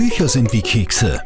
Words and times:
Bücher 0.00 0.28
sind 0.28 0.50
wie 0.54 0.62
Kekse. 0.62 1.22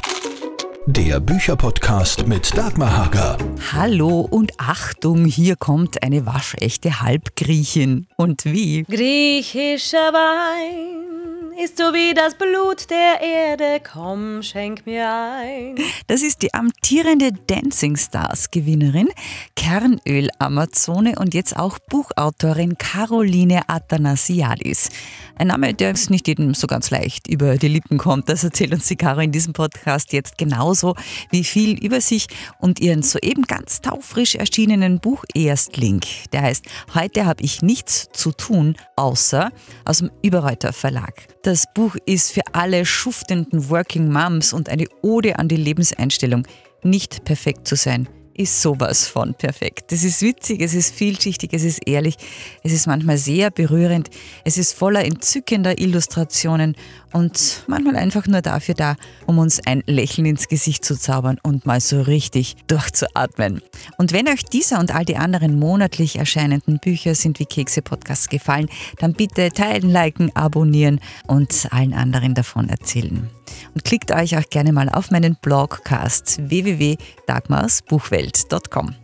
Der 0.87 1.21
Bücherpodcast 1.21 2.27
mit 2.27 2.59
Dagmar 2.59 2.97
Hager. 2.97 3.39
Hallo 3.73 4.27
und 4.29 4.51
Achtung, 4.59 5.27
hier 5.27 5.55
kommt 5.55 6.03
eine 6.03 6.27
waschechte 6.27 7.01
Halbgriechin. 7.01 8.09
Und 8.17 8.45
wie? 8.45 8.83
Griechischer 8.83 10.13
Wein 10.13 11.14
ist 11.63 11.79
so 11.79 11.85
wie 11.95 12.15
das 12.15 12.35
Blut 12.35 12.91
der 12.91 13.21
Erde. 13.21 13.81
Komm, 13.81 14.43
schenk 14.43 14.87
mir 14.87 15.09
ein. 15.09 15.77
Das 16.07 16.23
ist 16.23 16.43
die 16.43 16.53
amtierende 16.53 17.33
Dancing 17.33 17.97
Stars 17.97 18.51
Gewinnerin, 18.51 19.09
Kernöl-Amazone 19.55 21.15
und 21.19 21.35
jetzt 21.35 21.57
auch 21.57 21.79
Buchautorin 21.91 22.77
Caroline 22.79 23.63
Athanasiadis. 23.69 24.89
Ein 25.37 25.49
Name, 25.49 25.75
der 25.75 25.93
ist 25.93 26.11
nicht 26.11 26.29
jedem 26.29 26.55
so 26.55 26.67
ganz 26.67 26.91
leicht 26.91 27.29
über 27.29 27.57
die 27.57 27.69
Lippen 27.69 27.99
kommt. 27.99 28.29
Das 28.29 28.45
erzählt 28.45 28.73
uns 28.73 28.87
die 28.87 28.97
Caro 28.97 29.21
in 29.21 29.33
diesem 29.33 29.53
Podcast 29.53 30.13
jetzt 30.13 30.39
genauso 30.39 30.95
wie 31.31 31.45
viel 31.45 31.79
über 31.85 32.01
sich 32.01 32.27
und 32.59 32.81
ihren 32.81 33.03
soeben 33.03 33.43
ganz 33.43 33.81
taufrisch 33.81 34.35
erschienenen 34.35 35.01
Buch 35.01 35.25
Erstling. 35.35 36.01
Der 36.33 36.43
heißt 36.43 36.65
Heute 36.95 37.27
habe 37.27 37.43
ich 37.43 37.63
nichts 37.63 38.09
zu 38.13 38.33
tun, 38.33 38.77
außer 38.97 39.51
aus 39.85 39.99
dem 39.99 40.11
Überreuter 40.23 40.73
Verlag. 40.73 41.27
Das 41.45 41.67
Buch 41.75 41.95
ist 42.07 42.33
für 42.33 42.41
alle 42.53 42.87
schuftenden 42.87 43.69
Working 43.69 44.11
Moms 44.11 44.55
und 44.55 44.71
eine 44.71 44.87
Ode 45.03 45.39
an 45.39 45.47
die 45.47 45.57
Lebenseinstellung, 45.57 46.47
nicht 46.83 47.27
perfekt 47.27 47.69
zu 47.69 47.77
sein 47.77 48.09
ist 48.35 48.61
sowas 48.61 49.07
von 49.07 49.35
perfekt. 49.35 49.93
Es 49.93 50.05
ist 50.05 50.21
witzig, 50.23 50.61
es 50.61 50.75
ist 50.75 50.95
vielschichtig, 50.95 51.53
es 51.53 51.63
ist 51.63 51.87
ehrlich, 51.87 52.17
es 52.63 52.73
ist 52.73 52.87
manchmal 52.87 53.17
sehr 53.17 53.51
berührend, 53.51 54.11
es 54.45 54.59
ist 54.59 54.73
voller 54.73 55.05
entzückender 55.05 55.79
Illustrationen 55.79 56.77
und 57.13 57.65
manchmal 57.69 57.97
einfach 57.97 58.27
nur 58.27 58.43
dafür 58.43 58.75
da, 58.75 58.97
um 59.27 59.39
uns 59.39 59.65
ein 59.65 59.85
Lächeln 59.87 60.27
ins 60.27 60.49
Gesicht 60.49 60.85
zu 60.85 60.99
zaubern 60.99 61.39
und 61.43 61.65
mal 61.65 61.81
so 61.81 62.01
richtig 62.01 62.57
durchzuatmen. 62.67 63.63
Und 63.99 64.13
wenn 64.13 64.29
euch 64.29 64.43
dieser 64.45 64.81
und 64.81 64.95
all 64.95 65.05
die 65.05 65.17
anderen 65.17 65.59
monatlich 65.59 66.17
erscheinenden 66.17 66.81
Bücher 66.81 67.15
sind 67.15 67.39
wie 67.39 67.47
Kekse 67.47 67.83
Podcasts 67.83 68.29
gefallen, 68.29 68.69
dann 68.99 69.13
bitte 69.13 69.51
teilen, 69.51 69.89
liken, 69.91 70.35
abonnieren 70.35 71.01
und 71.29 71.69
allen 71.71 71.95
anderen 71.95 72.35
davon 72.35 72.69
erzählen. 72.69 73.31
Und 73.75 73.85
klickt 73.85 74.13
euch 74.13 74.37
auch 74.37 74.49
gerne 74.51 74.73
mal 74.73 74.89
auf 74.89 75.11
meinen 75.11 75.37
Blogcast 75.41 76.49
www.dagmarsbuchwelt.com. 76.49 78.95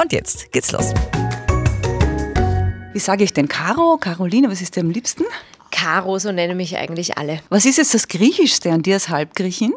Und 0.00 0.12
jetzt 0.12 0.52
geht's 0.52 0.70
los. 0.72 0.94
Wie 2.92 2.98
sage 2.98 3.24
ich 3.24 3.32
denn 3.32 3.48
Caro, 3.48 3.96
Caroline, 3.98 4.50
was 4.50 4.60
ist 4.60 4.76
dir 4.76 4.80
am 4.80 4.90
liebsten? 4.90 5.24
Caro, 5.70 6.18
so 6.18 6.32
nennen 6.32 6.56
mich 6.56 6.76
eigentlich 6.76 7.16
alle. 7.16 7.40
Was 7.48 7.64
ist 7.64 7.78
jetzt 7.78 7.94
das 7.94 8.08
Griechischste 8.08 8.72
an 8.72 8.82
dir 8.82 8.94
als 8.94 9.08
Halbgriechin? 9.08 9.72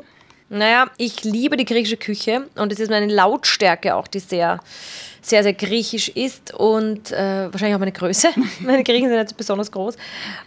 Naja, 0.50 0.88
ich 0.98 1.24
liebe 1.24 1.58
die 1.58 1.66
griechische 1.66 1.98
Küche 1.98 2.48
und 2.56 2.72
es 2.72 2.80
ist 2.80 2.90
meine 2.90 3.12
Lautstärke 3.12 3.96
auch, 3.96 4.08
die 4.08 4.20
sehr, 4.20 4.60
sehr, 5.22 5.42
sehr 5.42 5.54
griechisch 5.54 6.10
ist 6.10 6.54
und 6.54 7.12
äh, 7.12 7.52
wahrscheinlich 7.52 7.76
auch 7.76 7.80
meine 7.80 7.92
Größe. 7.92 8.30
meine 8.60 8.84
Griechen 8.84 9.10
sind 9.10 9.18
jetzt 9.18 9.38
besonders 9.38 9.72
groß. 9.72 9.96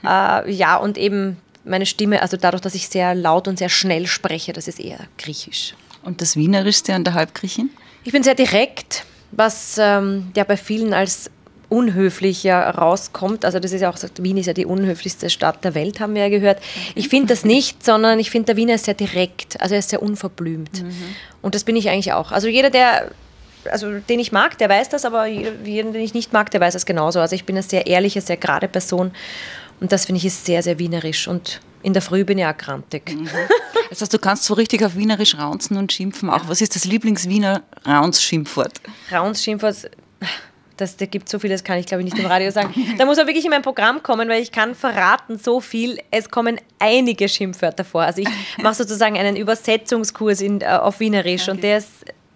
Äh, 0.05 0.53
ja, 0.53 0.77
und 0.77 0.99
eben 0.99 1.39
meine 1.67 1.87
Stimme, 1.87 2.23
also 2.23 2.37
dadurch, 2.37 2.63
dass 2.63 2.75
ich 2.75 2.89
sehr 2.89 3.15
laut 3.15 3.49
und 3.49 3.59
sehr 3.59 3.69
schnell 3.69 4.07
spreche, 4.07 4.53
das 4.53 4.69
ist 4.69 4.81
eher 4.81 5.01
griechisch. 5.19 5.75
Und 6.03 6.21
das 6.21 6.37
Wienerischste 6.37 6.95
an 6.95 7.05
der 7.05 7.15
Halbgriechin? 7.15 7.71
Ich 8.05 8.13
bin 8.13 8.23
sehr 8.23 8.35
direkt, 8.35 9.05
was 9.33 9.77
ähm, 9.79 10.31
ja 10.37 10.45
bei 10.45 10.57
vielen 10.57 10.95
als 10.95 11.31
unhöflich 11.69 12.45
ja 12.45 12.71
rauskommt. 12.71 13.45
Also 13.45 13.59
das 13.59 13.73
ist 13.73 13.81
ja 13.81 13.91
auch, 13.91 13.99
Wien 14.21 14.37
ist 14.37 14.47
ja 14.47 14.53
die 14.53 14.67
unhöflichste 14.67 15.31
Stadt 15.31 15.65
der 15.65 15.75
Welt, 15.75 15.99
haben 15.99 16.15
wir 16.15 16.23
ja 16.23 16.29
gehört. 16.29 16.61
Ich 16.95 17.09
finde 17.09 17.35
das 17.35 17.45
nicht, 17.45 17.85
sondern 17.85 18.21
ich 18.21 18.31
finde, 18.31 18.47
der 18.47 18.57
Wiener 18.57 18.75
ist 18.75 18.85
sehr 18.85 18.95
direkt, 18.95 19.61
also 19.61 19.75
er 19.75 19.81
ist 19.81 19.91
sehr 19.91 20.03
unverblümt. 20.03 20.85
Mhm. 20.85 21.17
Und 21.43 21.57
das 21.57 21.65
bin 21.65 21.75
ich 21.75 21.89
eigentlich 21.89 22.13
auch. 22.13 22.31
Also 22.31 22.47
jeder, 22.47 22.71
der, 22.71 23.11
also 23.69 23.99
den 23.99 24.21
ich 24.21 24.31
mag, 24.31 24.57
der 24.59 24.69
weiß 24.69 24.91
das, 24.91 25.05
aber 25.05 25.27
jeden, 25.27 25.93
den 25.93 26.03
ich 26.03 26.15
nicht 26.15 26.33
mag, 26.33 26.53
der 26.53 26.61
weiß 26.61 26.75
das 26.75 26.87
genauso. 26.87 27.19
Also 27.19 27.35
ich 27.35 27.45
bin 27.45 27.57
eine 27.57 27.65
sehr 27.65 27.89
ehrliche, 27.89 28.21
sehr 28.21 28.37
gerade 28.37 28.69
Person 28.69 29.11
und 29.81 29.93
das 29.93 30.07
finde 30.07 30.19
ich 30.19 30.27
ist 30.27 30.45
sehr, 30.45 30.63
sehr 30.63 30.79
wienerisch 30.79 31.29
und 31.29 31.61
in 31.83 31.93
der 31.93 32.03
Früh 32.03 32.25
bin 32.25 32.39
ich 32.39 32.47
auch 32.47 32.57
grantig. 32.57 33.15
Mhm. 33.15 33.29
Das 33.91 34.01
heißt, 34.01 34.13
du 34.13 34.19
kannst 34.19 34.45
so 34.45 34.55
richtig 34.55 34.85
auf 34.85 34.97
Wienerisch 34.97 35.39
raunzen 35.39 35.77
und 35.77 35.93
schimpfen. 35.93 36.29
Auch 36.29 36.49
was 36.49 36.61
ist 36.61 36.75
das 36.75 36.85
Lieblings-Wiener 36.85 37.63
Raunz-Schimpfwort? 37.87 38.81
Raunz-Schimpfwort 39.13 39.91
das, 40.77 40.97
da 40.97 41.07
gibt 41.07 41.29
so 41.29 41.39
viel, 41.39 41.51
das 41.51 41.65
kann 41.65 41.79
ich 41.79 41.87
glaube 41.87 42.03
ich 42.03 42.13
nicht 42.13 42.19
im 42.19 42.27
Radio 42.27 42.51
sagen. 42.51 42.75
Da 42.99 43.05
muss 43.05 43.19
er 43.19 43.27
wirklich 43.27 43.45
in 43.45 43.51
mein 43.51 43.63
Programm 43.63 44.03
kommen, 44.03 44.29
weil 44.29 44.43
ich 44.43 44.53
kann 44.53 44.75
verraten 44.75 45.39
so 45.39 45.61
viel. 45.61 45.99
Es 46.11 46.29
kommen 46.29 46.61
einige 46.79 47.29
Schimpfwörter 47.29 47.85
vor. 47.85 48.03
Also 48.03 48.23
ich 48.23 48.29
mache 48.63 48.75
sozusagen 48.75 49.17
einen 49.17 49.37
Übersetzungskurs 49.37 50.41
in, 50.41 50.61
äh, 50.61 50.67
auf 50.67 51.01
Wienerisch 51.01 51.43
okay. 51.43 51.51
und 51.51 51.63
der 51.63 51.79
ist 51.79 51.91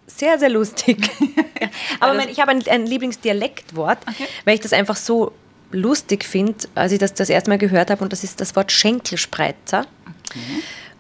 sehr, 0.07 0.39
sehr 0.39 0.49
lustig. 0.49 1.11
Aber 2.01 2.15
mein, 2.15 2.29
ich 2.29 2.41
habe 2.41 2.51
ein, 2.53 2.63
ein 2.69 2.87
Lieblingsdialektwort, 2.87 3.99
okay. 4.09 4.27
weil 4.45 4.55
ich 4.55 4.61
das 4.61 4.73
einfach 4.73 4.97
so 4.97 5.33
lustig 5.73 6.25
finde, 6.25 6.55
als 6.75 6.93
ich 6.93 6.99
das 6.99 7.15
das 7.15 7.29
erste 7.29 7.51
Mal 7.51 7.59
gehört 7.59 7.91
habe 7.91 8.03
und 8.03 8.13
das 8.13 8.25
ist 8.25 8.41
das 8.41 8.57
Wort 8.57 8.73
Schenkelspreizer. 8.73 9.87
Okay. 10.29 10.41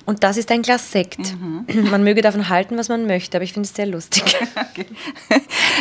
Und 0.07 0.25
das 0.25 0.37
ist 0.37 0.51
ein 0.51 0.63
Glas 0.63 0.91
Sekt. 0.91 1.19
Mhm. 1.19 1.91
Man 1.91 2.03
möge 2.03 2.23
davon 2.23 2.49
halten, 2.49 2.77
was 2.77 2.89
man 2.89 3.07
möchte, 3.07 3.37
aber 3.37 3.45
ich 3.45 3.53
finde 3.53 3.69
es 3.69 3.75
sehr 3.75 3.87
lustig. 3.87 4.25
Okay. 4.71 4.87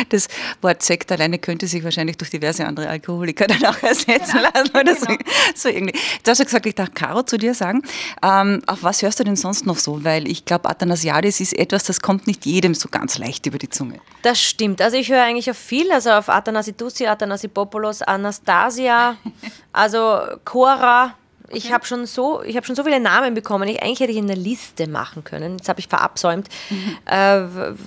Das 0.08 0.28
Wort 0.62 0.82
Sekt 0.82 1.12
alleine 1.12 1.38
könnte 1.38 1.66
sich 1.66 1.84
wahrscheinlich 1.84 2.16
durch 2.16 2.30
diverse 2.30 2.66
andere 2.66 2.88
Alkoholiker 2.88 3.46
dann 3.46 3.64
auch 3.64 3.82
ersetzen 3.82 4.38
genau. 4.38 4.50
lassen. 4.54 4.70
Oder 4.70 4.94
genau. 4.94 5.06
so, 5.06 5.16
so 5.54 5.68
irgendwie. 5.68 5.98
Jetzt 6.16 6.28
hast 6.28 6.40
du 6.40 6.44
gesagt, 6.44 6.66
ich 6.66 6.74
darf 6.74 6.92
Caro 6.94 7.22
zu 7.22 7.36
dir 7.36 7.54
sagen. 7.54 7.82
Ähm, 8.22 8.62
auf 8.66 8.82
was 8.82 9.02
hörst 9.02 9.20
du 9.20 9.24
denn 9.24 9.36
sonst 9.36 9.66
noch 9.66 9.78
so? 9.78 10.02
Weil 10.04 10.28
ich 10.28 10.44
glaube, 10.44 10.68
Athanasiadis 10.68 11.40
ist 11.40 11.56
etwas, 11.56 11.84
das 11.84 12.00
kommt 12.00 12.26
nicht 12.26 12.46
jedem 12.46 12.74
so 12.74 12.88
ganz 12.88 13.18
leicht 13.18 13.46
über 13.46 13.58
die 13.58 13.68
Zunge. 13.68 14.00
Das 14.22 14.40
stimmt. 14.40 14.80
Also 14.82 14.96
ich 14.96 15.10
höre 15.10 15.22
eigentlich 15.22 15.50
auf 15.50 15.58
viel, 15.58 15.90
also 15.92 16.10
auf 16.10 16.28
Athanasidusi, 16.28 17.06
Athanasipopoulos, 17.06 18.02
Anastasia, 18.02 19.16
also 19.72 20.20
Cora, 20.44 21.14
ich 21.52 21.72
habe 21.72 21.84
schon, 21.84 22.06
so, 22.06 22.42
hab 22.42 22.64
schon 22.64 22.76
so 22.76 22.84
viele 22.84 23.00
Namen 23.00 23.34
bekommen. 23.34 23.68
Ich, 23.68 23.82
eigentlich 23.82 24.00
hätte 24.00 24.12
ich 24.12 24.18
eine 24.18 24.34
Liste 24.34 24.86
machen 24.86 25.24
können. 25.24 25.58
Das 25.58 25.68
habe 25.68 25.80
ich 25.80 25.88
verabsäumt. 25.88 26.48
Mhm. 26.70 26.96
Äh, 27.06 27.40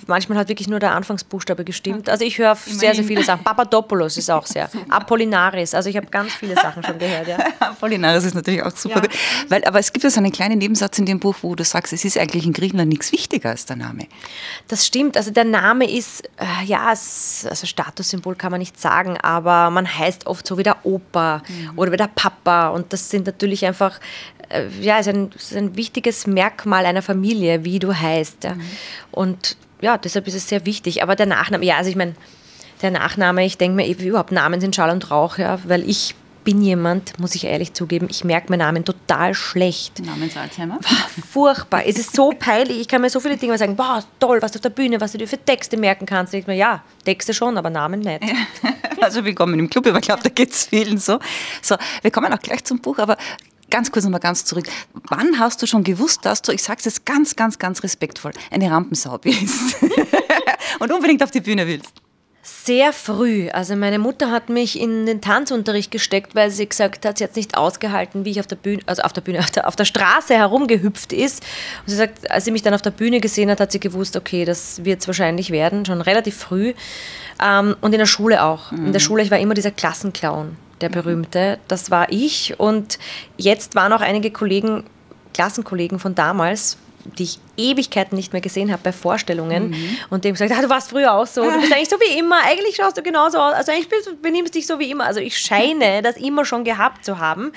manchmal 0.06 0.38
hat 0.38 0.48
wirklich 0.48 0.68
nur 0.68 0.80
der 0.80 0.92
Anfangsbuchstabe 0.92 1.64
gestimmt. 1.64 2.00
Okay. 2.00 2.10
Also 2.10 2.24
ich 2.24 2.38
höre 2.38 2.54
sehr, 2.54 2.94
sehr 2.94 3.04
viele 3.04 3.22
Sachen. 3.22 3.42
Papadopoulos 3.42 4.16
ist 4.18 4.30
auch 4.30 4.46
sehr. 4.46 4.68
Apollinaris. 4.88 5.74
Also 5.74 5.88
ich 5.88 5.96
habe 5.96 6.06
ganz 6.08 6.32
viele 6.34 6.54
Sachen 6.54 6.82
schon 6.82 6.98
gehört. 6.98 7.26
Ja. 7.26 7.38
Apollinaris 7.60 8.24
ist 8.24 8.34
natürlich 8.34 8.62
auch 8.62 8.76
super 8.76 9.02
ja. 9.02 9.08
Weil, 9.48 9.64
aber 9.64 9.78
es 9.78 9.92
gibt 9.92 10.04
ja 10.04 10.10
so 10.10 10.20
einen 10.20 10.32
kleinen 10.32 10.58
Nebensatz 10.58 10.98
in 10.98 11.06
dem 11.06 11.18
Buch, 11.20 11.36
wo 11.42 11.54
du 11.54 11.64
sagst, 11.64 11.92
es 11.92 12.04
ist 12.04 12.18
eigentlich 12.18 12.46
in 12.46 12.52
Griechenland 12.52 12.90
nichts 12.90 13.12
wichtiger 13.12 13.50
als 13.50 13.66
der 13.66 13.76
Name. 13.76 14.06
Das 14.68 14.86
stimmt. 14.86 15.16
Also 15.16 15.30
der 15.30 15.44
Name 15.44 15.90
ist, 15.90 16.24
äh, 16.36 16.64
ja, 16.66 16.92
es, 16.92 17.46
also 17.48 17.66
Statussymbol 17.66 18.34
kann 18.34 18.50
man 18.50 18.58
nicht 18.58 18.80
sagen, 18.80 19.16
aber 19.22 19.70
man 19.70 19.86
heißt 19.86 20.26
oft 20.26 20.46
so 20.46 20.58
wie 20.58 20.62
der 20.62 20.84
Opa 20.84 21.42
mhm. 21.48 21.78
oder 21.78 21.92
wie 21.92 21.96
der 21.96 22.10
Papa. 22.14 22.68
Und 22.68 22.92
das 22.92 23.08
sind 23.08 23.26
natürlich 23.26 23.53
natürlich 23.54 23.66
einfach, 23.66 24.00
äh, 24.48 24.66
ja, 24.80 24.98
ist 24.98 25.08
ein, 25.08 25.30
ist 25.34 25.54
ein 25.54 25.76
wichtiges 25.76 26.26
Merkmal 26.26 26.86
einer 26.86 27.02
Familie, 27.02 27.64
wie 27.64 27.78
du 27.78 27.94
heißt. 27.94 28.44
Ja. 28.44 28.54
Mhm. 28.54 28.62
Und 29.12 29.56
ja, 29.80 29.98
deshalb 29.98 30.26
ist 30.26 30.34
es 30.34 30.48
sehr 30.48 30.66
wichtig. 30.66 31.02
Aber 31.02 31.16
der 31.16 31.26
Nachname, 31.26 31.64
ja, 31.64 31.76
also 31.76 31.90
ich 31.90 31.96
meine, 31.96 32.14
der 32.82 32.90
Nachname, 32.90 33.44
ich 33.44 33.58
denke 33.58 33.76
mir, 33.76 33.86
überhaupt 33.86 34.32
Namen 34.32 34.60
sind 34.60 34.74
Schall 34.74 34.90
und 34.90 35.10
Rauch, 35.10 35.38
ja, 35.38 35.58
weil 35.64 35.88
ich 35.88 36.14
bin 36.42 36.60
jemand, 36.60 37.18
muss 37.18 37.34
ich 37.34 37.44
ehrlich 37.44 37.72
zugeben, 37.72 38.06
ich 38.10 38.22
merke 38.22 38.50
meinen 38.50 38.58
Namen 38.58 38.84
total 38.84 39.32
schlecht. 39.32 40.04
Namensalzheimer? 40.04 40.78
Furchtbar. 41.32 41.86
es 41.86 41.98
ist 41.98 42.14
so 42.14 42.34
peinlich. 42.38 42.80
Ich 42.80 42.88
kann 42.88 43.00
mir 43.00 43.08
so 43.08 43.18
viele 43.18 43.38
Dinge 43.38 43.56
sagen, 43.56 43.76
boah, 43.76 44.04
toll, 44.20 44.42
was 44.42 44.52
du 44.52 44.58
auf 44.58 44.62
der 44.62 44.68
Bühne, 44.68 45.00
was 45.00 45.12
du 45.12 45.18
dir 45.18 45.26
für 45.26 45.42
Texte 45.42 45.78
merken 45.78 46.04
kannst. 46.04 46.34
Ich 46.34 46.46
mir, 46.46 46.54
ja, 46.54 46.82
Texte 47.04 47.32
schon, 47.32 47.56
aber 47.56 47.70
Namen 47.70 48.00
nicht. 48.00 48.22
Also 49.04 49.22
willkommen 49.22 49.58
im 49.58 49.68
Club, 49.68 49.86
aber 49.86 49.98
ich 49.98 50.06
glaube, 50.06 50.22
da 50.22 50.30
geht 50.30 50.52
es 50.52 50.64
vielen 50.64 50.96
so. 50.96 51.18
So, 51.60 51.76
wir 52.00 52.10
kommen 52.10 52.32
auch 52.32 52.38
gleich 52.38 52.64
zum 52.64 52.78
Buch, 52.78 52.96
aber 52.96 53.18
ganz 53.68 53.92
kurz 53.92 54.06
nochmal 54.06 54.20
ganz 54.20 54.46
zurück. 54.46 54.66
Wann 55.10 55.38
hast 55.38 55.60
du 55.60 55.66
schon 55.66 55.84
gewusst, 55.84 56.24
dass 56.24 56.40
du, 56.40 56.52
ich 56.52 56.62
sage 56.62 56.78
es 56.78 56.86
jetzt 56.86 57.04
ganz, 57.04 57.36
ganz, 57.36 57.58
ganz 57.58 57.82
respektvoll, 57.82 58.32
eine 58.50 58.70
Rampensau 58.70 59.18
bist 59.18 59.76
und 60.78 60.90
unbedingt 60.90 61.22
auf 61.22 61.30
die 61.30 61.42
Bühne 61.42 61.66
willst? 61.66 62.03
Sehr 62.46 62.92
früh. 62.92 63.48
Also 63.48 63.74
meine 63.74 63.98
Mutter 63.98 64.30
hat 64.30 64.50
mich 64.50 64.78
in 64.78 65.06
den 65.06 65.22
Tanzunterricht 65.22 65.90
gesteckt, 65.90 66.34
weil 66.34 66.50
sie 66.50 66.68
gesagt 66.68 67.06
hat, 67.06 67.16
sie 67.16 67.24
hat 67.24 67.30
es 67.30 67.36
nicht 67.36 67.56
ausgehalten, 67.56 68.26
wie 68.26 68.32
ich 68.32 68.40
auf 68.40 68.46
der 68.46 68.56
Bühne, 68.56 68.82
also 68.84 69.00
auf 69.00 69.14
der 69.14 69.22
Bühne, 69.22 69.38
auf 69.40 69.50
der, 69.50 69.66
auf 69.66 69.76
der 69.76 69.86
Straße 69.86 70.34
herumgehüpft 70.34 71.14
ist. 71.14 71.42
Und 71.80 71.90
sie 71.90 71.96
sagt, 71.96 72.30
als 72.30 72.44
sie 72.44 72.50
mich 72.50 72.60
dann 72.60 72.74
auf 72.74 72.82
der 72.82 72.90
Bühne 72.90 73.20
gesehen 73.20 73.50
hat, 73.50 73.60
hat 73.60 73.72
sie 73.72 73.80
gewusst, 73.80 74.14
okay, 74.14 74.44
das 74.44 74.84
wird 74.84 75.00
es 75.00 75.06
wahrscheinlich 75.06 75.52
werden, 75.52 75.86
schon 75.86 76.02
relativ 76.02 76.36
früh. 76.36 76.74
Ähm, 77.42 77.76
und 77.80 77.94
in 77.94 77.98
der 77.98 78.06
Schule 78.06 78.44
auch. 78.44 78.72
Mhm. 78.72 78.86
In 78.86 78.92
der 78.92 79.00
mhm. 79.00 79.04
Schule, 79.04 79.22
ich 79.22 79.30
war 79.30 79.38
immer 79.38 79.54
dieser 79.54 79.70
Klassenclown, 79.70 80.58
der 80.82 80.90
mhm. 80.90 80.94
berühmte. 80.94 81.58
Das 81.66 81.90
war 81.90 82.12
ich. 82.12 82.60
Und 82.60 82.98
jetzt 83.38 83.74
waren 83.74 83.90
auch 83.94 84.02
einige 84.02 84.30
Kollegen, 84.30 84.84
Klassenkollegen 85.32 85.98
von 85.98 86.14
damals, 86.14 86.76
die 87.04 87.24
ich 87.24 87.38
Ewigkeiten 87.56 88.16
nicht 88.16 88.32
mehr 88.32 88.42
gesehen 88.42 88.72
habe 88.72 88.82
bei 88.82 88.92
Vorstellungen 88.92 89.70
mhm. 89.70 89.96
und 90.10 90.24
dem 90.24 90.32
gesagt, 90.32 90.52
ah, 90.52 90.62
du 90.62 90.68
warst 90.68 90.90
früher 90.90 91.12
auch 91.12 91.26
so, 91.26 91.42
du 91.42 91.60
bist 91.60 91.72
eigentlich 91.72 91.88
so 91.88 91.96
wie 91.96 92.18
immer, 92.18 92.42
eigentlich 92.44 92.76
schaust 92.76 92.96
du 92.96 93.02
genauso 93.02 93.38
aus, 93.38 93.54
also 93.54 93.72
eigentlich 93.72 93.88
benimmst 94.22 94.54
dich 94.54 94.66
so 94.66 94.78
wie 94.78 94.90
immer. 94.90 95.04
Also 95.04 95.20
ich 95.20 95.38
scheine 95.38 96.02
das 96.02 96.16
immer 96.16 96.44
schon 96.44 96.64
gehabt 96.64 97.04
zu 97.04 97.18
haben. 97.18 97.52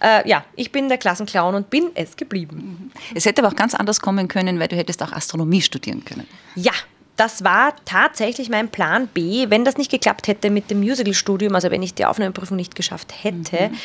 äh, 0.00 0.28
ja, 0.28 0.44
ich 0.56 0.72
bin 0.72 0.88
der 0.88 0.98
Klassenclown 0.98 1.54
und 1.54 1.70
bin 1.70 1.90
es 1.94 2.16
geblieben. 2.16 2.92
Es 3.14 3.26
hätte 3.26 3.42
aber 3.42 3.52
auch 3.52 3.56
ganz 3.56 3.74
anders 3.74 4.00
kommen 4.00 4.28
können, 4.28 4.58
weil 4.60 4.68
du 4.68 4.76
hättest 4.76 5.02
auch 5.02 5.12
Astronomie 5.12 5.62
studieren 5.62 6.04
können. 6.04 6.26
Ja, 6.54 6.72
das 7.16 7.44
war 7.44 7.74
tatsächlich 7.84 8.48
mein 8.48 8.68
Plan 8.68 9.06
B. 9.06 9.46
Wenn 9.48 9.64
das 9.64 9.76
nicht 9.76 9.90
geklappt 9.90 10.26
hätte 10.26 10.50
mit 10.50 10.70
dem 10.70 10.80
Musical-Studium, 10.80 11.54
also 11.54 11.70
wenn 11.70 11.82
ich 11.82 11.94
die 11.94 12.06
Aufnahmeprüfung 12.06 12.56
nicht 12.56 12.74
geschafft 12.74 13.14
hätte, 13.22 13.70
mhm. 13.70 13.76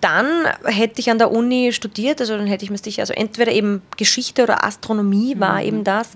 dann 0.00 0.26
hätte 0.64 1.00
ich 1.00 1.10
an 1.10 1.18
der 1.18 1.30
Uni 1.30 1.72
studiert. 1.72 2.20
Also 2.20 2.36
dann 2.36 2.46
hätte 2.46 2.64
ich 2.64 2.70
müsste 2.70 2.88
ich, 2.88 3.00
also 3.00 3.12
entweder 3.12 3.52
eben 3.52 3.82
Geschichte 3.98 4.42
oder 4.42 4.64
Astronomie 4.64 5.38
war 5.38 5.60
mhm. 5.60 5.66
eben 5.66 5.84
das, 5.84 6.08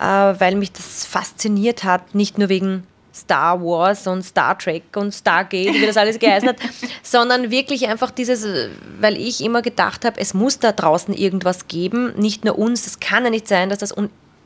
äh, 0.00 0.04
weil 0.04 0.56
mich 0.56 0.72
das 0.72 1.06
fasziniert 1.06 1.84
hat, 1.84 2.14
nicht 2.14 2.36
nur 2.36 2.50
wegen 2.50 2.86
Star 3.14 3.60
Wars 3.60 4.06
und 4.06 4.22
Star 4.22 4.58
Trek 4.58 4.84
und 4.96 5.12
Stargate, 5.12 5.74
wie 5.74 5.86
das 5.86 5.96
alles 5.96 6.18
geheißen 6.18 6.48
hat, 6.48 6.56
sondern 7.02 7.50
wirklich 7.50 7.86
einfach 7.88 8.10
dieses, 8.10 8.46
weil 9.00 9.18
ich 9.18 9.42
immer 9.42 9.62
gedacht 9.62 10.04
habe, 10.04 10.20
es 10.20 10.34
muss 10.34 10.58
da 10.58 10.72
draußen 10.72 11.14
irgendwas 11.14 11.68
geben, 11.68 12.14
nicht 12.16 12.44
nur 12.44 12.58
uns, 12.58 12.86
es 12.86 13.00
kann 13.00 13.24
ja 13.24 13.30
nicht 13.30 13.48
sein, 13.48 13.68
dass 13.68 13.78
das 13.78 13.92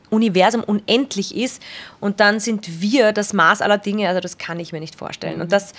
Universum 0.09 0.63
unendlich 0.63 1.35
ist 1.35 1.61
und 1.99 2.19
dann 2.19 2.39
sind 2.39 2.81
wir 2.81 3.11
das 3.11 3.33
Maß 3.33 3.61
aller 3.61 3.77
Dinge, 3.77 4.07
also 4.07 4.19
das 4.19 4.37
kann 4.37 4.59
ich 4.59 4.71
mir 4.71 4.79
nicht 4.79 4.95
vorstellen. 4.95 5.41
Und 5.41 5.51
das, 5.51 5.73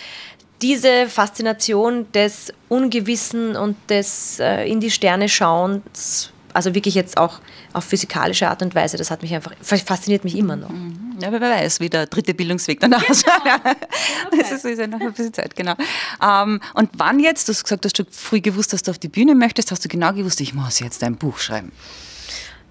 diese 0.62 1.08
Faszination 1.08 2.10
des 2.12 2.52
Ungewissen 2.68 3.56
und 3.56 3.76
des 3.88 4.38
äh, 4.40 4.64
in 4.68 4.80
die 4.80 4.90
Sterne 4.90 5.28
schauens, 5.28 6.32
also 6.52 6.74
wirklich 6.74 6.94
jetzt 6.94 7.18
auch 7.18 7.40
auf 7.72 7.84
physikalische 7.84 8.48
Art 8.48 8.62
und 8.62 8.74
Weise, 8.74 8.96
das 8.96 9.10
hat 9.10 9.22
mich 9.22 9.34
einfach, 9.34 9.52
fasziniert 9.60 10.24
mich 10.24 10.36
immer 10.36 10.56
noch. 10.56 10.70
Mhm. 10.70 11.16
Ja, 11.20 11.30
wer 11.30 11.40
weiß, 11.40 11.80
wie 11.80 11.88
der 11.88 12.06
dritte 12.06 12.34
Bildungsweg 12.34 12.80
danach 12.80 13.04
genau. 13.06 13.16
Das 14.36 14.52
ist, 14.52 14.64
ist 14.64 14.78
ja 14.78 14.86
noch 14.86 15.00
ein 15.00 15.12
bisschen 15.12 15.32
Zeit, 15.32 15.54
genau. 15.54 15.74
Ähm, 16.22 16.60
und 16.74 16.90
wann 16.96 17.20
jetzt, 17.20 17.48
du 17.48 17.52
hast 17.52 17.64
gesagt, 17.64 17.84
dass 17.84 17.92
du 17.92 18.04
früh 18.10 18.40
gewusst, 18.40 18.72
dass 18.72 18.82
du 18.82 18.90
auf 18.90 18.98
die 18.98 19.08
Bühne 19.08 19.34
möchtest, 19.34 19.70
hast 19.70 19.84
du 19.84 19.88
genau 19.88 20.12
gewusst, 20.12 20.40
ich 20.40 20.54
muss 20.54 20.80
jetzt 20.80 21.02
ein 21.04 21.16
Buch 21.16 21.38
schreiben. 21.38 21.72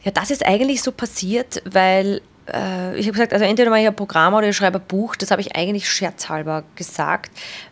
Ja, 0.08 0.12
das 0.12 0.32
ist 0.32 0.46
eigentlich 0.46 0.82
so 0.82 0.94
passiert, 0.94 1.62
weil 1.70 2.22
äh, 2.50 2.98
ich 2.98 3.08
habe 3.08 3.12
gesagt, 3.12 3.34
also 3.34 3.44
entweder 3.44 3.70
mache 3.70 3.82
ich 3.82 3.88
ein 3.88 3.96
Programm 3.96 4.34
oder 4.36 4.48
ich 4.48 4.56
schreibe 4.56 4.80
ein 4.80 4.88
Buch. 4.88 5.18
Das 5.18 5.32
habe 5.32 5.42
ich 5.42 5.58
eigentlich 5.58 5.90
scherzhalber 5.90 6.64
gesagt, 6.76 7.30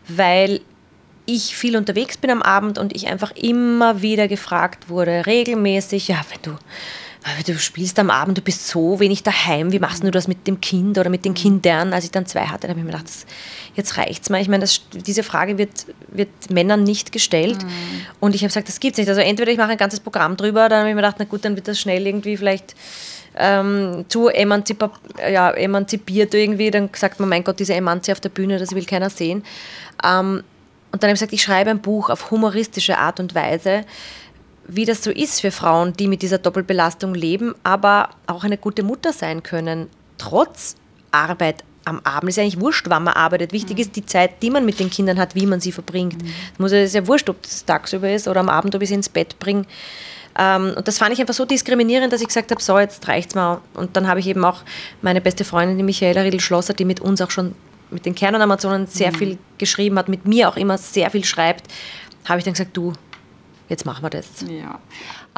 weil 0.09 0.59
ich 1.25 1.55
viel 1.55 1.77
unterwegs 1.77 2.17
bin 2.17 2.29
am 2.29 2.41
Abend 2.41 2.77
und 2.77 2.93
ich 2.93 3.07
einfach 3.07 3.31
immer 3.31 4.01
wieder 4.01 4.27
gefragt 4.27 4.89
wurde, 4.89 5.25
regelmäßig, 5.25 6.09
ja, 6.09 6.19
wenn 6.29 6.41
du 6.41 6.59
du 7.45 7.57
spielst 7.57 7.97
am 7.97 8.09
Abend, 8.09 8.37
du 8.37 8.41
bist 8.41 8.67
so 8.67 8.99
wenig 8.99 9.23
daheim, 9.23 9.71
wie 9.71 9.79
machst 9.79 10.03
du 10.03 10.11
das 10.11 10.27
mit 10.27 10.45
dem 10.45 10.61
Kind 10.61 10.97
oder 10.97 11.09
mit 11.09 11.25
den 11.25 11.33
Kindern? 11.33 11.91
Als 11.93 12.05
ich 12.05 12.11
dann 12.11 12.25
zwei 12.25 12.45
hatte, 12.45 12.67
habe 12.67 12.79
ich 12.79 12.85
mir 12.85 12.91
gedacht, 12.91 13.07
das, 13.07 13.25
jetzt 13.73 13.97
reicht's 13.97 14.29
mal. 14.29 14.41
Ich 14.41 14.47
meine, 14.47 14.61
das, 14.61 14.81
diese 14.93 15.23
Frage 15.23 15.57
wird, 15.57 15.87
wird 16.07 16.29
Männern 16.49 16.83
nicht 16.83 17.11
gestellt. 17.11 17.63
Mhm. 17.63 17.69
Und 18.19 18.35
ich 18.35 18.41
habe 18.41 18.49
gesagt, 18.49 18.67
das 18.67 18.79
gibt's 18.79 18.99
nicht. 18.99 19.09
Also 19.09 19.21
entweder 19.21 19.51
ich 19.51 19.57
mache 19.57 19.71
ein 19.71 19.77
ganzes 19.77 19.99
Programm 19.99 20.37
drüber, 20.37 20.69
dann 20.69 20.79
habe 20.79 20.89
ich 20.89 20.95
mir 20.95 21.01
gedacht, 21.01 21.15
na 21.19 21.25
gut, 21.25 21.43
dann 21.45 21.55
wird 21.55 21.67
das 21.67 21.79
schnell 21.79 22.05
irgendwie 22.05 22.37
vielleicht 22.37 22.75
ähm, 23.37 24.05
zu 24.07 24.27
emanzip 24.27 24.87
ja, 25.17 25.49
emanzipiert 25.51 26.33
irgendwie. 26.33 26.69
Dann 26.69 26.89
sagt 26.93 27.19
man, 27.19 27.29
mein 27.29 27.43
Gott, 27.43 27.59
diese 27.59 27.73
Emanze 27.73 28.11
auf 28.11 28.19
der 28.19 28.29
Bühne, 28.29 28.59
das 28.59 28.73
will 28.73 28.85
keiner 28.85 29.09
sehen. 29.09 29.43
Ähm, 30.03 30.43
und 30.91 31.03
dann 31.03 31.09
habe 31.09 31.15
ich 31.15 31.19
gesagt, 31.19 31.33
ich 31.33 31.41
schreibe 31.41 31.71
ein 31.71 31.81
Buch 31.81 32.09
auf 32.09 32.31
humoristische 32.31 32.97
Art 32.97 33.19
und 33.19 33.35
Weise 33.35 33.83
wie 34.67 34.85
das 34.85 35.03
so 35.03 35.11
ist 35.11 35.41
für 35.41 35.51
Frauen, 35.51 35.93
die 35.93 36.07
mit 36.07 36.21
dieser 36.21 36.37
Doppelbelastung 36.37 37.13
leben, 37.13 37.53
aber 37.63 38.09
auch 38.27 38.43
eine 38.43 38.57
gute 38.57 38.83
Mutter 38.83 39.13
sein 39.13 39.43
können, 39.43 39.87
trotz 40.17 40.75
Arbeit 41.11 41.63
am 41.85 42.01
Abend. 42.03 42.29
Es 42.29 42.37
ist 42.37 42.41
eigentlich 42.41 42.59
wurscht, 42.59 42.87
wann 42.89 43.03
man 43.03 43.13
arbeitet. 43.13 43.53
Wichtig 43.53 43.77
mhm. 43.77 43.81
ist 43.81 43.95
die 43.95 44.05
Zeit, 44.05 44.41
die 44.41 44.49
man 44.49 44.65
mit 44.65 44.79
den 44.79 44.89
Kindern 44.89 45.19
hat, 45.19 45.35
wie 45.35 45.45
man 45.45 45.59
sie 45.59 45.71
verbringt. 45.71 46.21
Mhm. 46.21 46.65
Es 46.65 46.71
ist 46.71 46.95
ja 46.95 47.07
wurscht, 47.07 47.29
ob 47.29 47.41
das 47.43 47.63
tagsüber 47.65 48.11
ist 48.11 48.27
oder 48.27 48.39
am 48.39 48.49
Abend, 48.49 48.75
ob 48.75 48.81
ich 48.81 48.89
sie 48.89 48.95
ins 48.95 49.09
Bett 49.09 49.37
bringe. 49.39 49.65
Ähm, 50.37 50.73
und 50.75 50.87
das 50.87 50.97
fand 50.97 51.13
ich 51.13 51.21
einfach 51.21 51.33
so 51.33 51.45
diskriminierend, 51.45 52.11
dass 52.11 52.21
ich 52.21 52.27
gesagt 52.27 52.51
habe, 52.51 52.61
so, 52.61 52.77
jetzt 52.79 53.07
reicht's 53.07 53.35
mal. 53.35 53.61
Und 53.73 53.95
dann 53.95 54.07
habe 54.07 54.19
ich 54.19 54.27
eben 54.27 54.43
auch 54.43 54.63
meine 55.01 55.21
beste 55.21 55.45
Freundin, 55.45 55.77
die 55.77 55.83
Michaela 55.83 56.21
Riedl-Schlosser, 56.21 56.73
die 56.73 56.85
mit 56.85 56.99
uns 56.99 57.21
auch 57.21 57.31
schon 57.31 57.55
mit 57.91 58.05
den 58.05 58.15
Kernen-Amazonen 58.15 58.87
sehr 58.87 59.11
mhm. 59.11 59.15
viel 59.15 59.37
geschrieben 59.57 59.97
hat, 59.97 60.09
mit 60.09 60.25
mir 60.25 60.49
auch 60.49 60.57
immer 60.57 60.77
sehr 60.77 61.09
viel 61.11 61.23
schreibt, 61.23 61.67
habe 62.25 62.39
ich 62.39 62.45
dann 62.45 62.53
gesagt, 62.53 62.75
du, 62.75 62.93
jetzt 63.69 63.85
machen 63.85 64.03
wir 64.03 64.09
das. 64.09 64.41
Ja. 64.47 64.79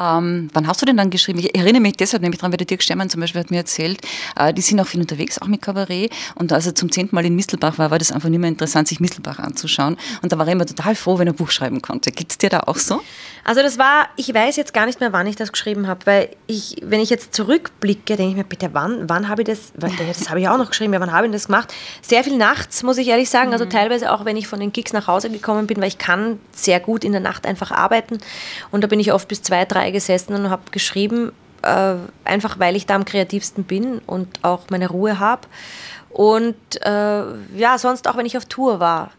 Ähm, 0.00 0.48
wann 0.52 0.66
hast 0.66 0.80
du 0.82 0.86
denn 0.86 0.96
dann 0.96 1.10
geschrieben? 1.10 1.38
Ich 1.38 1.54
erinnere 1.54 1.80
mich 1.80 1.96
deshalb 1.96 2.22
nämlich 2.22 2.38
daran, 2.40 2.52
weil 2.52 2.58
der 2.58 2.66
Dirk 2.66 2.82
Stermann 2.82 3.10
zum 3.10 3.20
Beispiel 3.20 3.40
hat 3.40 3.50
mir 3.50 3.58
erzählt, 3.58 4.00
äh, 4.36 4.52
die 4.54 4.62
sind 4.62 4.80
auch 4.80 4.86
viel 4.86 5.00
unterwegs, 5.00 5.40
auch 5.40 5.46
mit 5.46 5.62
Kabarett. 5.62 6.12
Und 6.34 6.52
als 6.52 6.66
er 6.66 6.74
zum 6.74 6.92
zehnten 6.92 7.14
Mal 7.14 7.24
in 7.24 7.34
Mistelbach 7.34 7.78
war, 7.78 7.90
war 7.90 7.98
das 7.98 8.12
einfach 8.12 8.28
nicht 8.28 8.40
mehr 8.40 8.48
interessant, 8.48 8.88
sich 8.88 9.00
Mistelbach 9.00 9.38
anzuschauen. 9.38 9.96
Und 10.22 10.32
da 10.32 10.38
war 10.38 10.46
er 10.46 10.52
immer 10.52 10.66
total 10.66 10.94
froh, 10.94 11.18
wenn 11.18 11.26
er 11.26 11.32
ein 11.32 11.36
Buch 11.36 11.50
schreiben 11.50 11.82
konnte. 11.82 12.12
Gibt 12.12 12.32
es 12.32 12.38
dir 12.38 12.50
da 12.50 12.60
auch 12.60 12.76
so? 12.76 13.00
Also 13.44 13.62
das 13.62 13.78
war, 13.78 14.08
ich 14.16 14.32
weiß 14.32 14.56
jetzt 14.56 14.74
gar 14.74 14.84
nicht 14.84 15.00
mehr, 15.00 15.14
wann 15.14 15.26
ich 15.26 15.36
das 15.36 15.52
geschrieben 15.52 15.86
habe, 15.86 16.04
weil 16.04 16.28
ich, 16.46 16.76
wenn 16.82 17.00
ich 17.00 17.08
jetzt 17.08 17.34
zurückblicke, 17.34 18.16
denke 18.16 18.30
ich 18.30 18.36
mir, 18.36 18.44
bitte, 18.44 18.70
wann, 18.72 19.08
wann 19.08 19.28
habe 19.28 19.40
ich 19.40 19.48
das, 19.48 19.72
das 19.74 20.28
habe 20.28 20.40
ich 20.40 20.48
auch 20.48 20.58
noch 20.58 20.68
geschrieben, 20.68 20.92
ja, 20.92 21.00
wann 21.00 21.12
habe 21.12 21.26
ich 21.26 21.32
das 21.32 21.46
gemacht? 21.46 21.72
Sehr 22.02 22.22
viel 22.24 22.36
nachts, 22.36 22.82
muss 22.82 22.98
ich 22.98 23.08
ehrlich 23.08 23.30
sagen, 23.30 23.54
also 23.54 23.64
mhm. 23.64 23.70
teilweise 23.70 24.12
auch, 24.12 24.26
wenn 24.26 24.36
ich 24.36 24.46
von 24.46 24.60
den 24.60 24.70
Gigs 24.72 24.92
nach 24.92 25.06
Hause 25.06 25.30
gekommen 25.30 25.66
bin, 25.66 25.78
weil 25.78 25.88
ich 25.88 25.96
kann 25.96 26.38
sehr 26.52 26.78
gut 26.78 27.04
in 27.04 27.12
der 27.12 27.22
Nacht 27.22 27.46
einfach 27.46 27.70
arbeiten 27.70 28.18
und 28.70 28.84
da 28.84 28.86
bin 28.86 29.00
ich 29.00 29.14
oft 29.14 29.28
bis 29.28 29.42
zwei, 29.42 29.64
drei 29.64 29.87
gesessen 29.92 30.34
und 30.34 30.50
habe 30.50 30.70
geschrieben, 30.70 31.32
äh, 31.62 31.94
einfach 32.24 32.58
weil 32.58 32.76
ich 32.76 32.86
da 32.86 32.94
am 32.94 33.04
kreativsten 33.04 33.64
bin 33.64 33.98
und 34.06 34.28
auch 34.42 34.64
meine 34.70 34.88
Ruhe 34.88 35.18
habe. 35.18 35.42
Und 36.10 36.56
äh, 36.82 37.22
ja, 37.56 37.78
sonst 37.78 38.08
auch 38.08 38.16
wenn 38.16 38.26
ich 38.26 38.36
auf 38.36 38.46
Tour 38.46 38.80
war 38.80 39.10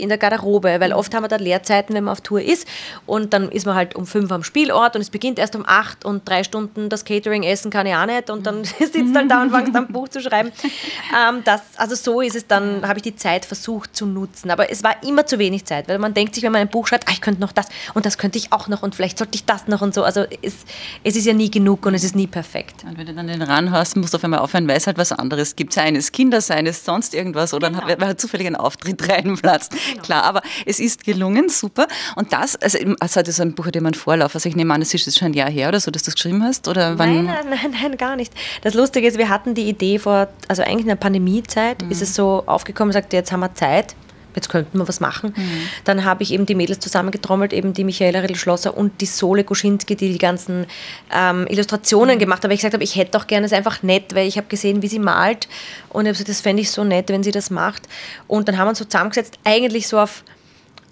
in 0.00 0.08
der 0.08 0.18
Garderobe, 0.18 0.76
weil 0.80 0.92
oft 0.92 1.14
haben 1.14 1.24
wir 1.24 1.28
da 1.28 1.36
Leerzeiten, 1.36 1.94
wenn 1.94 2.04
man 2.04 2.12
auf 2.12 2.20
Tour 2.20 2.40
ist 2.40 2.66
und 3.06 3.32
dann 3.32 3.50
ist 3.50 3.66
man 3.66 3.74
halt 3.74 3.94
um 3.94 4.06
fünf 4.06 4.30
am 4.32 4.42
Spielort 4.42 4.96
und 4.96 5.02
es 5.02 5.10
beginnt 5.10 5.38
erst 5.38 5.56
um 5.56 5.64
acht 5.66 6.04
und 6.04 6.28
drei 6.28 6.44
Stunden 6.44 6.88
das 6.88 7.04
Catering 7.04 7.42
essen 7.42 7.70
kann 7.70 7.86
ich 7.86 7.94
auch 7.94 8.06
nicht 8.06 8.30
und 8.30 8.46
dann 8.46 8.64
sitzt 8.78 9.14
halt 9.14 9.30
da 9.30 9.42
und 9.42 9.50
fängt 9.50 9.74
dann 9.74 9.86
ein 9.86 9.92
Buch 9.92 10.08
zu 10.08 10.20
schreiben. 10.20 10.52
Ähm, 11.16 11.42
das, 11.44 11.60
also 11.76 11.94
so 11.94 12.20
ist 12.20 12.36
es 12.36 12.46
dann, 12.46 12.86
habe 12.86 12.98
ich 12.98 13.02
die 13.02 13.16
Zeit 13.16 13.44
versucht 13.44 13.94
zu 13.94 14.06
nutzen, 14.06 14.50
aber 14.50 14.70
es 14.70 14.82
war 14.82 15.02
immer 15.02 15.26
zu 15.26 15.38
wenig 15.38 15.64
Zeit, 15.64 15.88
weil 15.88 15.98
man 15.98 16.14
denkt 16.14 16.34
sich, 16.34 16.44
wenn 16.44 16.52
man 16.52 16.62
ein 16.62 16.68
Buch 16.68 16.86
schreibt, 16.86 17.08
ah, 17.08 17.12
ich 17.12 17.20
könnte 17.20 17.40
noch 17.40 17.52
das 17.52 17.66
und 17.94 18.06
das 18.06 18.18
könnte 18.18 18.38
ich 18.38 18.52
auch 18.52 18.68
noch 18.68 18.82
und 18.82 18.94
vielleicht 18.94 19.18
sollte 19.18 19.34
ich 19.34 19.44
das 19.44 19.66
noch 19.68 19.82
und 19.82 19.94
so, 19.94 20.04
also 20.04 20.24
es, 20.42 20.54
es 21.04 21.16
ist 21.16 21.26
ja 21.26 21.32
nie 21.32 21.50
genug 21.50 21.86
und 21.86 21.94
es 21.94 22.04
ist 22.04 22.16
nie 22.16 22.26
perfekt. 22.26 22.84
Und 22.84 22.98
wenn 22.98 23.06
du 23.06 23.14
dann 23.14 23.26
den 23.26 23.42
Ran 23.42 23.70
hast, 23.70 23.96
musst 23.96 24.14
du 24.14 24.16
auf 24.16 24.24
einmal 24.24 24.40
aufhören, 24.40 24.66
weil 24.68 24.76
es 24.76 24.86
halt 24.86 24.98
was 24.98 25.12
anderes 25.12 25.56
gibt, 25.56 25.72
sei 25.72 25.90
es 25.90 26.12
Kinder, 26.12 26.40
sei 26.40 26.60
es 26.60 26.84
sonst 26.84 27.14
irgendwas 27.14 27.54
oder 27.54 27.68
genau. 27.68 27.86
dann 27.86 28.00
hat, 28.00 28.08
hat 28.08 28.20
zufällig 28.20 28.46
einen 28.46 28.56
Auftritt 28.56 29.08
reinplatzt. 29.08 29.74
Genau. 29.92 30.02
Klar, 30.02 30.24
aber 30.24 30.42
es 30.66 30.80
ist 30.80 31.04
gelungen, 31.04 31.48
super. 31.48 31.86
Und 32.16 32.32
das, 32.32 32.56
also, 32.56 32.78
also 33.00 33.20
das 33.20 33.28
ist 33.28 33.40
ein 33.40 33.54
Buch, 33.54 33.66
immer 33.66 33.88
einen 33.88 33.94
Vorlauf. 33.94 34.34
Also 34.34 34.48
ich 34.48 34.56
nehme 34.56 34.74
an, 34.74 34.82
es 34.82 34.92
ist 34.94 35.18
schon 35.18 35.28
ein 35.28 35.34
Jahr 35.34 35.50
her 35.50 35.68
oder 35.68 35.80
so, 35.80 35.90
dass 35.90 36.02
du 36.02 36.10
es 36.10 36.14
geschrieben 36.14 36.42
hast? 36.42 36.68
Oder 36.68 36.98
wann? 36.98 37.24
Nein, 37.24 37.46
nein, 37.48 37.58
nein, 37.62 37.74
nein, 37.82 37.96
gar 37.96 38.16
nicht. 38.16 38.32
Das 38.62 38.74
Lustige 38.74 39.06
ist, 39.06 39.18
wir 39.18 39.28
hatten 39.28 39.54
die 39.54 39.68
Idee 39.68 39.98
vor, 39.98 40.28
also 40.48 40.62
eigentlich 40.62 40.82
in 40.82 40.88
der 40.88 40.96
Pandemiezeit, 40.96 41.82
mhm. 41.82 41.90
ist 41.90 42.02
es 42.02 42.14
so 42.14 42.42
aufgekommen, 42.46 42.92
sagte, 42.92 43.16
jetzt 43.16 43.32
haben 43.32 43.40
wir 43.40 43.54
Zeit 43.54 43.94
jetzt 44.34 44.48
könnten 44.48 44.78
wir 44.78 44.88
was 44.88 45.00
machen. 45.00 45.32
Mhm. 45.36 45.68
Dann 45.84 46.04
habe 46.04 46.22
ich 46.22 46.32
eben 46.32 46.46
die 46.46 46.54
Mädels 46.54 46.80
zusammengetrommelt, 46.80 47.52
eben 47.52 47.72
die 47.72 47.84
Michaela 47.84 48.20
Riedl-Schlosser 48.20 48.76
und 48.76 49.00
die 49.00 49.06
Sole 49.06 49.44
Goschinski, 49.44 49.96
die 49.96 50.12
die 50.12 50.18
ganzen 50.18 50.66
ähm, 51.12 51.46
Illustrationen 51.48 52.16
mhm. 52.16 52.20
gemacht 52.20 52.42
haben. 52.42 52.50
Weil 52.50 52.54
ich 52.54 52.60
gesagt 52.60 52.74
habe, 52.74 52.84
ich 52.84 52.96
hätte 52.96 53.12
doch 53.12 53.26
gerne, 53.26 53.46
es 53.46 53.52
einfach 53.52 53.82
nett, 53.82 54.14
weil 54.14 54.26
ich 54.26 54.36
habe 54.36 54.46
gesehen, 54.48 54.82
wie 54.82 54.88
sie 54.88 54.98
malt 54.98 55.48
und 55.88 56.02
ich 56.04 56.08
habe 56.08 56.12
gesagt, 56.12 56.28
das 56.28 56.40
fände 56.40 56.62
ich 56.62 56.70
so 56.70 56.84
nett, 56.84 57.08
wenn 57.08 57.22
sie 57.22 57.32
das 57.32 57.50
macht. 57.50 57.88
Und 58.26 58.48
dann 58.48 58.58
haben 58.58 58.66
wir 58.66 58.70
uns 58.70 58.78
so 58.78 58.84
zusammengesetzt, 58.84 59.38
eigentlich 59.44 59.88
so 59.88 59.98
auf 59.98 60.22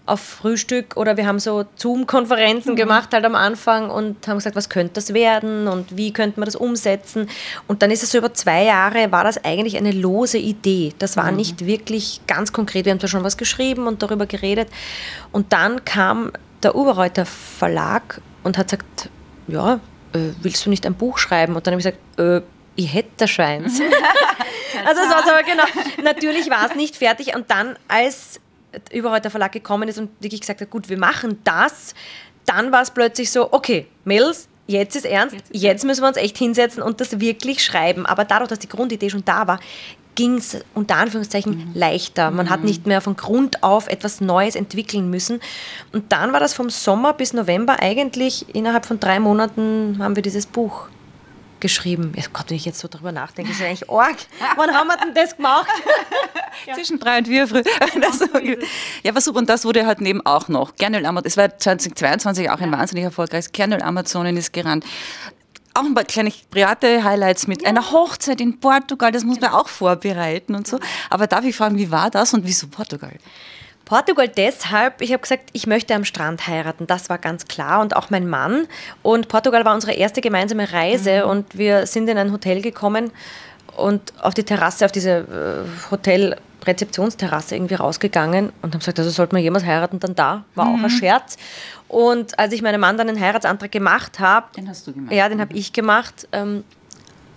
auf 0.09 0.21
Frühstück 0.21 0.97
oder 0.97 1.17
wir 1.17 1.27
haben 1.27 1.39
so 1.39 1.65
Zoom-Konferenzen 1.77 2.73
mhm. 2.73 2.77
gemacht 2.77 3.11
halt 3.13 3.25
am 3.25 3.35
Anfang 3.35 3.91
und 3.91 4.27
haben 4.27 4.39
gesagt, 4.39 4.57
was 4.57 4.69
könnte 4.69 4.95
das 4.95 5.15
werden 5.15 5.69
und 5.69 5.97
wie 5.97 6.13
könnte 6.13 6.41
man 6.41 6.47
das 6.47 6.57
umsetzen. 6.57 7.29
Und 7.67 7.83
dann 7.83 7.91
ist 7.91 8.03
es 8.03 8.13
so 8.13 8.19
über 8.19 8.33
zwei 8.35 8.65
Jahre, 8.65 9.13
war 9.13 9.25
das 9.25 9.45
eigentlich 9.45 9.77
eine 9.77 9.93
lose 9.93 10.39
Idee. 10.39 10.93
Das 10.99 11.17
war 11.17 11.31
mhm. 11.31 11.37
nicht 11.37 11.67
wirklich 11.67 12.21
ganz 12.27 12.53
konkret. 12.53 12.85
Wir 12.85 12.93
haben 12.93 13.01
zwar 13.01 13.09
schon 13.09 13.25
was 13.25 13.37
geschrieben 13.37 13.87
und 13.87 14.03
darüber 14.03 14.27
geredet. 14.27 14.69
Und 15.33 15.53
dann 15.53 15.85
kam 15.85 16.33
der 16.63 16.75
Uberreuter 16.75 17.27
Verlag 17.27 18.21
und 18.43 18.59
hat 18.59 18.71
gesagt, 18.71 19.11
ja, 19.47 19.81
äh, 20.13 20.31
willst 20.43 20.65
du 20.65 20.71
nicht 20.71 20.87
ein 20.87 20.95
Buch 20.95 21.19
schreiben? 21.19 21.57
Und 21.57 21.67
dann 21.67 21.73
habe 21.75 21.81
ich 21.81 21.87
gesagt, 21.87 22.19
äh, 22.19 22.43
ich 22.77 22.95
hätte 22.95 23.11
der 23.21 23.27
Schweins. 23.27 23.81
also 24.87 25.01
es 25.03 25.11
war 25.11 25.23
so, 25.25 25.31
genau. 25.45 25.65
Natürlich 26.05 26.49
war 26.49 26.67
es 26.69 26.77
nicht 26.77 26.97
fertig. 26.97 27.35
Und 27.35 27.51
dann, 27.51 27.77
als 27.89 28.41
überall 28.93 29.21
der 29.21 29.31
Verlag 29.31 29.53
gekommen 29.53 29.89
ist 29.89 29.99
und 29.99 30.11
wirklich 30.21 30.41
gesagt 30.41 30.61
hat, 30.61 30.71
gut, 30.71 30.89
wir 30.89 30.99
machen 30.99 31.39
das, 31.45 31.95
dann 32.45 32.73
war 32.73 32.83
es 32.83 32.91
plötzlich 32.91 33.31
so, 33.31 33.53
okay, 33.53 33.87
Mädels, 34.05 34.49
jetzt 34.67 34.97
ist 34.97 35.05
ernst, 35.05 35.35
jetzt, 35.35 35.51
ist 35.51 35.63
jetzt 35.63 35.85
müssen 35.85 36.03
wir 36.03 36.09
uns 36.09 36.17
echt 36.17 36.39
hinsetzen 36.39 36.83
und 36.83 37.01
das 37.01 37.21
wirklich 37.21 37.65
schreiben. 37.65 38.07
Aber 38.07 38.25
dadurch, 38.25 38.49
dass 38.49 38.59
die 38.59 38.69
Grundidee 38.69 39.11
schon 39.11 39.25
da 39.25 39.47
war, 39.47 39.61
ging 40.15 40.35
es 40.35 40.59
unter 40.75 40.97
Anführungszeichen 40.97 41.57
mhm. 41.57 41.71
leichter. 41.75 42.31
Man 42.31 42.47
mhm. 42.47 42.51
hat 42.51 42.65
nicht 42.65 42.87
mehr 42.87 43.01
von 43.01 43.17
Grund 43.17 43.63
auf 43.63 43.87
etwas 43.87 44.21
Neues 44.21 44.57
entwickeln 44.57 45.11
müssen. 45.11 45.41
Und 45.93 46.11
dann 46.11 46.33
war 46.33 46.41
das 46.41 46.55
vom 46.55 46.71
Sommer 46.71 47.13
bis 47.13 47.33
November 47.33 47.81
eigentlich 47.81 48.53
innerhalb 48.55 48.85
von 48.85 48.99
drei 48.99 49.21
Monaten 49.21 49.97
haben 50.01 50.17
wir 50.17 50.23
dieses 50.23 50.47
Buch 50.47 50.89
geschrieben. 51.61 52.13
Ja, 52.17 52.25
Gott, 52.33 52.47
wenn 52.49 52.57
ich 52.57 52.65
jetzt 52.65 52.79
so 52.81 52.89
drüber 52.89 53.13
nachdenke, 53.13 53.53
ist 53.53 53.61
ja 53.61 53.67
eigentlich 53.67 53.89
arg. 53.91 54.17
Wann 54.57 54.73
haben 54.73 54.87
wir 54.89 54.97
denn 54.97 55.15
das 55.15 55.37
gemacht? 55.37 55.69
Zwischen 56.75 56.99
drei 56.99 57.19
und 57.19 57.29
vier 57.29 57.47
früh. 57.47 57.63
Ja, 59.03 59.15
war 59.15 59.21
super. 59.21 59.39
Und 59.39 59.49
das 59.49 59.65
wurde 59.65 59.87
halt 59.87 60.01
neben 60.01 60.25
auch 60.25 60.49
noch. 60.49 60.77
Kernöl 60.77 61.05
Amazon, 61.07 61.27
es 61.27 61.37
war 61.37 61.57
2022 61.57 62.51
auch 62.51 62.61
ein 62.61 62.73
wahnsinnig 62.73 63.05
erfolgreiches 63.05 63.53
Kernöl 63.53 63.83
Amazonen 63.83 64.37
ist 64.37 64.53
gerannt. 64.53 64.85
Auch 65.75 65.85
ein 65.85 65.95
paar 65.95 66.05
kleine 66.05 66.33
private 66.51 67.05
Highlights 67.05 67.47
mit 67.47 67.65
einer 67.65 67.93
Hochzeit 67.93 68.41
in 68.41 68.59
Portugal, 68.59 69.13
das 69.13 69.23
muss 69.23 69.41
man 69.41 69.51
auch 69.51 69.69
vorbereiten 69.69 70.55
und 70.55 70.67
so. 70.67 70.81
Aber 71.09 71.27
darf 71.27 71.45
ich 71.45 71.55
fragen, 71.55 71.79
wie 71.79 71.91
war 71.91 72.11
das 72.11 72.35
und 72.35 72.45
wieso 72.45 72.67
Portugal? 72.67 73.13
Portugal 73.89 74.29
deshalb, 74.29 75.01
ich 75.01 75.15
habe 75.15 75.23
gesagt, 75.23 75.49
ich 75.55 75.67
möchte 75.67 75.95
am 75.95 76.05
Strand 76.05 76.47
heiraten, 76.47 76.87
das 76.87 77.09
war 77.09 77.17
ganz 77.17 77.49
klar 77.49 77.81
und 77.81 77.97
auch 77.97 78.11
mein 78.11 78.29
Mann. 78.29 78.67
Und 79.03 79.29
Portugal 79.29 79.65
war 79.65 79.75
unsere 79.75 79.95
erste 79.95 80.21
gemeinsame 80.21 80.71
Reise 80.71 81.23
mhm. 81.25 81.31
und 81.31 81.57
wir 81.57 81.87
sind 81.87 82.07
in 82.09 82.19
ein 82.19 82.31
Hotel 82.31 82.61
gekommen 82.61 83.11
und 83.79 84.13
auf 84.21 84.35
die 84.35 84.45
Terrasse, 84.45 84.85
auf 84.85 84.93
diese 84.93 85.11
äh, 85.11 85.91
Hotel 85.91 86.37
Rezeptionsterrasse 86.67 87.55
irgendwie 87.55 87.77
rausgegangen 87.77 88.53
und 88.61 88.75
haben 88.75 88.81
gesagt, 88.81 88.99
also 88.99 89.09
sollte 89.09 89.35
man 89.35 89.43
jemals 89.43 89.65
heiraten, 89.65 90.01
dann 90.01 90.15
da. 90.15 90.45
War 90.55 90.67
mhm. 90.67 90.71
auch 90.71 90.77
ein 90.77 90.83
mhm. 90.83 90.91
Scherz. 90.91 91.39
Und 91.89 92.39
als 92.39 92.53
ich 92.53 92.61
meinem 92.61 92.83
Mann 92.83 92.99
dann 92.99 93.09
einen 93.09 93.19
Heiratsantrag 93.19 93.73
gemacht 93.73 94.21
habe, 94.21 94.49
den 94.55 94.69
hast 94.69 94.87
du 94.87 94.93
gemacht. 94.93 95.15
Ja, 95.15 95.31
den 95.31 95.41
habe 95.41 95.55
ich 95.55 95.73
gemacht. 95.73 96.29
Ähm, 96.33 96.65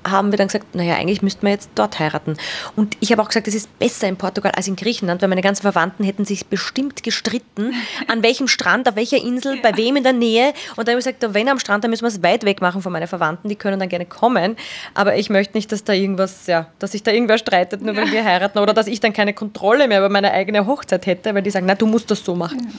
haben 0.10 0.31
wir 0.31 0.38
dann 0.38 0.48
gesagt, 0.48 0.75
naja, 0.75 0.96
eigentlich 0.96 1.22
müssten 1.22 1.43
wir 1.43 1.51
jetzt 1.51 1.70
dort 1.75 2.00
heiraten. 2.00 2.38
Und 2.75 2.98
ich 3.00 3.12
habe 3.12 3.22
auch 3.22 3.27
gesagt, 3.27 3.48
es 3.48 3.55
ist 3.55 3.79
besser 3.79 4.08
in 4.08 4.17
Portugal 4.17 4.51
als 4.55 4.67
in 4.67 4.75
Griechenland, 4.75 5.22
weil 5.22 5.29
meine 5.29 5.41
ganzen 5.41 5.62
Verwandten 5.62 6.03
hätten 6.03 6.25
sich 6.25 6.46
bestimmt 6.48 7.03
gestritten, 7.03 7.74
an 8.08 8.24
welchem 8.24 8.48
Strand, 8.48 8.89
auf 8.89 8.96
welcher 8.96 9.17
Insel, 9.17 9.60
bei 9.62 9.75
wem 9.77 9.96
in 9.96 10.03
der 10.03 10.13
Nähe. 10.13 10.53
Und 10.75 10.88
dann 10.88 10.93
habe 10.93 11.00
ich 11.00 11.05
gesagt, 11.05 11.34
wenn 11.34 11.50
am 11.50 11.60
Strand, 11.60 11.84
dann 11.84 11.91
müssen 11.91 12.03
wir 12.03 12.10
es 12.10 12.24
weit 12.24 12.46
weg 12.46 12.62
machen 12.62 12.81
von 12.81 12.91
meinen 12.91 13.08
Verwandten, 13.08 13.50
die 13.50 13.55
können 13.55 13.79
dann 13.79 13.89
gerne 13.89 14.05
kommen. 14.05 14.55
Aber 14.93 15.15
ich 15.15 15.29
möchte 15.29 15.58
nicht, 15.58 15.72
dass 15.72 15.84
da 15.84 15.93
irgendwas, 15.93 16.48
ja, 16.48 16.67
dass 16.79 16.91
sich 16.93 17.03
da 17.03 17.12
irgendwer 17.12 17.38
streitet, 17.38 17.81
nur 17.81 17.96
weil 17.96 18.12
wir 18.12 18.24
heiraten 18.24 18.60
oder 18.60 18.74
dass 18.74 18.88
ich 18.88 19.00
dann 19.00 19.13
keine 19.13 19.34
Kontrolle 19.34 19.88
mehr 19.88 20.00
über 20.00 20.10
meine 20.10 20.31
eigene 20.31 20.65
Hochzeit 20.65 21.05
hätte, 21.05 21.34
weil 21.36 21.41
die 21.41 21.51
sagen, 21.51 21.65
na, 21.65 21.75
du 21.75 21.86
musst 21.86 22.10
das 22.12 22.24
so 22.24 22.36
machen. 22.36 22.74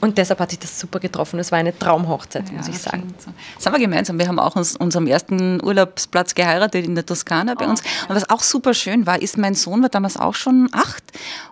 Und 0.00 0.18
deshalb 0.18 0.40
hat 0.40 0.50
sich 0.50 0.58
das 0.58 0.78
super 0.78 1.00
getroffen. 1.00 1.38
Es 1.38 1.50
war 1.50 1.58
eine 1.58 1.76
Traumhochzeit, 1.76 2.50
ja, 2.50 2.56
muss 2.58 2.68
ich 2.68 2.78
sagen. 2.78 3.14
So. 3.18 3.30
Das 3.56 3.66
haben 3.66 3.72
wir 3.72 3.80
gemeinsam. 3.80 4.18
Wir 4.18 4.28
haben 4.28 4.38
auch 4.38 4.54
uns 4.54 4.76
unserem 4.76 5.06
ersten 5.06 5.64
Urlaubsplatz 5.64 6.34
geheiratet 6.34 6.84
in 6.84 6.94
der 6.94 7.06
Toskana 7.06 7.54
bei 7.54 7.66
oh, 7.66 7.70
uns. 7.70 7.80
Und 8.08 8.14
was 8.14 8.28
auch 8.28 8.42
super 8.42 8.74
schön 8.74 9.06
war, 9.06 9.20
ist, 9.20 9.38
mein 9.38 9.54
Sohn 9.54 9.82
war 9.82 9.88
damals 9.88 10.16
auch 10.16 10.34
schon 10.34 10.68
acht 10.72 11.02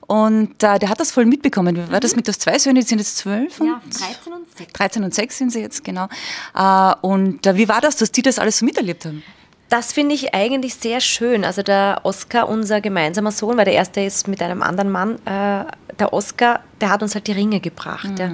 und 0.06 0.62
äh, 0.62 0.78
der 0.78 0.88
hat 0.88 1.00
das 1.00 1.10
voll 1.10 1.24
mitbekommen. 1.24 1.76
Wie 1.76 1.92
war 1.92 2.00
das 2.00 2.12
mhm. 2.12 2.16
mit 2.18 2.28
das 2.28 2.38
zwei 2.38 2.58
Söhne? 2.58 2.80
Die 2.80 2.86
sind 2.86 2.98
jetzt 2.98 3.16
zwölf? 3.16 3.58
Ja, 3.60 3.80
13 3.90 4.32
und 4.32 4.58
6. 4.58 4.72
13 4.72 5.04
und 5.04 5.14
6 5.14 5.38
sind 5.38 5.50
sie 5.50 5.60
jetzt, 5.60 5.84
genau. 5.84 6.08
Äh, 6.54 6.94
und 7.00 7.46
äh, 7.46 7.56
wie 7.56 7.68
war 7.68 7.80
das, 7.80 7.96
dass 7.96 8.12
die 8.12 8.22
das 8.22 8.38
alles 8.38 8.58
so 8.58 8.64
miterlebt 8.64 9.06
haben? 9.06 9.22
Das 9.68 9.92
finde 9.92 10.14
ich 10.14 10.34
eigentlich 10.34 10.74
sehr 10.74 11.00
schön. 11.00 11.44
Also 11.44 11.62
der 11.62 12.00
Oscar, 12.04 12.48
unser 12.48 12.80
gemeinsamer 12.80 13.32
Sohn, 13.32 13.56
weil 13.56 13.64
der 13.64 13.74
erste 13.74 14.00
ist 14.00 14.28
mit 14.28 14.42
einem 14.42 14.62
anderen 14.62 14.90
Mann, 14.90 15.14
äh, 15.26 15.64
der 15.98 16.12
Oscar, 16.12 16.60
der 16.80 16.90
hat 16.90 17.02
uns 17.02 17.14
halt 17.14 17.26
die 17.26 17.32
Ringe 17.32 17.60
gebracht. 17.60 18.10
Mhm. 18.10 18.18
Ja. 18.18 18.30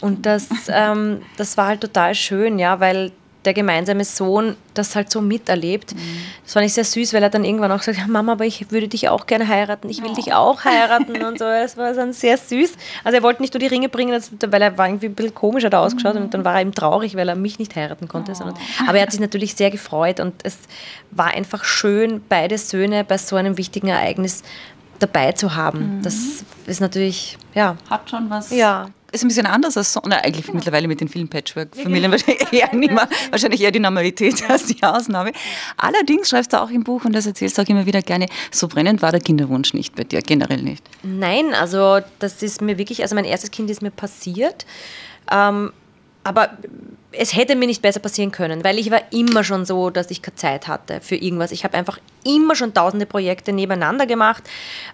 Und 0.00 0.26
das, 0.26 0.48
ähm, 0.68 1.22
das 1.36 1.56
war 1.56 1.68
halt 1.68 1.80
total 1.80 2.14
schön, 2.14 2.58
ja, 2.58 2.80
weil 2.80 3.12
der 3.46 3.54
gemeinsame 3.54 4.04
Sohn 4.04 4.56
das 4.74 4.94
halt 4.96 5.10
so 5.10 5.20
miterlebt. 5.20 5.94
Mhm. 5.94 5.98
Das 6.44 6.52
fand 6.52 6.66
ich 6.66 6.74
sehr 6.74 6.84
süß, 6.84 7.14
weil 7.14 7.22
er 7.22 7.30
dann 7.30 7.44
irgendwann 7.44 7.72
auch 7.72 7.80
hat, 7.86 8.08
Mama, 8.08 8.32
aber 8.32 8.44
ich 8.44 8.70
würde 8.70 8.88
dich 8.88 9.08
auch 9.08 9.26
gerne 9.26 9.48
heiraten, 9.48 9.88
ich 9.88 10.02
will 10.02 10.10
oh. 10.10 10.14
dich 10.14 10.34
auch 10.34 10.64
heiraten 10.64 11.22
und 11.22 11.38
so. 11.38 11.44
Das 11.44 11.76
war 11.76 11.94
dann 11.94 12.12
sehr 12.12 12.36
süß. 12.36 12.72
Also 13.04 13.16
er 13.16 13.22
wollte 13.22 13.40
nicht 13.40 13.54
nur 13.54 13.60
die 13.60 13.66
Ringe 13.68 13.88
bringen, 13.88 14.20
weil 14.48 14.62
er 14.62 14.76
war 14.76 14.88
irgendwie 14.88 15.06
ein 15.06 15.14
bisschen 15.14 15.34
komischer 15.34 15.70
da 15.70 15.82
ausgeschaut 15.82 16.16
mhm. 16.16 16.22
und 16.22 16.34
dann 16.34 16.44
war 16.44 16.54
er 16.54 16.60
eben 16.60 16.74
traurig, 16.74 17.16
weil 17.16 17.28
er 17.28 17.36
mich 17.36 17.58
nicht 17.58 17.74
heiraten 17.76 18.08
konnte. 18.08 18.32
Oh. 18.36 18.52
aber 18.86 18.98
er 18.98 19.02
hat 19.02 19.12
sich 19.12 19.20
natürlich 19.20 19.54
sehr 19.54 19.70
gefreut 19.70 20.20
und 20.20 20.34
es 20.42 20.58
war 21.10 21.28
einfach 21.28 21.64
schön, 21.64 22.22
beide 22.28 22.58
Söhne 22.58 23.04
bei 23.04 23.16
so 23.16 23.36
einem 23.36 23.56
wichtigen 23.56 23.88
Ereignis 23.88 24.42
dabei 24.98 25.32
zu 25.32 25.54
haben. 25.54 25.98
Mhm. 25.98 26.02
Das 26.02 26.16
ist 26.66 26.80
natürlich, 26.80 27.38
ja. 27.54 27.76
Hat 27.88 28.10
schon 28.10 28.28
was. 28.28 28.50
Ja 28.50 28.88
ist 29.12 29.24
ein 29.24 29.28
bisschen 29.28 29.46
anders 29.46 29.76
als 29.76 29.92
so, 29.92 30.00
na, 30.06 30.16
eigentlich 30.16 30.46
genau. 30.46 30.56
mittlerweile 30.56 30.88
mit 30.88 31.00
den 31.00 31.08
vielen 31.08 31.28
Patchwork-Familien 31.28 32.10
wahrscheinlich 32.10 32.52
eher 32.52 32.74
nicht 32.74 32.92
mehr, 32.92 33.08
wahrscheinlich 33.30 33.60
eher 33.60 33.70
die 33.70 33.80
Normalität 33.80 34.40
ja. 34.40 34.48
als 34.48 34.66
die 34.66 34.82
Ausnahme. 34.82 35.32
Allerdings 35.76 36.28
schreibst 36.28 36.52
du 36.52 36.60
auch 36.60 36.70
im 36.70 36.84
Buch, 36.84 37.04
und 37.04 37.12
das 37.12 37.26
erzählst 37.26 37.58
du 37.58 37.62
auch 37.62 37.68
immer 37.68 37.86
wieder 37.86 38.02
gerne, 38.02 38.26
so 38.50 38.68
brennend 38.68 39.02
war 39.02 39.12
der 39.12 39.20
Kinderwunsch 39.20 39.74
nicht 39.74 39.94
bei 39.94 40.04
dir, 40.04 40.20
generell 40.22 40.62
nicht. 40.62 40.84
Nein, 41.02 41.54
also 41.54 42.00
das 42.18 42.42
ist 42.42 42.60
mir 42.60 42.78
wirklich, 42.78 43.02
also 43.02 43.14
mein 43.14 43.24
erstes 43.24 43.50
Kind 43.50 43.70
ist 43.70 43.82
mir 43.82 43.90
passiert. 43.90 44.66
Ähm, 45.30 45.72
aber 46.24 46.50
es 47.18 47.34
hätte 47.34 47.56
mir 47.56 47.66
nicht 47.66 47.82
besser 47.82 48.00
passieren 48.00 48.30
können, 48.30 48.64
weil 48.64 48.78
ich 48.78 48.90
war 48.90 49.00
immer 49.10 49.44
schon 49.44 49.64
so, 49.64 49.90
dass 49.90 50.10
ich 50.10 50.22
keine 50.22 50.36
Zeit 50.36 50.68
hatte 50.68 51.00
für 51.00 51.16
irgendwas. 51.16 51.52
Ich 51.52 51.64
habe 51.64 51.76
einfach 51.76 51.98
immer 52.24 52.54
schon 52.54 52.74
tausende 52.74 53.06
Projekte 53.06 53.52
nebeneinander 53.52 54.06
gemacht. 54.06 54.44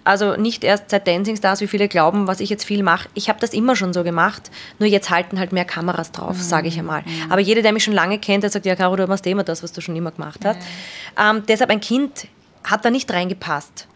Also 0.05 0.37
nicht 0.37 0.65
erst 0.65 0.91
seit 0.91 1.07
Dancing 1.07 1.37
Stars, 1.37 1.61
wie 1.61 1.67
viele 1.67 1.89
glauben, 1.89 2.27
was 2.27 2.41
ich 2.41 2.51
jetzt 2.51 2.65
viel 2.65 2.83
mache. 2.83 3.09
Ich 3.15 3.29
habe 3.29 3.41
das 3.41 3.53
immer 3.53 3.77
schon 3.77 3.93
so 3.93 4.05
gemacht. 4.05 4.51
Nur 4.79 4.89
jetzt 4.89 5.11
halten 5.11 5.39
halt 5.39 5.53
mehr 5.53 5.65
Kameras 5.65 6.13
drauf, 6.13 6.37
mhm. 6.37 6.43
sage 6.43 6.69
ich 6.69 6.79
einmal. 6.79 7.03
Mhm. 7.03 7.31
Aber 7.33 7.41
jeder, 7.41 7.63
der 7.63 7.73
mich 7.73 7.85
schon 7.85 7.95
lange 7.95 8.19
kennt, 8.19 8.43
der 8.43 8.51
sagt, 8.51 8.67
ja, 8.67 8.77
Caro, 8.77 8.97
du 8.97 9.07
machst 9.07 9.27
immer 9.27 9.45
das, 9.45 9.63
was 9.63 9.73
du 9.73 9.81
schon 9.81 9.97
immer 9.97 10.13
gemacht 10.13 10.41
hast. 10.45 10.59
Mhm. 10.59 11.37
Ähm, 11.37 11.43
deshalb 11.49 11.71
ein 11.71 11.81
Kind 11.81 12.27
hat 12.65 12.85
da 12.85 12.91
nicht 12.91 13.11
reingepasst. 13.13 13.89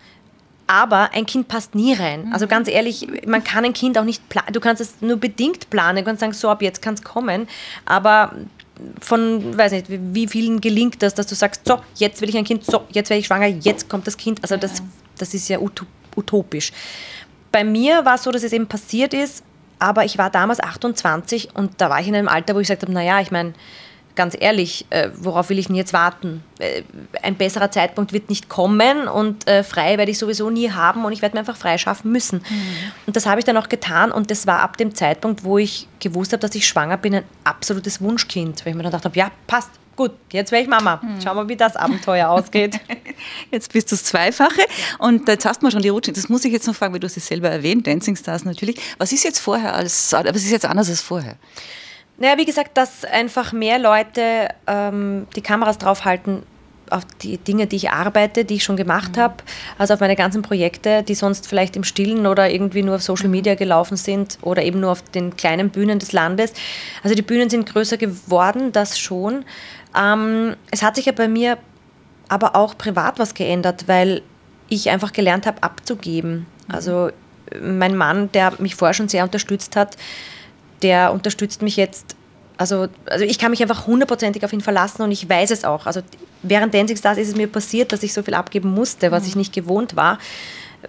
Aber 0.67 1.11
ein 1.13 1.27
Kind 1.27 1.49
passt 1.49 1.75
nie 1.75 1.95
rein. 1.95 2.31
Also 2.33 2.47
ganz 2.47 2.69
ehrlich, 2.69 3.07
man 3.27 3.45
kann 3.45 3.65
ein 3.65 3.73
Kind 3.73 3.99
auch 3.99 4.05
nicht 4.05 4.29
planen. 4.29 4.53
Du 4.53 4.61
kannst 4.61 4.81
es 4.81 5.01
nur 5.01 5.17
bedingt 5.17 5.71
planen. 5.71 5.99
Du 5.99 6.05
kannst 6.05 6.21
sagen, 6.21 6.33
so 6.33 6.49
ab 6.49 6.61
jetzt 6.61 6.83
kann 6.83 6.95
es 6.95 7.03
kommen. 7.03 7.47
Aber 7.85 8.33
von, 9.01 9.57
weiß 9.57 9.73
nicht, 9.73 9.87
wie 9.89 10.27
vielen 10.27 10.61
gelingt 10.61 11.03
das, 11.03 11.15
dass 11.15 11.27
du 11.27 11.35
sagst, 11.35 11.63
so, 11.67 11.81
jetzt 11.95 12.21
will 12.21 12.29
ich 12.29 12.37
ein 12.37 12.45
Kind, 12.45 12.65
so, 12.65 12.85
jetzt 12.91 13.11
werde 13.11 13.21
ich 13.21 13.27
schwanger, 13.27 13.47
jetzt 13.47 13.89
kommt 13.89 14.07
das 14.07 14.17
Kind. 14.17 14.41
Also 14.43 14.57
das, 14.57 14.83
das 15.19 15.35
ist 15.35 15.49
ja 15.49 15.59
utopisch. 16.17 16.73
Bei 17.53 17.65
mir 17.65 18.05
war 18.05 18.17
es 18.17 18.25
so, 18.25 18.31
dass 18.31 18.43
es 18.43 18.53
eben 18.53 18.67
passiert 18.67 19.15
ist, 19.15 19.43
aber 19.79 20.05
ich 20.05 20.19
war 20.19 20.31
damals 20.31 20.61
28 20.61 21.55
und 21.55 21.81
da 21.81 21.91
war 21.91 22.01
ich 22.01 22.09
in 22.09 22.15
einem 22.15 22.29
Alter, 22.29 22.55
wo 22.55 22.61
ich 22.61 22.67
gesagt 22.67 22.83
habe, 22.83 22.93
naja, 22.93 23.21
ich 23.21 23.31
meine, 23.31 23.55
ganz 24.17 24.37
ehrlich, 24.39 24.87
äh, 24.91 25.11
worauf 25.15 25.51
will 25.51 25.59
ich 25.59 25.67
denn 25.69 25.77
jetzt 25.77 25.93
warten? 25.93 26.43
Äh, 26.59 26.83
ein 27.23 27.37
besserer 27.37 27.71
Zeitpunkt 27.71 28.13
wird 28.13 28.29
nicht 28.29 28.49
kommen 28.49 29.07
und 29.07 29.47
äh, 29.47 29.63
frei 29.63 29.99
werde 29.99 30.11
ich 30.11 30.19
sowieso 30.19 30.51
nie 30.51 30.71
haben 30.73 31.05
und 31.05 31.13
ich 31.13 31.23
werde 31.23 31.37
mir 31.37 31.41
einfach 31.41 31.57
freischaffen 31.57 32.11
müssen. 32.11 32.39
Mhm. 32.39 32.93
Und 33.07 33.17
das 33.17 33.27
habe 33.27 33.39
ich 33.39 33.45
dann 33.45 33.57
auch 33.57 33.69
getan 33.69 34.11
und 34.11 34.31
das 34.31 34.47
war 34.47 34.61
ab 34.61 34.77
dem 34.77 34.95
Zeitpunkt, 34.95 35.45
wo 35.45 35.59
ich 35.59 35.87
gewusst 36.01 36.33
habe, 36.33 36.41
dass 36.41 36.55
ich 36.55 36.67
schwanger 36.67 36.97
bin, 36.97 37.15
ein 37.15 37.25
absolutes 37.45 38.01
Wunschkind, 38.01 38.65
weil 38.65 38.73
ich 38.73 38.77
mir 38.77 38.83
dann 38.83 38.91
gedacht 38.91 39.05
habe, 39.05 39.17
ja, 39.17 39.31
passt, 39.47 39.71
gut, 39.95 40.13
jetzt 40.33 40.53
wäre 40.53 40.63
ich 40.63 40.69
Mama. 40.69 41.01
Mhm. 41.03 41.21
Schauen 41.23 41.37
wir, 41.37 41.49
wie 41.49 41.57
das 41.57 41.77
Abenteuer 41.77 42.29
ausgeht. 42.29 42.81
Jetzt 43.51 43.73
bist 43.73 43.91
du 43.91 43.97
das 43.97 44.05
Zweifache 44.05 44.61
und 44.99 45.27
jetzt 45.27 45.47
hast 45.47 45.63
du 45.63 45.71
schon 45.71 45.81
die 45.81 45.89
Routine. 45.89 46.15
Das 46.15 46.29
muss 46.29 46.45
ich 46.45 46.53
jetzt 46.53 46.67
noch 46.67 46.75
fragen, 46.75 46.93
weil 46.93 47.01
du 47.01 47.07
es 47.07 47.15
selber 47.15 47.49
erwähnt, 47.49 47.87
Dancing 47.87 48.15
Stars 48.15 48.45
natürlich. 48.45 48.79
Was 48.99 49.11
ist 49.11 49.25
jetzt 49.25 49.39
vorher 49.39 49.75
als, 49.75 50.13
was 50.13 50.37
ist 50.37 50.51
jetzt 50.51 50.67
anders 50.67 50.91
als 50.91 51.01
vorher? 51.01 51.37
Naja, 52.19 52.39
wie 52.39 52.45
gesagt, 52.47 52.77
dass 52.77 53.05
einfach 53.05 53.53
mehr 53.53 53.79
Leute 53.79 54.49
ähm, 54.67 55.27
die 55.37 55.43
Kameras 55.43 55.79
draufhalten 55.79 56.43
auf 56.91 57.05
die 57.21 57.39
Dinge, 57.39 57.67
die 57.67 57.77
ich 57.77 57.91
arbeite, 57.91 58.45
die 58.45 58.55
ich 58.55 58.65
schon 58.65 58.77
gemacht 58.77 59.17
mhm. 59.17 59.21
habe, 59.21 59.35
also 59.79 59.95
auf 59.95 60.01
meine 60.01 60.17
ganzen 60.17 60.43
Projekte, 60.43 61.03
die 61.03 61.15
sonst 61.15 61.49
vielleicht 61.49 61.77
im 61.77 61.85
Stillen 61.85 62.27
oder 62.27 62.51
irgendwie 62.51 62.83
nur 62.83 62.97
auf 62.97 63.03
Social 63.03 63.29
Media 63.29 63.55
mhm. 63.55 63.59
gelaufen 63.59 63.97
sind 63.97 64.39
oder 64.43 64.63
eben 64.63 64.81
nur 64.81 64.93
auf 64.93 65.03
den 65.03 65.37
kleinen 65.37 65.71
Bühnen 65.71 65.99
des 65.99 66.13
Landes. 66.13 66.53
Also 67.03 67.15
die 67.15 67.23
Bühnen 67.23 67.51
sind 67.51 67.67
größer 67.67 67.97
geworden, 67.97 68.73
das 68.73 68.99
schon. 68.99 69.45
Ähm, 69.97 70.57
es 70.71 70.83
hat 70.83 70.97
sich 70.97 71.07
ja 71.07 71.13
bei 71.13 71.29
mir 71.29 71.59
aber 72.29 72.57
auch 72.57 72.77
privat 72.77 73.19
was 73.19 73.35
geändert, 73.35 73.85
weil 73.89 74.23
ich 74.69 74.91
einfach 74.91 75.13
gelernt 75.13 75.47
habe, 75.47 75.63
abzugeben. 75.63 76.47
Mhm. 76.69 76.75
Also 76.75 77.11
mein 77.61 77.97
Mann, 77.97 78.31
der 78.33 78.55
mich 78.59 78.75
vorher 78.75 78.95
schon 78.95 79.09
sehr 79.09 79.25
unterstützt 79.25 79.77
hat, 79.77 79.97
der 80.83 81.13
unterstützt 81.13 81.63
mich 81.63 81.77
jetzt. 81.77 82.17
Also, 82.59 82.89
also 83.05 83.25
ich 83.25 83.39
kann 83.39 83.51
mich 83.51 83.61
einfach 83.61 83.87
hundertprozentig 83.87 84.45
auf 84.45 84.53
ihn 84.53 84.63
verlassen 84.63 85.03
und 85.03 85.13
ich 85.13 85.29
weiß 85.29 85.51
es 85.51 85.65
auch. 85.65 85.87
Also 85.87 86.01
während 86.43 86.73
Dancing 86.73 86.97
Stars 86.97 87.19
ist 87.19 87.29
es 87.29 87.37
mir 87.37 87.49
passiert, 87.49 87.93
dass 87.93 88.03
ich 88.03 88.13
so 88.13 88.23
viel 88.23 88.35
abgeben 88.35 88.73
musste, 88.73 89.11
was 89.11 89.25
mhm. 89.25 89.29
ich 89.29 89.37
nicht 89.37 89.53
gewohnt 89.53 89.95
war, 89.95 90.19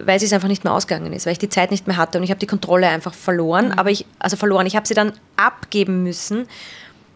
weil 0.00 0.16
es 0.16 0.32
einfach 0.32 0.48
nicht 0.48 0.64
mehr 0.64 0.72
ausgegangen 0.72 1.12
ist, 1.12 1.26
weil 1.26 1.32
ich 1.32 1.38
die 1.38 1.50
Zeit 1.50 1.70
nicht 1.70 1.86
mehr 1.86 1.96
hatte 1.96 2.18
und 2.18 2.24
ich 2.24 2.30
habe 2.30 2.40
die 2.40 2.46
Kontrolle 2.46 2.88
einfach 2.88 3.12
verloren. 3.12 3.66
Mhm. 3.66 3.72
Aber 3.72 3.90
ich, 3.90 4.06
also 4.18 4.36
verloren, 4.36 4.66
ich 4.66 4.76
habe 4.76 4.88
sie 4.88 4.94
dann 4.94 5.12
abgeben 5.36 6.02
müssen 6.02 6.46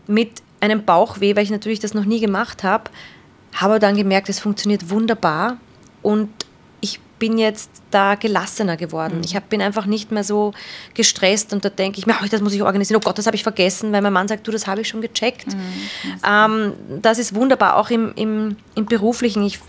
mit 0.06 0.42
einem 0.60 0.84
Bauchweh, 0.84 1.34
weil 1.34 1.44
ich 1.44 1.50
natürlich 1.50 1.80
das 1.80 1.94
noch 1.94 2.04
nie 2.04 2.20
gemacht 2.20 2.62
habe, 2.62 2.84
habe 3.54 3.78
dann 3.78 3.96
gemerkt, 3.96 4.28
es 4.28 4.38
funktioniert 4.38 4.90
wunderbar 4.90 5.56
und 6.02 6.28
bin 7.22 7.38
jetzt 7.38 7.70
da 7.92 8.16
gelassener 8.16 8.76
geworden. 8.76 9.18
Mhm. 9.18 9.24
Ich 9.24 9.36
hab, 9.36 9.48
bin 9.48 9.62
einfach 9.62 9.86
nicht 9.86 10.10
mehr 10.10 10.24
so 10.24 10.52
gestresst 10.92 11.52
und 11.52 11.64
da 11.64 11.68
denke 11.68 12.00
ich 12.00 12.06
mir, 12.06 12.16
oh, 12.20 12.26
das 12.28 12.40
muss 12.40 12.52
ich 12.52 12.62
organisieren. 12.62 13.00
Oh 13.00 13.06
Gott, 13.06 13.16
das 13.16 13.26
habe 13.26 13.36
ich 13.36 13.44
vergessen, 13.44 13.92
weil 13.92 14.02
mein 14.02 14.12
Mann 14.12 14.26
sagt, 14.26 14.44
du, 14.44 14.50
das 14.50 14.66
habe 14.66 14.80
ich 14.80 14.88
schon 14.88 15.00
gecheckt. 15.00 15.46
Mhm. 15.46 15.62
Ähm, 16.28 16.72
das 17.00 17.20
ist 17.20 17.32
wunderbar, 17.32 17.76
auch 17.76 17.90
im, 17.90 18.12
im, 18.16 18.56
im 18.74 18.86
beruflichen. 18.86 19.44
Ich, 19.44 19.60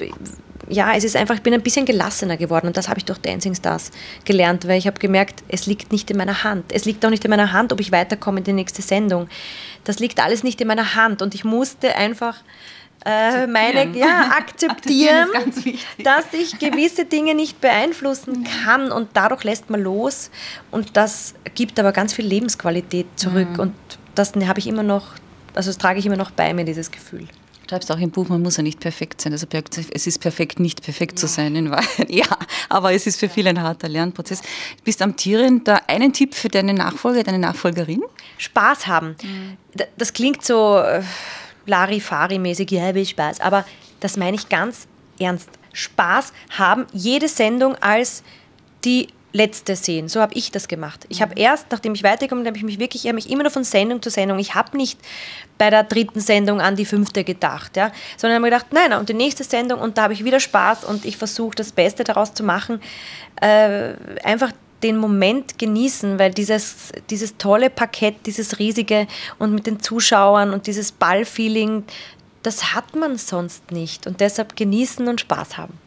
ja, 0.67 0.95
es 0.95 1.03
ist 1.03 1.15
einfach, 1.15 1.35
ich 1.35 1.43
bin 1.43 1.53
ein 1.53 1.61
bisschen 1.61 1.85
gelassener 1.85 2.37
geworden 2.37 2.65
und 2.65 2.75
das 2.75 2.89
habe 2.89 2.97
ich 2.97 3.05
durch 3.05 3.19
Dancing 3.19 3.53
Stars 3.53 3.91
gelernt, 4.25 4.67
weil 4.67 4.79
ich 4.79 4.87
habe 4.87 4.97
gemerkt, 4.97 5.43
es 5.47 5.67
liegt 5.67 5.91
nicht 5.91 6.09
in 6.09 6.17
meiner 6.17 6.43
Hand. 6.43 6.65
Es 6.69 6.85
liegt 6.85 7.05
auch 7.05 7.11
nicht 7.11 7.23
in 7.23 7.29
meiner 7.29 7.51
Hand, 7.51 7.71
ob 7.71 7.79
ich 7.79 7.91
weiterkomme 7.91 8.39
in 8.39 8.45
die 8.45 8.53
nächste 8.53 8.81
Sendung. 8.81 9.27
Das 9.83 9.99
liegt 9.99 10.19
alles 10.19 10.41
nicht 10.41 10.59
in 10.59 10.67
meiner 10.67 10.95
Hand 10.95 11.21
und 11.21 11.35
ich 11.35 11.43
musste 11.43 11.95
einfach 11.95 12.37
äh, 13.05 13.47
meine, 13.47 13.95
ja, 13.97 14.31
akzeptieren, 14.37 15.29
dass 16.03 16.25
ich 16.33 16.59
gewisse 16.59 17.05
Dinge 17.05 17.35
nicht 17.35 17.61
beeinflussen 17.61 18.45
kann 18.63 18.91
und 18.91 19.09
dadurch 19.13 19.43
lässt 19.43 19.69
man 19.69 19.81
los 19.81 20.29
und 20.71 20.95
das 20.95 21.33
gibt 21.55 21.79
aber 21.79 21.91
ganz 21.91 22.13
viel 22.13 22.25
Lebensqualität 22.25 23.07
zurück 23.15 23.51
mhm. 23.53 23.59
und 23.59 23.73
das 24.15 24.33
habe 24.35 24.59
ich 24.59 24.67
immer 24.67 24.83
noch, 24.83 25.15
also 25.53 25.69
das 25.69 25.77
trage 25.77 25.99
ich 25.99 26.05
immer 26.05 26.17
noch 26.17 26.31
bei 26.31 26.53
mir, 26.53 26.65
dieses 26.65 26.91
Gefühl 26.91 27.27
schreibst 27.73 27.91
auch 27.91 27.97
im 27.97 28.11
Buch, 28.11 28.29
man 28.29 28.41
muss 28.41 28.57
ja 28.57 28.63
nicht 28.63 28.79
perfekt 28.79 29.21
sein. 29.21 29.33
Also 29.33 29.47
es 29.91 30.07
ist 30.07 30.19
perfekt, 30.19 30.59
nicht 30.59 30.83
perfekt 30.83 31.13
ja. 31.13 31.17
zu 31.17 31.27
sein 31.27 31.55
in 31.55 31.71
Wahrheit. 31.71 32.09
Ja, 32.13 32.37
aber 32.69 32.93
es 32.93 33.07
ist 33.07 33.19
für 33.19 33.29
viele 33.29 33.49
ein 33.49 33.61
harter 33.61 33.89
Lernprozess. 33.89 34.41
Du 34.41 34.83
bist 34.83 35.01
amtierend. 35.01 35.67
Da 35.67 35.79
einen 35.87 36.13
Tipp 36.13 36.35
für 36.35 36.49
deine 36.49 36.73
Nachfolger, 36.73 37.23
deine 37.23 37.39
Nachfolgerin? 37.39 38.01
Spaß 38.37 38.85
haben. 38.85 39.15
Mhm. 39.23 39.57
Das 39.97 40.13
klingt 40.13 40.45
so 40.45 40.77
äh, 40.77 41.01
Larifari-mäßig, 41.67 42.71
ja, 42.71 42.93
will 42.93 43.05
Spaß. 43.05 43.39
Aber 43.39 43.65
das 43.99 44.17
meine 44.17 44.35
ich 44.35 44.49
ganz 44.49 44.87
ernst. 45.19 45.49
Spaß 45.73 46.33
haben, 46.51 46.85
jede 46.93 47.27
Sendung 47.27 47.75
als 47.75 48.23
die 48.85 49.07
letzte 49.33 49.75
sehen. 49.75 50.07
So 50.07 50.21
habe 50.21 50.35
ich 50.35 50.51
das 50.51 50.67
gemacht. 50.67 51.05
Ich 51.09 51.21
habe 51.21 51.31
mhm. 51.31 51.41
erst, 51.41 51.67
nachdem 51.71 51.95
ich 51.95 52.03
weitergekommen 52.03 52.43
bin, 52.43 52.51
habe 52.51 52.57
ich 52.57 52.63
mich 52.63 52.79
wirklich, 52.79 53.03
ich 53.03 53.09
habe 53.09 53.15
mich 53.15 53.29
immer 53.29 53.43
nur 53.43 53.51
von 53.51 53.63
Sendung 53.63 54.01
zu 54.01 54.11
Sendung. 54.11 54.37
Ich 54.37 54.53
habe 54.53 54.77
nicht 54.77 54.99
bei 55.57 55.71
der 55.71 55.83
dritten 55.83 56.19
Sendung 56.19 56.61
an 56.61 56.75
die 56.75 56.85
fünfte 56.85 57.23
gedacht, 57.23 57.75
ja, 57.75 57.91
sondern 58.15 58.37
habe 58.37 58.51
gedacht, 58.51 58.67
nein, 58.71 58.91
nein, 58.91 58.99
und 58.99 59.09
die 59.09 59.15
nächste 59.15 59.43
Sendung 59.43 59.79
und 59.79 59.97
da 59.97 60.03
habe 60.03 60.13
ich 60.13 60.23
wieder 60.23 60.39
Spaß 60.39 60.85
und 60.85 61.03
ich 61.03 61.17
versuche 61.17 61.55
das 61.55 61.71
Beste 61.71 62.03
daraus 62.03 62.33
zu 62.33 62.43
machen. 62.43 62.79
Äh, 63.41 63.93
einfach 64.23 64.51
den 64.83 64.97
Moment 64.97 65.57
genießen, 65.57 66.19
weil 66.19 66.31
dieses, 66.31 66.91
dieses 67.09 67.37
tolle 67.37 67.69
Parkett, 67.69 68.25
dieses 68.25 68.59
riesige 68.59 69.07
und 69.39 69.53
mit 69.53 69.65
den 69.65 69.79
Zuschauern 69.79 70.53
und 70.53 70.67
dieses 70.67 70.91
Ballfeeling, 70.91 71.83
das 72.43 72.73
hat 72.75 72.95
man 72.95 73.17
sonst 73.17 73.71
nicht 73.71 74.05
und 74.05 74.19
deshalb 74.19 74.55
genießen 74.55 75.07
und 75.07 75.21
Spaß 75.21 75.57
haben. 75.57 75.79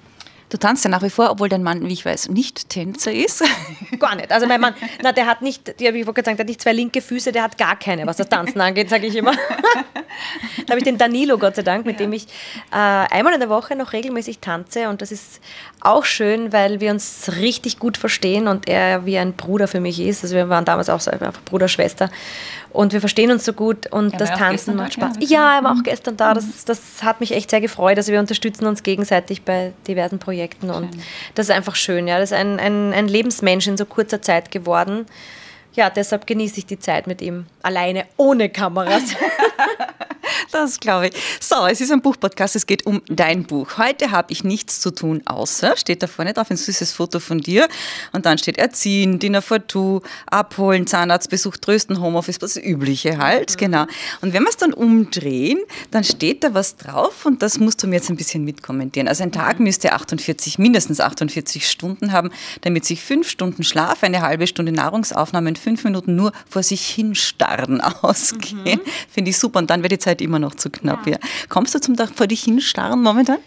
Du 0.48 0.58
tanzt 0.58 0.84
ja 0.84 0.90
nach 0.90 1.02
wie 1.02 1.10
vor, 1.10 1.30
obwohl 1.32 1.48
dein 1.48 1.64
Mann, 1.64 1.88
wie 1.88 1.92
ich 1.92 2.04
weiß, 2.04 2.28
nicht 2.28 2.68
Tänzer 2.68 3.12
ist. 3.12 3.42
Gar 3.98 4.14
nicht. 4.14 4.30
Also 4.30 4.46
mein 4.46 4.60
Mann, 4.60 4.74
na, 5.02 5.10
der 5.10 5.26
hat 5.26 5.42
nicht, 5.42 5.68
ich 5.80 6.06
wollte 6.06 6.22
sagen, 6.24 6.36
der 6.36 6.44
hat 6.44 6.48
nicht 6.48 6.62
zwei 6.62 6.72
linke 6.72 7.02
Füße, 7.02 7.32
der 7.32 7.42
hat 7.42 7.58
gar 7.58 7.76
keine, 7.76 8.06
was 8.06 8.16
das 8.16 8.28
Tanzen 8.28 8.60
angeht, 8.60 8.88
sage 8.88 9.08
ich 9.08 9.16
immer. 9.16 9.32
da 10.66 10.70
habe 10.70 10.78
ich 10.78 10.84
den 10.84 10.98
Danilo, 10.98 11.36
Gott 11.36 11.56
sei 11.56 11.62
Dank, 11.62 11.84
mit 11.84 11.98
ja. 11.98 12.06
dem 12.06 12.12
ich 12.12 12.26
äh, 12.70 12.76
einmal 12.76 13.34
in 13.34 13.40
der 13.40 13.48
Woche 13.48 13.74
noch 13.74 13.92
regelmäßig 13.92 14.38
tanze 14.38 14.88
und 14.88 15.02
das 15.02 15.10
ist 15.10 15.40
auch 15.86 16.04
schön, 16.04 16.52
weil 16.52 16.80
wir 16.80 16.90
uns 16.90 17.30
richtig 17.40 17.78
gut 17.78 17.96
verstehen 17.96 18.48
und 18.48 18.68
er 18.68 19.06
wie 19.06 19.18
ein 19.18 19.32
Bruder 19.34 19.68
für 19.68 19.80
mich 19.80 20.00
ist. 20.00 20.22
Also 20.22 20.34
wir 20.34 20.48
waren 20.48 20.64
damals 20.64 20.88
auch 20.88 21.00
so 21.00 21.10
einfach 21.10 21.32
Bruder, 21.44 21.68
Schwester 21.68 22.10
und 22.76 22.92
wir 22.92 23.00
verstehen 23.00 23.30
uns 23.30 23.44
so 23.44 23.52
gut 23.52 23.86
und 23.92 24.12
ja, 24.12 24.18
das 24.18 24.30
Tanzen 24.32 24.76
macht 24.76 24.94
Spaß. 24.94 25.16
Ja, 25.20 25.56
er 25.56 25.64
war 25.64 25.72
auch 25.72 25.82
gestern 25.82 26.16
da. 26.16 26.34
Das, 26.34 26.64
das 26.64 27.02
hat 27.02 27.20
mich 27.20 27.32
echt 27.32 27.50
sehr 27.50 27.60
gefreut. 27.60 27.96
Also 27.96 28.12
wir 28.12 28.20
unterstützen 28.20 28.66
uns 28.66 28.82
gegenseitig 28.82 29.42
bei 29.42 29.72
diversen 29.88 30.18
Projekten 30.18 30.70
und 30.70 30.94
schön. 30.94 31.02
das 31.34 31.48
ist 31.48 31.54
einfach 31.54 31.74
schön. 31.74 32.06
Ja, 32.06 32.18
das 32.18 32.32
ist 32.32 32.36
ein, 32.36 32.60
ein, 32.60 32.92
ein 32.92 33.08
Lebensmensch 33.08 33.66
in 33.66 33.76
so 33.76 33.86
kurzer 33.86 34.20
Zeit 34.20 34.50
geworden. 34.50 35.06
Ja, 35.74 35.90
deshalb 35.90 36.26
genieße 36.26 36.58
ich 36.58 36.66
die 36.66 36.78
Zeit 36.78 37.06
mit 37.06 37.20
ihm 37.22 37.46
alleine, 37.62 38.04
ohne 38.16 38.48
Kameras. 38.48 39.02
Das 40.52 40.80
glaube 40.80 41.08
ich. 41.08 41.14
So, 41.40 41.66
es 41.66 41.80
ist 41.80 41.90
ein 41.90 42.00
Buchpodcast, 42.00 42.56
es 42.56 42.66
geht 42.66 42.86
um 42.86 43.02
dein 43.08 43.44
Buch. 43.44 43.78
Heute 43.78 44.10
habe 44.10 44.32
ich 44.32 44.44
nichts 44.44 44.80
zu 44.80 44.90
tun, 44.90 45.22
außer, 45.26 45.76
steht 45.76 46.02
da 46.02 46.06
vorne 46.06 46.32
drauf, 46.32 46.50
ein 46.50 46.56
süßes 46.56 46.92
Foto 46.92 47.20
von 47.20 47.40
dir. 47.40 47.68
Und 48.12 48.26
dann 48.26 48.38
steht 48.38 48.58
Erziehen, 48.58 49.18
Dinner 49.18 49.42
for 49.42 49.66
Two, 49.66 50.02
Abholen, 50.26 50.86
Zahnarztbesuch, 50.86 51.56
Trösten, 51.58 52.00
Homeoffice, 52.00 52.38
das 52.38 52.56
Übliche 52.56 53.18
halt, 53.18 53.52
mhm. 53.52 53.56
genau. 53.56 53.86
Und 54.20 54.32
wenn 54.32 54.42
wir 54.42 54.50
es 54.50 54.56
dann 54.56 54.72
umdrehen, 54.72 55.58
dann 55.90 56.04
steht 56.04 56.44
da 56.44 56.54
was 56.54 56.76
drauf 56.76 57.26
und 57.26 57.42
das 57.42 57.58
musst 57.58 57.82
du 57.82 57.86
mir 57.86 57.96
jetzt 57.96 58.10
ein 58.10 58.16
bisschen 58.16 58.44
mitkommentieren. 58.44 59.08
Also 59.08 59.22
ein 59.22 59.32
Tag 59.32 59.58
mhm. 59.58 59.64
müsste 59.64 59.92
48, 59.92 60.58
mindestens 60.58 61.00
48 61.00 61.68
Stunden 61.68 62.12
haben, 62.12 62.30
damit 62.62 62.84
sich 62.84 63.02
fünf 63.02 63.28
Stunden 63.28 63.62
Schlaf, 63.62 64.02
eine 64.02 64.22
halbe 64.22 64.46
Stunde 64.46 64.72
Nahrungsaufnahme 64.72 65.48
und 65.48 65.58
fünf 65.58 65.84
Minuten 65.84 66.16
nur 66.16 66.32
vor 66.48 66.62
sich 66.62 66.86
hinstarren 66.88 67.80
ausgehen. 68.02 68.80
Mhm. 68.84 68.90
Finde 69.10 69.30
ich 69.30 69.38
super. 69.38 69.58
Und 69.58 69.70
dann 69.70 69.82
wird 69.82 69.92
die 69.92 69.98
Zeit 69.98 70.20
immer 70.26 70.38
noch 70.38 70.54
zu 70.54 70.70
knapp. 70.70 71.06
Ja. 71.06 71.12
ja. 71.12 71.18
Kommst 71.48 71.74
du 71.74 71.80
zum 71.80 71.96
vor 71.96 72.26
dich 72.26 72.44
hinstarren 72.44 73.02
momentan? 73.02 73.38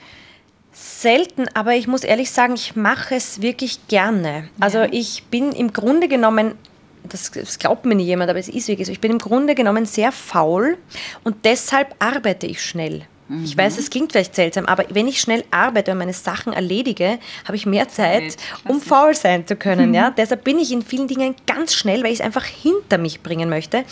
Selten, 0.71 1.47
aber 1.53 1.75
ich 1.75 1.87
muss 1.87 2.03
ehrlich 2.03 2.31
sagen, 2.31 2.53
ich 2.55 2.75
mache 2.75 3.15
es 3.15 3.41
wirklich 3.41 3.87
gerne. 3.87 4.49
Also 4.59 4.83
ich 4.83 5.23
bin 5.29 5.51
im 5.51 5.73
Grunde 5.73 6.07
genommen 6.07 6.55
das, 7.03 7.31
das, 7.31 7.59
glaubt 7.59 7.85
mir 7.85 7.95
nicht 7.95 8.07
jemand, 8.07 8.29
aber 8.29 8.39
es 8.39 8.49
ist 8.49 8.67
wirklich 8.67 8.87
so. 8.87 8.91
Ich 8.91 8.99
bin 8.99 9.11
im 9.11 9.17
Grunde 9.17 9.55
genommen 9.55 9.85
sehr 9.85 10.11
faul 10.11 10.77
und 11.23 11.37
deshalb 11.45 11.95
arbeite 11.99 12.47
ich 12.47 12.61
schnell. 12.61 13.05
Mhm. 13.29 13.45
Ich 13.45 13.55
weiß, 13.55 13.77
es 13.77 13.89
klingt 13.89 14.11
vielleicht 14.11 14.35
seltsam, 14.35 14.65
aber 14.65 14.85
wenn 14.89 15.07
ich 15.07 15.21
schnell 15.21 15.45
arbeite 15.51 15.91
und 15.91 15.99
meine 15.99 16.13
Sachen 16.13 16.51
erledige, 16.51 17.19
habe 17.45 17.55
ich 17.55 17.65
mehr 17.65 17.87
Zeit, 17.87 18.35
um 18.67 18.81
faul 18.81 19.13
sein 19.15 19.45
zu 19.45 19.55
können. 19.55 19.93
Ja? 19.93 20.09
Deshalb 20.17 20.43
bin 20.43 20.57
ich 20.57 20.71
in 20.71 20.81
vielen 20.81 21.07
Dingen 21.07 21.35
ganz 21.45 21.75
schnell, 21.75 22.03
weil 22.03 22.11
ich 22.11 22.19
es 22.19 22.25
einfach 22.25 22.43
hinter 22.43 22.97
mich 22.97 23.21
bringen 23.21 23.49
möchte. 23.49 23.85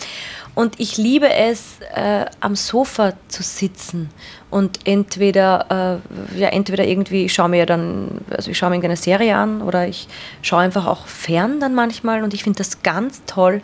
Und 0.54 0.80
ich 0.80 0.96
liebe 0.96 1.32
es, 1.32 1.76
äh, 1.94 2.26
am 2.40 2.56
Sofa 2.56 3.12
zu 3.28 3.44
sitzen 3.44 4.10
und 4.50 4.80
entweder, 4.88 6.00
äh, 6.34 6.38
ja, 6.38 6.48
entweder 6.48 6.84
irgendwie, 6.84 7.26
ich 7.26 7.34
schaue 7.34 7.48
mir 7.48 7.64
dann, 7.64 8.22
also 8.30 8.50
ich 8.50 8.58
schaue 8.58 8.70
mir 8.70 8.76
irgendeine 8.76 8.96
Serie 8.96 9.36
an 9.36 9.62
oder 9.62 9.86
ich 9.86 10.08
schaue 10.42 10.60
einfach 10.60 10.86
auch 10.86 11.06
fern 11.06 11.60
dann 11.60 11.74
manchmal 11.74 12.24
und 12.24 12.34
ich 12.34 12.42
finde 12.42 12.58
das 12.58 12.82
ganz 12.82 13.22
toll, 13.26 13.62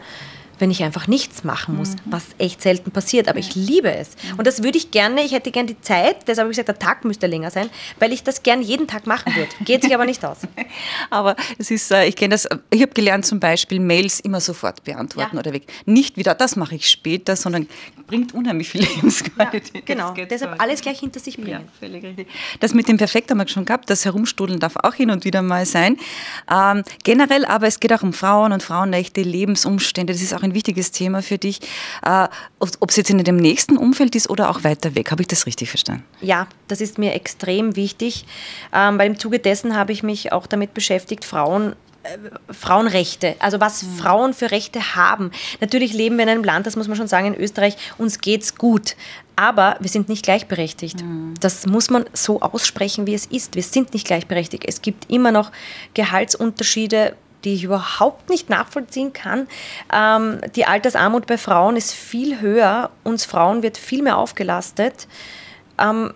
wenn 0.58 0.70
ich 0.70 0.82
einfach 0.82 1.06
nichts 1.06 1.44
machen 1.44 1.76
muss, 1.76 1.90
mhm. 1.90 2.00
was 2.06 2.24
echt 2.38 2.62
selten 2.62 2.90
passiert. 2.90 3.28
Aber 3.28 3.38
ich 3.38 3.54
liebe 3.54 3.92
es. 3.92 4.10
Mhm. 4.10 4.38
Und 4.38 4.46
das 4.46 4.62
würde 4.62 4.78
ich 4.78 4.90
gerne, 4.90 5.22
ich 5.22 5.32
hätte 5.32 5.50
gerne 5.50 5.68
die 5.68 5.80
Zeit, 5.80 6.26
deshalb 6.26 6.46
habe 6.46 6.52
ich 6.52 6.56
gesagt, 6.56 6.68
der 6.68 6.78
Tag 6.78 7.04
müsste 7.04 7.26
länger 7.26 7.50
sein, 7.50 7.68
weil 7.98 8.12
ich 8.12 8.22
das 8.22 8.42
gerne 8.42 8.62
jeden 8.62 8.86
Tag 8.86 9.06
machen 9.06 9.34
würde. 9.34 9.50
Geht 9.64 9.82
sich 9.82 9.94
aber 9.94 10.04
nicht 10.04 10.24
aus. 10.24 10.38
aber 11.10 11.36
es 11.58 11.70
ist, 11.70 11.90
äh, 11.90 12.06
ich 12.06 12.16
kenne 12.16 12.34
das, 12.34 12.48
ich 12.70 12.82
habe 12.82 12.92
gelernt 12.92 13.26
zum 13.26 13.40
Beispiel 13.40 13.80
Mails 13.80 14.20
immer 14.20 14.40
sofort 14.40 14.84
beantworten 14.84 15.36
ja. 15.36 15.40
oder 15.40 15.52
weg. 15.52 15.64
Nicht 15.86 16.16
wieder, 16.16 16.34
das 16.34 16.56
mache 16.56 16.74
ich 16.74 16.88
später, 16.88 17.36
sondern 17.36 17.68
bringt 18.06 18.34
unheimlich 18.34 18.68
viel 18.68 18.82
Lebensqualität. 18.94 19.74
Ja, 19.74 19.80
genau, 19.84 20.14
deshalb 20.14 20.54
so. 20.54 20.60
alles 20.60 20.80
gleich 20.80 21.00
hinter 21.00 21.20
sich 21.20 21.36
bringen. 21.36 21.50
Ja, 21.50 21.60
völlig 21.78 22.04
richtig. 22.04 22.28
Das 22.60 22.74
mit 22.74 22.88
dem 22.88 22.96
Perfekt 22.96 23.30
haben 23.30 23.38
wir 23.38 23.48
schon 23.48 23.64
gehabt, 23.64 23.90
das 23.90 24.04
Herumstudeln 24.04 24.60
darf 24.60 24.76
auch 24.76 24.94
hin 24.94 25.10
und 25.10 25.24
wieder 25.24 25.42
mal 25.42 25.66
sein. 25.66 25.98
Ähm, 26.50 26.82
generell 27.02 27.44
aber, 27.44 27.66
es 27.66 27.80
geht 27.80 27.92
auch 27.92 28.02
um 28.02 28.12
Frauen 28.12 28.52
und 28.52 28.62
Frauenrechte, 28.62 29.22
Lebensumstände, 29.22 30.12
das 30.12 30.22
ist 30.22 30.34
auch 30.34 30.42
ein 30.44 30.54
wichtiges 30.54 30.90
Thema 30.90 31.22
für 31.22 31.38
dich. 31.38 31.60
Äh, 32.04 32.28
ob 32.58 32.90
es 32.90 32.96
jetzt 32.96 33.10
in 33.10 33.18
dem 33.18 33.36
nächsten 33.36 33.76
Umfeld 33.76 34.14
ist 34.14 34.30
oder 34.30 34.50
auch 34.50 34.64
weiter 34.64 34.94
weg. 34.94 35.10
Habe 35.10 35.22
ich 35.22 35.28
das 35.28 35.46
richtig 35.46 35.70
verstanden? 35.70 36.04
Ja, 36.20 36.46
das 36.68 36.80
ist 36.80 36.98
mir 36.98 37.14
extrem 37.14 37.76
wichtig. 37.76 38.26
Ähm, 38.72 39.00
im 39.00 39.18
Zuge 39.18 39.38
dessen 39.38 39.76
habe 39.76 39.92
ich 39.92 40.02
mich 40.02 40.32
auch 40.32 40.46
damit 40.46 40.74
beschäftigt, 40.74 41.24
Frauen 41.24 41.74
äh, 42.04 42.18
Frauenrechte, 42.52 43.34
also 43.38 43.60
was 43.60 43.82
mhm. 43.82 43.96
Frauen 43.96 44.34
für 44.34 44.50
Rechte 44.50 44.94
haben. 44.94 45.30
Natürlich 45.60 45.92
leben 45.94 46.16
wir 46.16 46.24
in 46.24 46.28
einem 46.28 46.44
Land, 46.44 46.66
das 46.66 46.76
muss 46.76 46.86
man 46.86 46.96
schon 46.96 47.08
sagen, 47.08 47.26
in 47.26 47.34
Österreich, 47.34 47.76
uns 47.98 48.20
geht's 48.20 48.56
gut. 48.56 48.96
Aber 49.36 49.76
wir 49.80 49.88
sind 49.88 50.08
nicht 50.08 50.24
gleichberechtigt. 50.24 51.02
Mhm. 51.02 51.34
Das 51.40 51.66
muss 51.66 51.90
man 51.90 52.04
so 52.12 52.40
aussprechen, 52.40 53.06
wie 53.06 53.14
es 53.14 53.26
ist. 53.26 53.56
Wir 53.56 53.62
sind 53.62 53.92
nicht 53.94 54.06
gleichberechtigt. 54.06 54.64
Es 54.66 54.82
gibt 54.82 55.10
immer 55.10 55.32
noch 55.32 55.50
Gehaltsunterschiede 55.94 57.16
die 57.44 57.54
ich 57.54 57.64
überhaupt 57.64 58.30
nicht 58.30 58.50
nachvollziehen 58.50 59.12
kann. 59.12 59.46
Ähm, 59.92 60.40
die 60.56 60.66
Altersarmut 60.66 61.26
bei 61.26 61.38
Frauen 61.38 61.76
ist 61.76 61.92
viel 61.92 62.40
höher. 62.40 62.90
Uns 63.02 63.24
Frauen 63.24 63.62
wird 63.62 63.76
viel 63.76 64.02
mehr 64.02 64.18
aufgelastet. 64.18 65.06
Ähm, 65.78 66.12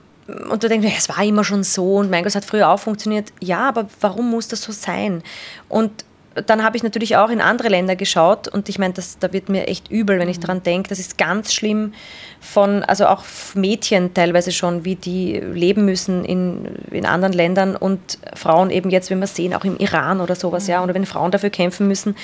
und 0.50 0.62
du 0.62 0.68
denkst, 0.68 0.86
es 0.96 1.08
war 1.08 1.24
immer 1.24 1.42
schon 1.42 1.64
so 1.64 1.96
und 1.96 2.10
mein 2.10 2.22
Gott, 2.22 2.30
es 2.30 2.34
hat 2.34 2.44
früher 2.44 2.68
auch 2.68 2.80
funktioniert. 2.80 3.32
Ja, 3.40 3.68
aber 3.68 3.86
warum 4.00 4.30
muss 4.30 4.48
das 4.48 4.62
so 4.62 4.72
sein? 4.72 5.22
Und 5.68 6.04
dann 6.46 6.64
habe 6.64 6.76
ich 6.76 6.82
natürlich 6.82 7.16
auch 7.16 7.30
in 7.30 7.40
andere 7.40 7.68
Länder 7.68 7.96
geschaut 7.96 8.48
und 8.48 8.68
ich 8.68 8.78
meine, 8.78 8.94
da 9.20 9.32
wird 9.32 9.48
mir 9.48 9.68
echt 9.68 9.90
übel, 9.90 10.18
wenn 10.18 10.28
ich 10.28 10.38
mhm. 10.38 10.42
daran 10.42 10.62
denke. 10.62 10.88
Das 10.88 10.98
ist 10.98 11.18
ganz 11.18 11.52
schlimm 11.52 11.92
von, 12.40 12.84
also 12.84 13.06
auch 13.06 13.24
Mädchen 13.54 14.14
teilweise 14.14 14.52
schon, 14.52 14.84
wie 14.84 14.94
die 14.94 15.38
leben 15.38 15.84
müssen 15.84 16.24
in, 16.24 16.66
in 16.90 17.04
anderen 17.04 17.32
Ländern 17.32 17.76
und 17.76 18.18
Frauen 18.34 18.70
eben 18.70 18.90
jetzt, 18.90 19.10
wenn 19.10 19.18
wir 19.18 19.26
sehen, 19.26 19.54
auch 19.54 19.64
im 19.64 19.76
Iran 19.78 20.20
oder 20.20 20.34
sowas, 20.34 20.64
mhm. 20.64 20.70
ja, 20.70 20.84
oder 20.84 20.94
wenn 20.94 21.06
Frauen 21.06 21.30
dafür 21.30 21.50
kämpfen 21.50 21.88
müssen, 21.88 22.16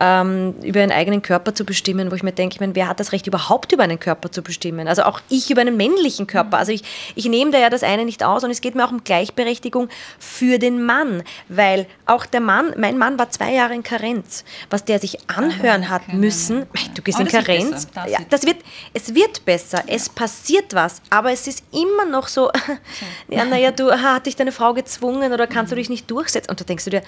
ähm, 0.00 0.54
über 0.62 0.80
ihren 0.80 0.92
eigenen 0.92 1.22
Körper 1.22 1.54
zu 1.54 1.64
bestimmen, 1.64 2.10
wo 2.10 2.14
ich 2.14 2.22
mir 2.22 2.32
denke, 2.32 2.54
ich 2.54 2.60
meine, 2.60 2.74
wer 2.74 2.88
hat 2.88 3.00
das 3.00 3.12
Recht 3.12 3.26
überhaupt 3.26 3.72
über 3.72 3.82
einen 3.82 4.00
Körper 4.00 4.30
zu 4.30 4.42
bestimmen? 4.42 4.88
Also 4.88 5.02
auch 5.02 5.20
ich 5.28 5.50
über 5.50 5.60
einen 5.60 5.76
männlichen 5.76 6.26
Körper. 6.26 6.56
Mhm. 6.56 6.60
Also 6.60 6.72
ich, 6.72 6.82
ich 7.14 7.26
nehme 7.26 7.50
da 7.50 7.58
ja 7.58 7.70
das 7.70 7.82
eine 7.82 8.04
nicht 8.04 8.24
aus 8.24 8.44
und 8.44 8.50
es 8.50 8.60
geht 8.60 8.74
mir 8.74 8.86
auch 8.86 8.92
um 8.92 9.04
Gleichberechtigung 9.04 9.88
für 10.18 10.58
den 10.58 10.84
Mann, 10.84 11.22
weil 11.48 11.86
auch 12.06 12.26
der 12.26 12.40
Mann, 12.40 12.72
mein 12.76 12.96
Mann 12.98 13.18
war 13.18 13.30
zwei 13.30 13.52
Jahre 13.52 13.57
in 13.66 13.82
Karenz, 13.82 14.44
was 14.70 14.84
der 14.84 14.98
sich 14.98 15.18
anhören 15.28 15.88
hat 15.88 16.12
müssen, 16.12 16.66
du 16.94 17.02
gehst 17.02 17.20
in 17.20 17.28
Karenz, 17.28 17.88
ja, 18.08 18.18
das 18.30 18.44
wird, 18.44 18.58
es 18.94 19.14
wird 19.14 19.44
besser. 19.44 19.82
Es 19.86 20.08
passiert 20.08 20.74
was, 20.74 21.02
aber 21.10 21.32
es 21.32 21.46
ist 21.46 21.62
immer 21.72 22.04
noch 22.04 22.28
so, 22.28 22.50
ja, 23.28 23.44
naja, 23.44 23.70
du 23.70 23.90
hat 23.90 24.26
dich 24.26 24.36
deine 24.36 24.52
Frau 24.52 24.74
gezwungen 24.74 25.32
oder 25.32 25.46
kannst 25.46 25.72
du 25.72 25.76
dich 25.76 25.88
nicht 25.88 26.10
durchsetzen? 26.10 26.50
Und 26.50 26.60
da 26.60 26.64
denkst 26.64 26.84
du 26.84 26.90
dir, 26.90 27.02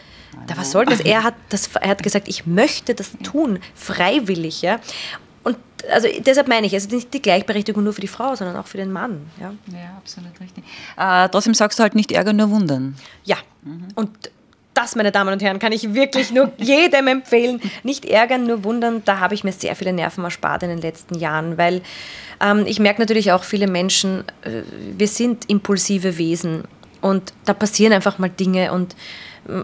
da, 0.46 0.56
was 0.56 0.70
soll 0.70 0.84
das? 0.86 1.00
Er 1.00 1.22
hat, 1.24 1.34
das? 1.48 1.68
er 1.80 1.90
hat 1.90 2.02
gesagt, 2.02 2.28
ich 2.28 2.46
möchte 2.46 2.94
das 2.94 3.12
tun, 3.22 3.58
freiwillig. 3.74 4.62
Ja? 4.62 4.80
und 5.42 5.56
also 5.90 6.08
deshalb 6.20 6.48
meine 6.48 6.66
ich, 6.66 6.74
also 6.74 6.94
nicht 6.94 7.12
die 7.14 7.22
Gleichberechtigung 7.22 7.82
nur 7.82 7.92
für 7.92 8.00
die 8.00 8.08
Frau, 8.08 8.34
sondern 8.34 8.56
auch 8.56 8.66
für 8.66 8.76
den 8.76 8.92
Mann. 8.92 9.30
Ja, 9.40 9.54
ja 9.72 9.96
absolut 9.96 10.38
richtig. 10.40 10.64
Äh, 10.96 11.28
trotzdem 11.30 11.54
sagst 11.54 11.78
du 11.78 11.82
halt 11.82 11.94
nicht 11.94 12.12
ärgern, 12.12 12.36
nur 12.36 12.50
wundern. 12.50 12.96
Ja, 13.24 13.36
mhm. 13.62 13.88
und 13.94 14.30
das, 14.74 14.96
meine 14.96 15.12
Damen 15.12 15.32
und 15.32 15.42
Herren, 15.42 15.58
kann 15.58 15.72
ich 15.72 15.94
wirklich 15.94 16.30
nur 16.30 16.52
jedem 16.58 17.08
empfehlen. 17.08 17.60
Nicht 17.82 18.04
ärgern, 18.04 18.46
nur 18.46 18.64
wundern. 18.64 19.02
Da 19.04 19.18
habe 19.18 19.34
ich 19.34 19.44
mir 19.44 19.52
sehr 19.52 19.76
viele 19.76 19.92
Nerven 19.92 20.24
erspart 20.24 20.62
in 20.62 20.68
den 20.68 20.80
letzten 20.80 21.18
Jahren, 21.18 21.58
weil 21.58 21.82
ähm, 22.40 22.64
ich 22.66 22.78
merke 22.78 23.00
natürlich 23.00 23.32
auch 23.32 23.44
viele 23.44 23.66
Menschen, 23.66 24.24
äh, 24.42 24.62
wir 24.96 25.08
sind 25.08 25.48
impulsive 25.48 26.18
Wesen 26.18 26.64
und 27.00 27.32
da 27.44 27.54
passieren 27.54 27.92
einfach 27.92 28.18
mal 28.18 28.30
Dinge 28.30 28.72
und 28.72 28.94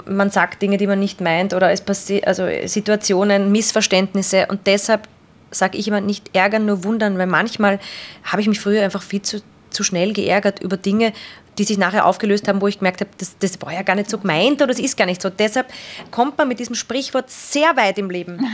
man 0.07 0.31
sagt 0.31 0.63
Dinge, 0.63 0.79
die 0.79 0.87
man 0.87 0.99
nicht 0.99 1.21
meint 1.21 1.55
oder 1.55 1.71
es 1.71 1.81
passiert, 1.81 2.27
also 2.27 2.47
Situationen, 2.65 3.53
Missverständnisse 3.53 4.47
und 4.49 4.67
deshalb 4.67 5.09
sage 5.51 5.79
ich 5.79 5.87
immer 5.87 6.01
nicht 6.01 6.35
ärgern, 6.35 6.67
nur 6.67 6.85
wundern, 6.85 7.19
weil 7.19 7.27
manchmal 7.27 7.79
habe 8.25 8.43
ich 8.43 8.49
mich 8.49 8.61
früher 8.61 8.83
einfach 8.83 9.03
viel 9.03 9.23
zu, 9.23 9.43
zu 9.71 9.85
schnell 9.85 10.13
geärgert 10.13 10.61
über 10.61 10.77
Dinge, 10.77 11.13
die 11.59 11.65
sich 11.65 11.79
nachher 11.79 12.07
aufgelöst 12.07 12.49
haben, 12.49 12.61
wo 12.61 12.67
ich 12.67 12.79
gemerkt 12.79 13.01
habe, 13.01 13.11
das, 13.19 13.37
das 13.39 13.61
war 13.63 13.73
ja 13.73 13.83
gar 13.83 13.97
nicht 13.97 14.11
so 14.11 14.19
gemeint 14.19 14.57
oder 14.63 14.69
das 14.69 14.79
ist 14.79 14.97
gar 14.97 15.07
nicht 15.07 15.23
so. 15.23 15.31
Deshalb 15.31 15.67
kommt 16.11 16.39
man 16.39 16.49
mit 16.49 16.59
diesem 16.59 16.75
Sprichwort 16.75 17.31
sehr 17.31 17.77
weit 17.77 17.99
im 17.99 18.11
Leben. 18.11 18.47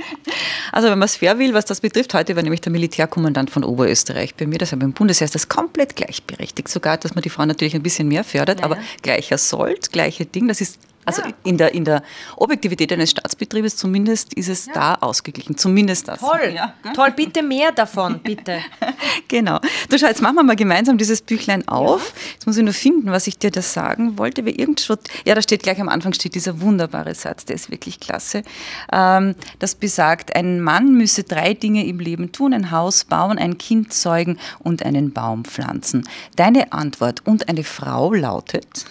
Also 0.71 0.89
wenn 0.89 0.97
man 0.97 1.05
es 1.05 1.17
fair 1.17 1.37
will, 1.39 1.53
was 1.53 1.65
das 1.65 1.81
betrifft, 1.81 2.13
heute 2.13 2.35
war 2.35 2.43
nämlich 2.43 2.61
der 2.61 2.71
Militärkommandant 2.71 3.49
von 3.49 3.63
Oberösterreich 3.63 4.35
bei 4.35 4.47
mir, 4.47 4.57
das 4.57 4.71
ist 4.71 4.79
beim 4.79 4.93
Bundesheer 4.93 5.25
ist 5.25 5.35
das 5.35 5.49
komplett 5.49 5.95
gleichberechtigt, 5.95 6.69
sogar, 6.69 6.97
dass 6.97 7.15
man 7.15 7.21
die 7.21 7.29
Frauen 7.29 7.47
natürlich 7.47 7.75
ein 7.75 7.83
bisschen 7.83 8.07
mehr 8.07 8.23
fördert, 8.23 8.59
naja. 8.61 8.71
aber 8.71 8.81
gleicher 9.01 9.37
Sold, 9.37 9.91
gleiche 9.91 10.25
Ding, 10.25 10.47
das 10.47 10.61
ist 10.61 10.79
also 11.05 11.23
ja. 11.23 11.29
in, 11.43 11.57
der, 11.57 11.73
in 11.73 11.85
der 11.85 12.03
Objektivität 12.37 12.91
eines 12.93 13.11
Staatsbetriebes 13.11 13.75
zumindest 13.75 14.33
ist 14.33 14.49
es 14.49 14.67
ja. 14.67 14.73
da 14.73 14.95
ausgeglichen. 14.95 15.57
Zumindest 15.57 16.07
das. 16.07 16.19
Toll, 16.19 16.53
ja, 16.53 16.73
toll, 16.93 17.11
bitte 17.15 17.41
mehr 17.41 17.71
davon, 17.71 18.19
bitte. 18.19 18.59
genau. 19.27 19.59
Du 19.89 19.97
schau, 19.97 20.07
jetzt 20.07 20.21
machen 20.21 20.35
wir 20.35 20.43
mal 20.43 20.55
gemeinsam 20.55 20.97
dieses 20.97 21.21
Büchlein 21.21 21.67
auf. 21.67 22.13
Jetzt 22.33 22.45
muss 22.45 22.57
ich 22.57 22.63
nur 22.63 22.73
finden, 22.73 23.11
was 23.11 23.27
ich 23.27 23.37
dir 23.37 23.51
da 23.51 23.61
sagen 23.61 24.17
wollte. 24.17 24.45
Weil 24.45 24.59
irgendwo, 24.59 24.95
ja, 25.25 25.33
da 25.33 25.41
steht 25.41 25.63
gleich 25.63 25.81
am 25.81 25.89
Anfang 25.89 26.13
steht 26.13 26.35
dieser 26.35 26.61
wunderbare 26.61 27.15
Satz, 27.15 27.45
der 27.45 27.55
ist 27.55 27.71
wirklich 27.71 27.99
klasse. 27.99 28.43
Ähm, 28.91 29.35
das 29.59 29.75
besagt, 29.91 30.37
ein 30.37 30.61
Mann 30.61 30.93
müsse 30.93 31.23
drei 31.23 31.53
Dinge 31.53 31.85
im 31.85 31.99
Leben 31.99 32.31
tun: 32.31 32.53
ein 32.53 32.71
Haus 32.71 33.03
bauen, 33.03 33.37
ein 33.37 33.57
Kind 33.57 33.91
zeugen 33.91 34.37
und 34.59 34.85
einen 34.85 35.11
Baum 35.11 35.43
pflanzen. 35.43 36.07
Deine 36.37 36.71
Antwort 36.71 37.27
und 37.27 37.49
eine 37.49 37.65
Frau 37.65 38.13
lautet? 38.13 38.85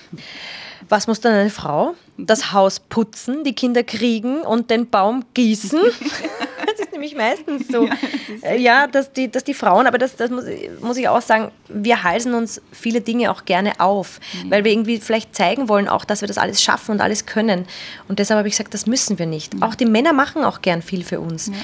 Was 0.91 1.07
muss 1.07 1.21
dann 1.21 1.33
eine 1.33 1.49
Frau? 1.49 1.95
Das 2.19 2.53
Haus 2.53 2.81
putzen, 2.81 3.45
die 3.45 3.55
Kinder 3.55 3.83
kriegen 3.83 4.43
und 4.43 4.71
den 4.71 4.91
Baum 4.91 5.25
gießen. 5.33 5.81
nämlich 7.01 7.17
meistens 7.17 7.69
so. 7.69 7.89
Ja, 8.43 8.51
das 8.51 8.61
ja 8.61 8.87
dass, 8.87 9.13
die, 9.13 9.31
dass 9.31 9.45
die 9.45 9.55
Frauen, 9.55 9.87
aber 9.87 9.99
das, 9.99 10.17
das 10.17 10.31
muss, 10.31 10.45
muss, 10.81 10.97
ich 10.97 11.09
auch 11.09 11.21
sagen, 11.21 11.51
wir 11.69 12.03
halsen 12.03 12.35
uns 12.35 12.61
viele 12.73 13.01
Dinge 13.01 13.31
auch 13.31 13.45
gerne 13.45 13.73
auf, 13.79 14.21
mhm. 14.45 14.51
weil 14.51 14.65
wir 14.65 14.73
irgendwie 14.73 14.99
vielleicht 14.99 15.35
zeigen 15.35 15.69
wollen 15.69 15.89
auch, 15.89 16.05
dass 16.05 16.21
wir 16.21 16.29
das 16.29 16.39
alles 16.39 16.63
schaffen 16.63 16.93
und 16.93 17.01
alles 17.01 17.27
können. 17.27 17.67
Und 18.09 18.19
deshalb 18.19 18.39
habe 18.39 18.49
ich 18.49 18.55
gesagt, 18.55 18.75
das 18.75 18.87
müssen 18.87 19.19
wir 19.19 19.27
nicht. 19.27 19.55
Mhm. 19.55 19.63
Auch 19.63 19.75
die 19.75 19.87
Männer 19.87 20.13
machen 20.13 20.45
auch 20.45 20.63
gern 20.63 20.83
viel 20.83 21.05
für 21.05 21.21
uns. 21.21 21.49
Ja. 21.49 21.55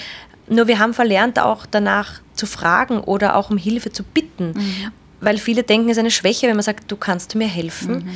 Nur 0.49 0.66
wir 0.66 0.79
haben 0.79 0.94
verlernt, 0.94 1.38
auch 1.38 1.66
danach 1.66 2.20
zu 2.35 2.46
fragen 2.46 3.01
oder 3.01 3.37
auch 3.37 3.51
um 3.51 3.59
Hilfe 3.59 3.92
zu 3.92 4.03
bitten. 4.03 4.53
Mhm. 4.57 4.92
Weil 5.20 5.38
viele 5.38 5.62
denken, 5.62 5.88
es 5.88 5.96
ist 5.96 6.01
eine 6.01 6.11
Schwäche, 6.11 6.46
wenn 6.46 6.57
man 6.57 6.62
sagt, 6.62 6.90
du 6.90 6.96
kannst 6.96 7.35
mir 7.35 7.49
helfen. 7.49 8.09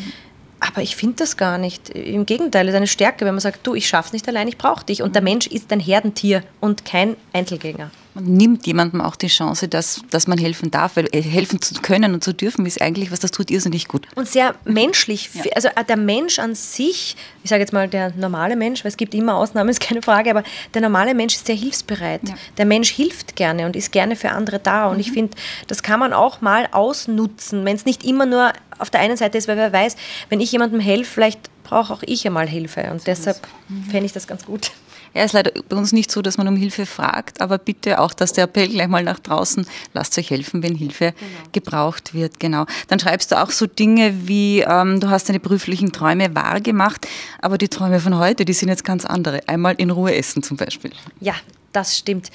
Mhm. 0.61 0.69
Aber 0.69 0.83
ich 0.83 0.97
finde 0.97 1.17
das 1.17 1.37
gar 1.37 1.59
nicht. 1.59 1.91
Im 1.91 2.27
Gegenteil, 2.27 2.67
es 2.67 2.75
ist 2.75 2.77
eine 2.77 2.87
Stärke, 2.87 3.25
wenn 3.25 3.35
man 3.35 3.41
sagt, 3.41 3.67
du, 3.67 3.75
ich 3.75 3.89
schaff's 3.89 4.13
nicht 4.13 4.29
allein, 4.29 4.49
ich 4.49 4.59
brauche 4.59 4.85
dich. 4.85 5.03
Und 5.03 5.15
der 5.15 5.23
Mensch 5.23 5.47
ist 5.47 5.73
ein 5.73 5.81
Herdentier 5.81 6.43
und 6.61 6.85
kein 6.85 7.17
Einzelgänger 7.33 7.91
man 8.15 8.25
nimmt 8.25 8.67
jemandem 8.67 9.01
auch 9.01 9.17
die 9.17 9.29
Chance, 9.29 9.69
dass, 9.69 10.03
dass 10.11 10.27
man 10.27 10.39
helfen 10.39 10.71
darf, 10.71 10.97
weil 10.97 11.07
äh, 11.13 11.23
helfen 11.23 11.63
zu 11.63 11.75
können 11.75 12.15
und 12.15 12.25
zu 12.25 12.35
dürfen 12.35 12.67
ist 12.67 12.81
eigentlich, 12.81 13.13
was 13.13 13.21
das 13.21 13.31
tut, 13.31 13.51
irrsinnig 13.51 13.89
gut. 13.89 14.07
Und 14.17 14.29
sehr 14.29 14.55
menschlich. 14.65 15.31
Ja. 15.35 15.45
Also 15.55 15.69
äh, 15.69 15.85
der 15.85 15.97
Mensch 15.97 16.39
an 16.39 16.55
sich, 16.55 17.17
ich 17.45 17.51
sage 17.51 17.61
jetzt 17.61 17.73
mal 17.73 17.89
der 17.89 18.13
normale 18.17 18.57
Mensch, 18.57 18.85
weil 18.85 18.91
es 18.91 18.97
gibt 18.97 19.15
immer 19.15 19.37
Ausnahmen, 19.37 19.69
ist 19.71 19.81
keine 19.81 20.03
Frage, 20.03 20.31
aber 20.31 20.43
der 20.75 20.83
normale 20.83 21.15
Mensch 21.15 21.37
ist 21.37 21.47
sehr 21.47 21.55
hilfsbereit. 21.55 22.29
Ja. 22.29 22.35
Der 22.59 22.67
Mensch 22.67 22.91
hilft 22.91 23.37
gerne 23.37 23.67
und 23.67 23.77
ist 23.77 23.93
gerne 23.93 24.17
für 24.17 24.31
andere 24.31 24.59
da. 24.59 24.89
Und 24.89 24.95
mhm. 24.95 25.01
ich 25.01 25.13
finde, 25.13 25.37
das 25.69 25.83
kann 25.83 26.01
man 26.01 26.13
auch 26.13 26.41
mal 26.41 26.69
ausnutzen, 26.73 27.65
wenn 27.65 27.77
es 27.77 27.85
nicht 27.85 28.05
immer 28.05 28.27
nur 28.27 28.53
auf 28.79 28.91
der 28.91 29.01
einen 29.01 29.17
Seite 29.17 29.39
ist, 29.39 29.47
weil 29.47 29.57
wer 29.57 29.73
weiß, 29.73 29.97
wenn 30.31 30.41
ich 30.41 30.51
jemandem 30.51 30.81
helfe, 30.81 31.11
vielleicht 31.11 31.51
brauche 31.63 31.93
auch 31.93 32.03
ich 32.05 32.27
einmal 32.27 32.49
Hilfe. 32.49 32.91
Und 32.91 33.01
so 33.01 33.05
deshalb 33.05 33.39
mhm. 33.69 33.85
fände 33.85 34.07
ich 34.07 34.13
das 34.13 34.27
ganz 34.27 34.45
gut. 34.45 34.73
Ja, 35.15 35.25
ist 35.25 35.33
leider 35.33 35.51
bei 35.69 35.77
uns 35.77 35.93
nicht 35.93 36.11
so, 36.11 36.23
dass 36.23 36.39
man 36.39 36.47
um 36.47 36.57
Hilfe 36.57 36.87
fragt, 36.87 37.41
aber 37.41 37.59
bitte 37.59 38.01
auch, 38.01 38.15
dass 38.15 38.33
der 38.33 38.45
Appell 38.45 38.69
gleich 38.69 38.89
mal 38.89 39.03
nach 39.03 39.19
draußen, 39.19 39.67
lasst 39.93 40.17
euch 40.19 40.31
helfen, 40.31 40.63
wenn 40.63 40.77
Hilfe 40.77 41.13
genau. 41.13 41.33
gebraucht 41.53 42.15
wird. 42.15 42.39
Genau. 42.39 42.67
Dann 42.89 43.01
schreibst 43.01 43.33
du 43.33 43.41
auch 43.41 43.51
so 43.51 43.67
Dinge 43.67 44.29
wie, 44.29 44.61
ähm, 44.61 45.01
du 45.01 45.11
hast 45.11 45.29
deine 45.29 45.41
beruflichen 45.41 45.93
Träume 45.93 46.35
wahr 46.35 46.61
gemacht, 46.61 47.09
aber 47.41 47.59
die 47.59 47.69
Träume 47.69 47.99
von 48.01 48.19
heute, 48.19 48.45
die 48.45 48.53
sind 48.53 48.69
jetzt 48.69 48.85
ganz 48.85 49.05
andere. 49.05 49.41
Einmal 49.49 49.75
in 49.79 49.91
Ruhe 49.91 50.15
essen 50.15 50.43
zum 50.43 50.57
Beispiel. 50.57 50.93
Ja, 51.21 51.35
das 51.73 51.99
stimmt. 51.99 52.31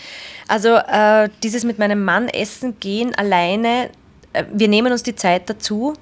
Also 0.47 0.75
äh, 0.75 1.29
dieses 1.43 1.63
mit 1.63 1.79
meinem 1.79 2.03
Mann 2.03 2.27
essen 2.27 2.79
gehen 2.79 3.15
alleine, 3.15 3.89
äh, 4.33 4.43
wir 4.53 4.67
nehmen 4.67 4.91
uns 4.91 5.03
die 5.03 5.15
Zeit 5.15 5.49
dazu. 5.49 5.93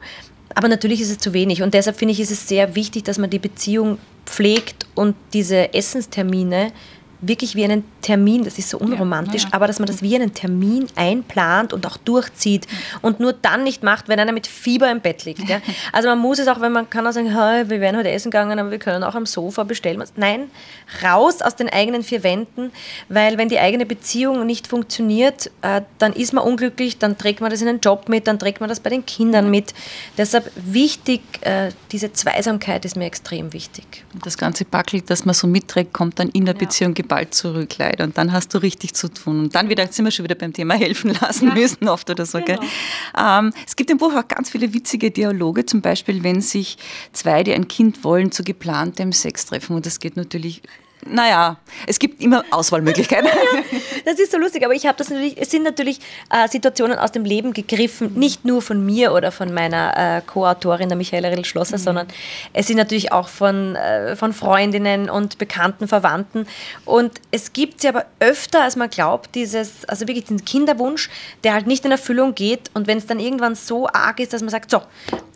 Aber 0.56 0.68
natürlich 0.68 1.02
ist 1.02 1.10
es 1.10 1.18
zu 1.18 1.34
wenig 1.34 1.64
und 1.64 1.74
deshalb 1.74 1.98
finde 1.98 2.12
ich, 2.12 2.20
ist 2.20 2.32
es 2.32 2.48
sehr 2.48 2.76
wichtig, 2.76 3.04
dass 3.04 3.18
man 3.18 3.30
die 3.30 3.40
Beziehung 3.40 3.98
pflegt 4.26 4.88
und 4.96 5.16
diese 5.34 5.74
Essenstermine 5.74 6.72
wirklich 7.28 7.56
wie 7.56 7.64
einen 7.64 7.84
Termin, 8.02 8.44
das 8.44 8.58
ist 8.58 8.70
so 8.70 8.78
unromantisch, 8.78 9.44
ja, 9.44 9.50
ja. 9.50 9.56
aber 9.56 9.68
dass 9.68 9.80
man 9.80 9.88
das 9.88 10.02
wie 10.02 10.16
einen 10.16 10.34
Termin 10.34 10.88
einplant 10.96 11.74
und 11.74 11.86
auch 11.86 11.98
durchzieht 11.98 12.68
und 13.02 13.20
nur 13.20 13.34
dann 13.34 13.64
nicht 13.64 13.84
macht, 13.84 14.10
wenn 14.10 14.20
einer 14.20 14.32
mit 14.32 14.48
Fieber 14.48 14.92
im 14.92 15.02
Bett 15.02 15.26
liegt. 15.26 15.48
Ja. 15.50 15.62
Also 15.92 16.08
man 16.10 16.20
muss 16.20 16.40
es 16.40 16.48
auch, 16.48 16.60
wenn 16.60 16.72
man 16.72 16.90
kann 16.90 17.06
auch 17.06 17.12
sagen, 17.12 17.32
hey, 17.38 17.70
wir 17.70 17.80
werden 17.80 17.98
heute 17.98 18.10
essen 18.10 18.32
gegangen, 18.32 18.58
aber 18.58 18.72
wir 18.72 18.80
können 18.80 19.04
auch 19.04 19.16
am 19.16 19.26
Sofa 19.26 19.64
bestellen. 19.64 20.04
Nein, 20.16 20.50
raus 21.04 21.42
aus 21.42 21.56
den 21.56 21.70
eigenen 21.70 22.04
vier 22.04 22.24
Wänden, 22.24 22.72
weil 23.10 23.38
wenn 23.38 23.50
die 23.50 23.60
eigene 23.60 23.86
Beziehung 23.86 24.46
nicht 24.46 24.68
funktioniert, 24.68 25.52
äh, 25.62 25.82
dann 26.00 26.14
ist 26.14 26.34
man 26.34 26.44
unglücklich, 26.44 26.98
dann 26.98 27.18
trägt 27.18 27.42
man 27.42 27.52
das 27.52 27.62
in 27.62 27.68
den 27.68 27.80
Job 27.80 28.10
mit, 28.10 28.28
dann 28.28 28.40
trägt 28.40 28.60
man 28.60 28.70
das 28.70 28.80
bei 28.80 28.90
den 28.90 29.06
Kindern 29.06 29.52
mit. 29.52 29.74
Deshalb 30.18 30.52
wichtig, 30.56 31.22
äh, 31.42 31.70
diese 31.92 32.12
Zweisamkeit 32.14 32.86
ist 32.86 32.96
mir 32.96 33.06
extrem 33.06 33.54
wichtig. 33.54 34.04
Das 34.24 34.38
ganze 34.38 34.66
Backel, 34.66 35.02
das 35.02 35.26
man 35.26 35.36
so 35.36 35.48
mitträgt, 35.48 35.94
kommt 35.94 36.20
dann 36.20 36.30
in 36.30 36.46
der 36.46 36.54
Beziehung 36.54 36.94
gebaut 36.94 37.13
bald 37.14 37.36
zurück, 37.36 37.78
leider. 37.78 38.06
Und 38.06 38.18
dann 38.18 38.32
hast 38.32 38.56
du 38.56 38.58
richtig 38.58 38.96
zu 38.96 39.08
tun. 39.08 39.40
Und 39.42 39.56
dann 39.56 39.70
wieder, 39.70 39.86
sind 39.86 40.04
wir 40.04 40.12
schon 40.12 40.24
wieder 40.24 40.34
beim 40.34 40.52
Thema 40.52 40.74
helfen 40.74 41.16
lassen 41.22 41.50
ja. 41.50 41.54
müssen, 41.54 41.88
oft 41.88 42.10
oder 42.10 42.26
so. 42.26 42.40
Genau. 42.42 42.60
Ähm, 43.16 43.54
es 43.68 43.76
gibt 43.76 43.92
im 43.92 44.00
Buch 44.00 44.16
auch 44.16 44.28
ganz 44.28 44.50
viele 44.50 44.74
witzige 44.74 45.12
Dialoge, 45.12 45.68
zum 45.68 45.82
Beispiel, 45.82 46.24
wenn 46.24 46.42
sich 46.42 46.78
zwei, 47.12 47.44
die 47.44 47.54
ein 47.54 47.68
Kind 47.68 48.04
wollen, 48.04 48.32
zu 48.32 48.44
geplantem 48.44 49.12
Sex 49.12 49.46
treffen. 49.46 49.76
Und 49.76 49.86
das 49.86 50.00
geht 50.00 50.18
natürlich 50.18 50.64
naja, 51.08 51.58
es 51.88 52.00
gibt 52.00 52.22
immer 52.22 52.44
Auswahlmöglichkeiten. 52.52 53.30
das 54.06 54.20
ist 54.20 54.32
so 54.32 54.38
lustig, 54.38 54.64
aber 54.66 54.74
ich 54.74 54.86
habe 54.86 54.98
das 54.98 55.10
natürlich, 55.10 55.40
es 55.40 55.52
sind 55.52 55.64
natürlich 55.64 56.00
äh, 56.30 56.48
Situationen 56.48 56.98
aus 56.98 57.12
dem 57.12 57.26
Leben 57.26 57.54
gegriffen, 57.54 58.14
nicht 58.16 58.46
nur 58.46 58.62
von 58.62 58.86
mir 58.86 59.14
oder 59.14 59.32
von 59.32 59.54
meiner 59.54 60.18
äh, 60.18 60.22
Co-Autorin, 60.26 60.90
der 60.90 60.98
Michaela 60.98 61.30
Riedl-Schlosser, 61.30 61.78
mhm. 61.78 61.82
sondern 61.82 62.08
es 62.54 62.68
sind 62.68 62.78
natürlich 62.78 63.12
auch 63.12 63.28
von, 63.28 63.76
äh, 63.76 64.16
von 64.16 64.34
Freundinnen 64.34 65.10
und 65.10 65.38
bekannten 65.38 65.88
Verwandten. 65.88 66.48
Und 66.86 67.12
es 67.32 67.54
gibt 67.54 67.82
sie 67.82 67.90
aber 67.90 68.06
öfter, 68.20 68.62
als 68.62 68.76
man 68.76 68.90
glaubt, 68.90 69.36
dieses, 69.36 69.86
also 69.86 70.08
wirklich 70.08 70.26
den 70.26 70.46
Kinderwunsch, 70.46 71.10
der 71.44 71.54
halt 71.54 71.68
nicht 71.68 71.86
in 71.86 71.92
Erfüllung 71.92 72.36
geht. 72.36 72.72
Und 72.74 72.88
wenn 72.88 72.98
es 72.98 73.06
dann 73.06 73.20
irgendwann 73.20 73.56
so 73.56 73.88
arg 73.88 74.20
ist, 74.20 74.34
dass 74.34 74.42
man 74.42 74.50
sagt, 74.50 74.72
so, 74.72 74.82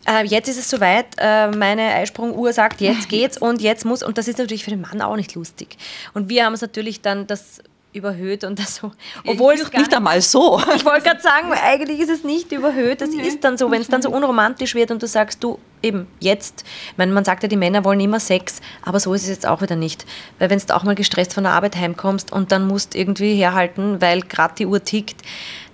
äh, 0.08 0.26
jetzt 0.26 0.48
ist 0.48 0.58
es 0.58 0.70
soweit, 0.70 1.08
äh, 1.18 1.50
meine 1.50 1.94
Eisprunguhr 1.94 2.54
sagt, 2.54 2.82
jetzt 2.82 3.10
geht's 3.10 3.38
und 3.38 3.62
jetzt 3.62 3.86
muss, 3.86 4.04
und 4.04 4.18
das 4.18 4.28
ist 4.28 4.38
natürlich 4.38 4.64
für 4.64 4.72
den 4.72 4.82
Mann 4.82 5.02
auch 5.02 5.16
nicht 5.16 5.36
lustig. 5.36 5.78
Und 6.14 6.30
wir 6.30 6.46
haben 6.46 6.54
es 6.54 6.62
natürlich 6.62 7.02
dann 7.02 7.28
das 7.28 7.62
überhöht 7.94 8.44
und 8.44 8.60
das 8.60 8.76
so. 8.76 8.92
Obwohl 9.26 9.56
es 9.56 9.72
nicht 9.72 9.94
einmal 9.94 10.22
so. 10.22 10.62
Ich 10.76 10.86
wollte 10.86 11.04
gerade 11.10 11.22
sagen, 11.22 11.52
eigentlich 11.52 12.00
ist 12.00 12.10
es 12.10 12.24
nicht 12.24 12.52
überhöht. 12.52 13.02
Das 13.02 13.10
nee. 13.10 13.24
ist 13.24 13.44
dann 13.44 13.58
so, 13.58 13.72
wenn 13.72 13.82
es 13.82 13.88
dann 13.88 14.02
so 14.02 14.10
unromantisch 14.10 14.76
wird 14.76 14.92
und 14.92 15.02
du 15.02 15.08
sagst, 15.08 15.44
du 15.44 15.58
eben 15.82 16.08
jetzt, 16.20 16.64
ich 16.92 16.98
meine, 16.98 17.12
man 17.12 17.26
sagt 17.26 17.44
ja, 17.44 17.50
die 17.50 17.58
Männer 17.58 17.84
wollen 17.84 18.00
immer 18.00 18.20
Sex, 18.20 18.62
aber 18.84 19.00
so 19.00 19.14
ist 19.14 19.24
es 19.24 19.30
jetzt 19.30 19.48
auch 19.48 19.62
wieder 19.62 19.76
nicht. 19.76 20.06
Weil 20.40 20.50
wenn 20.50 20.60
du 20.60 20.76
auch 20.76 20.84
mal 20.84 20.96
gestresst 20.96 21.34
von 21.34 21.44
der 21.44 21.54
Arbeit 21.54 21.76
heimkommst 21.76 22.32
und 22.32 22.52
dann 22.52 22.68
musst 22.68 22.96
irgendwie 22.96 23.36
herhalten, 23.36 24.02
weil 24.02 24.22
gerade 24.22 24.56
die 24.58 24.66
Uhr 24.66 24.84
tickt, 24.84 25.22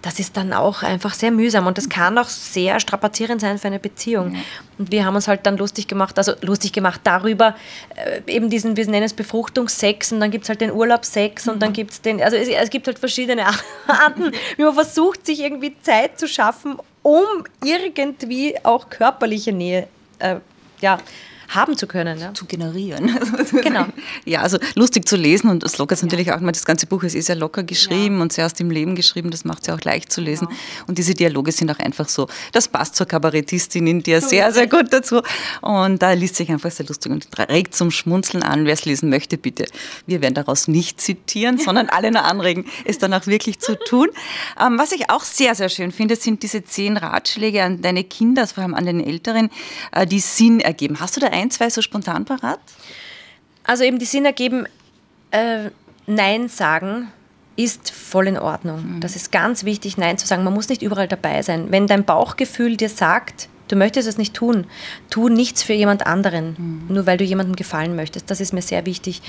das 0.03 0.19
ist 0.19 0.35
dann 0.35 0.51
auch 0.51 0.83
einfach 0.83 1.13
sehr 1.13 1.31
mühsam 1.31 1.65
und 1.65 1.77
das 1.77 1.87
kann 1.87 2.17
auch 2.17 2.27
sehr 2.27 2.79
strapazierend 2.81 3.39
sein 3.39 3.57
für 3.57 3.67
eine 3.67 3.79
Beziehung. 3.79 4.35
Ja. 4.35 4.41
Und 4.77 4.91
wir 4.91 5.05
haben 5.05 5.15
uns 5.15 5.29
halt 5.29 5.45
dann 5.45 5.57
lustig 5.57 5.87
gemacht, 5.87 6.17
also 6.17 6.33
lustig 6.41 6.73
gemacht 6.73 7.01
darüber, 7.05 7.55
äh, 7.95 8.19
eben 8.27 8.49
diesen, 8.49 8.75
wir 8.75 8.85
nennen 8.85 9.05
es 9.05 9.13
Befruchtungsex 9.13 10.11
und 10.11 10.19
dann 10.19 10.29
gibt 10.29 10.43
es 10.43 10.49
halt 10.49 10.59
den 10.59 10.71
Urlaubsex 10.71 11.45
mhm. 11.45 11.53
und 11.53 11.59
dann 11.61 11.69
mhm. 11.69 11.73
gibt 11.73 11.91
es 11.91 12.01
den, 12.01 12.21
also 12.21 12.35
es, 12.35 12.49
es 12.49 12.69
gibt 12.69 12.85
halt 12.87 12.99
verschiedene 12.99 13.45
Arten, 13.87 14.31
wie 14.57 14.63
man 14.63 14.73
versucht, 14.73 15.25
sich 15.25 15.39
irgendwie 15.39 15.73
Zeit 15.81 16.19
zu 16.19 16.27
schaffen, 16.27 16.75
um 17.01 17.23
irgendwie 17.63 18.55
auch 18.63 18.89
körperliche 18.89 19.53
Nähe 19.53 19.87
äh, 20.19 20.35
ja, 20.81 20.97
haben 21.55 21.77
zu 21.77 21.87
können. 21.87 22.19
Ja. 22.19 22.33
Zu 22.33 22.45
generieren. 22.45 23.11
Genau. 23.63 23.85
Ja, 24.25 24.41
also 24.41 24.57
lustig 24.75 25.07
zu 25.07 25.15
lesen 25.15 25.49
und 25.49 25.63
es 25.63 25.77
lockert 25.77 26.01
natürlich 26.01 26.31
auch 26.31 26.39
mal, 26.39 26.51
das 26.51 26.65
ganze 26.65 26.85
Buch 26.87 27.03
ist 27.03 27.15
eh 27.15 27.21
sehr 27.21 27.35
locker 27.35 27.63
geschrieben 27.63 28.17
Ja. 28.17 28.21
und 28.21 28.33
sehr 28.33 28.45
aus 28.45 28.53
dem 28.53 28.71
Leben 28.71 28.95
geschrieben, 28.95 29.31
das 29.31 29.45
macht 29.45 29.61
es 29.61 29.67
ja 29.67 29.75
auch 29.75 29.81
leicht 29.81 30.11
zu 30.11 30.21
lesen. 30.21 30.47
Und 30.87 30.97
diese 30.97 31.13
Dialoge 31.13 31.51
sind 31.51 31.69
auch 31.71 31.79
einfach 31.79 32.09
so, 32.09 32.27
das 32.51 32.67
passt 32.67 32.95
zur 32.95 33.05
Kabarettistin 33.05 33.85
in 33.87 34.03
dir 34.03 34.21
sehr, 34.21 34.51
sehr 34.51 34.67
gut 34.67 34.91
dazu. 34.91 35.21
Und 35.61 36.01
da 36.01 36.11
liest 36.13 36.35
sich 36.35 36.49
einfach 36.49 36.71
sehr 36.71 36.85
lustig 36.87 37.11
und 37.11 37.27
regt 37.49 37.75
zum 37.75 37.91
Schmunzeln 37.91 38.43
an. 38.43 38.65
Wer 38.65 38.73
es 38.73 38.85
lesen 38.85 39.09
möchte, 39.09 39.37
bitte. 39.37 39.65
Wir 40.05 40.21
werden 40.21 40.33
daraus 40.33 40.67
nicht 40.67 40.99
zitieren, 40.99 41.57
sondern 41.57 41.89
alle 41.89 42.11
nur 42.11 42.23
anregen, 42.23 42.65
es 42.85 42.97
dann 42.97 43.13
auch 43.13 43.27
wirklich 43.27 43.59
zu 43.59 43.75
tun. 43.87 44.09
Ähm, 44.59 44.77
was 44.77 44.91
ich 44.91 45.09
auch 45.09 45.23
sehr, 45.23 45.55
sehr 45.55 45.69
schön 45.69 45.91
finde, 45.91 46.15
sind 46.15 46.43
diese 46.43 46.63
zehn 46.63 46.97
Ratschläge 46.97 47.63
an 47.63 47.81
deine 47.81 48.03
Kinder, 48.03 48.47
vor 48.47 48.63
allem 48.63 48.73
an 48.73 48.85
den 48.85 49.03
Älteren, 49.03 49.49
äh, 49.91 50.05
die 50.05 50.19
Sinn 50.19 50.59
ergeben. 50.59 50.99
Hast 50.99 51.15
du 51.15 51.21
da 51.21 51.27
ein, 51.27 51.42
zwei 51.51 51.69
so 51.69 51.81
spontan 51.81 52.25
parat? 52.25 52.59
Also 53.63 53.83
eben 53.83 53.99
die 53.99 54.05
Sinn 54.05 54.25
ergeben, 54.25 54.65
äh, 55.31 55.69
Nein 56.05 56.49
sagen 56.49 57.11
ist 57.55 57.91
voll 57.91 58.27
in 58.27 58.37
Ordnung. 58.37 58.97
Das 58.99 59.15
ist 59.15 59.31
ganz 59.31 59.63
wichtig, 59.63 59.97
Nein 59.97 60.17
zu 60.17 60.25
sagen. 60.25 60.43
Man 60.43 60.53
muss 60.53 60.69
nicht 60.69 60.81
überall 60.81 61.07
dabei 61.07 61.41
sein. 61.43 61.67
Wenn 61.69 61.87
dein 61.87 62.03
Bauchgefühl 62.03 62.77
dir 62.77 62.89
sagt, 62.89 63.47
du 63.67 63.75
möchtest 63.75 64.07
es 64.07 64.17
nicht 64.17 64.33
tun, 64.33 64.65
tu 65.09 65.29
nichts 65.29 65.63
für 65.63 65.73
jemand 65.73 66.05
anderen, 66.05 66.83
nur 66.89 67.05
weil 67.05 67.17
du 67.17 67.23
jemandem 67.23 67.55
gefallen 67.55 67.95
möchtest. 67.95 68.29
Das 68.31 68.41
ist 68.41 68.53
mir 68.53 68.61
sehr 68.61 68.85
wichtig. 68.85 69.21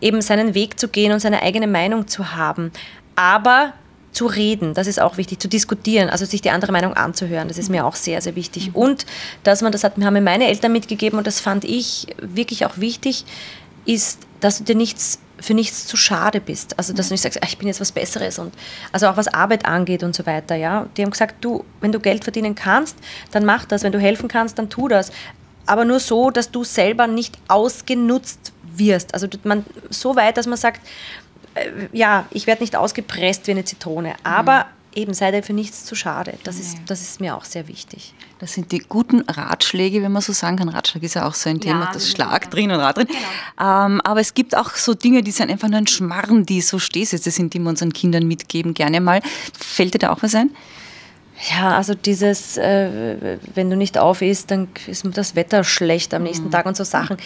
Eben 0.00 0.22
seinen 0.22 0.54
Weg 0.54 0.78
zu 0.80 0.88
gehen 0.88 1.12
und 1.12 1.20
seine 1.20 1.42
eigene 1.42 1.68
Meinung 1.68 2.08
zu 2.08 2.34
haben. 2.34 2.72
Aber 3.14 3.74
zu 4.18 4.26
reden, 4.26 4.74
das 4.74 4.88
ist 4.88 5.00
auch 5.00 5.16
wichtig, 5.16 5.38
zu 5.38 5.46
diskutieren, 5.46 6.10
also 6.10 6.24
sich 6.24 6.40
die 6.40 6.50
andere 6.50 6.72
Meinung 6.72 6.94
anzuhören, 6.94 7.46
das 7.46 7.56
ist 7.56 7.68
mir 7.68 7.86
auch 7.86 7.94
sehr, 7.94 8.20
sehr 8.20 8.34
wichtig. 8.34 8.74
Und 8.74 9.06
dass 9.44 9.62
man, 9.62 9.70
das 9.70 9.84
hat, 9.84 9.96
haben 9.96 10.12
mir 10.12 10.20
meine 10.20 10.48
Eltern 10.48 10.72
mitgegeben 10.72 11.18
und 11.18 11.26
das 11.28 11.38
fand 11.38 11.64
ich 11.64 12.08
wirklich 12.20 12.66
auch 12.66 12.78
wichtig, 12.78 13.24
ist, 13.86 14.18
dass 14.40 14.58
du 14.58 14.64
dir 14.64 14.74
nichts 14.74 15.20
für 15.40 15.54
nichts 15.54 15.86
zu 15.86 15.96
schade 15.96 16.40
bist. 16.40 16.76
Also 16.76 16.92
dass 16.92 17.08
du 17.08 17.14
nicht 17.14 17.20
sagst, 17.20 17.40
"Ah, 17.40 17.46
ich 17.46 17.58
bin 17.58 17.68
jetzt 17.68 17.80
was 17.80 17.92
Besseres 17.92 18.40
und 18.40 18.52
also 18.90 19.06
auch 19.06 19.16
was 19.16 19.28
Arbeit 19.28 19.64
angeht 19.66 20.02
und 20.02 20.16
so 20.16 20.26
weiter. 20.26 20.56
Ja, 20.56 20.88
die 20.96 21.02
haben 21.02 21.12
gesagt, 21.12 21.36
du, 21.44 21.64
wenn 21.80 21.92
du 21.92 22.00
Geld 22.00 22.24
verdienen 22.24 22.56
kannst, 22.56 22.96
dann 23.30 23.44
mach 23.44 23.66
das. 23.66 23.84
Wenn 23.84 23.92
du 23.92 24.00
helfen 24.00 24.26
kannst, 24.26 24.58
dann 24.58 24.68
tu 24.68 24.88
das. 24.88 25.12
Aber 25.64 25.84
nur 25.84 26.00
so, 26.00 26.30
dass 26.30 26.50
du 26.50 26.64
selber 26.64 27.06
nicht 27.06 27.38
ausgenutzt 27.46 28.52
wirst. 28.74 29.14
Also 29.14 29.28
man 29.44 29.64
so 29.90 30.16
weit, 30.16 30.36
dass 30.36 30.48
man 30.48 30.58
sagt, 30.58 30.80
ja, 31.92 32.26
ich 32.30 32.46
werde 32.46 32.62
nicht 32.62 32.76
ausgepresst 32.76 33.46
wie 33.46 33.52
eine 33.52 33.64
Zitrone, 33.64 34.14
aber 34.22 34.66
eben 34.94 35.14
sei 35.14 35.30
dir 35.30 35.42
für 35.42 35.52
nichts 35.52 35.84
zu 35.84 35.94
schade. 35.94 36.34
Das 36.44 36.58
ist, 36.58 36.78
das 36.86 37.00
ist 37.00 37.20
mir 37.20 37.36
auch 37.36 37.44
sehr 37.44 37.68
wichtig. 37.68 38.14
Das 38.38 38.54
sind 38.54 38.72
die 38.72 38.78
guten 38.78 39.20
Ratschläge, 39.20 40.02
wenn 40.02 40.12
man 40.12 40.22
so 40.22 40.32
sagen 40.32 40.56
kann. 40.56 40.68
Ratschlag 40.68 41.02
ist 41.02 41.14
ja 41.14 41.26
auch 41.26 41.34
so 41.34 41.50
ein 41.50 41.60
Thema, 41.60 41.86
das 41.86 42.04
das 42.04 42.10
Schlag 42.10 42.44
ist 42.44 42.50
drin 42.50 42.70
und 42.70 42.80
Rad 42.80 42.96
drin. 42.96 43.08
Ähm, 43.60 44.00
aber 44.02 44.20
es 44.20 44.34
gibt 44.34 44.56
auch 44.56 44.70
so 44.70 44.94
Dinge, 44.94 45.22
die 45.22 45.30
sind 45.30 45.50
einfach 45.50 45.68
nur 45.68 45.78
ein 45.78 45.86
Schmarrn, 45.86 46.44
die 46.44 46.60
so 46.60 46.78
Stehsätze 46.78 47.30
sind, 47.30 47.54
die 47.54 47.58
wir 47.58 47.68
unseren 47.68 47.92
Kindern 47.92 48.26
mitgeben, 48.26 48.74
gerne 48.74 49.00
mal. 49.00 49.20
Fällt 49.58 49.94
dir 49.94 49.98
da 49.98 50.10
auch 50.10 50.22
was 50.22 50.34
ein? 50.34 50.50
Ja, 51.50 51.76
also 51.76 51.94
dieses, 51.94 52.56
äh, 52.56 53.38
wenn 53.54 53.70
du 53.70 53.76
nicht 53.76 53.96
auf 53.96 54.22
isst, 54.22 54.50
dann 54.50 54.68
ist 54.88 55.06
das 55.12 55.36
Wetter 55.36 55.62
schlecht 55.62 56.12
am 56.12 56.24
nächsten 56.24 56.50
Tag 56.50 56.66
und 56.66 56.76
so 56.76 56.82
Sachen. 56.82 57.16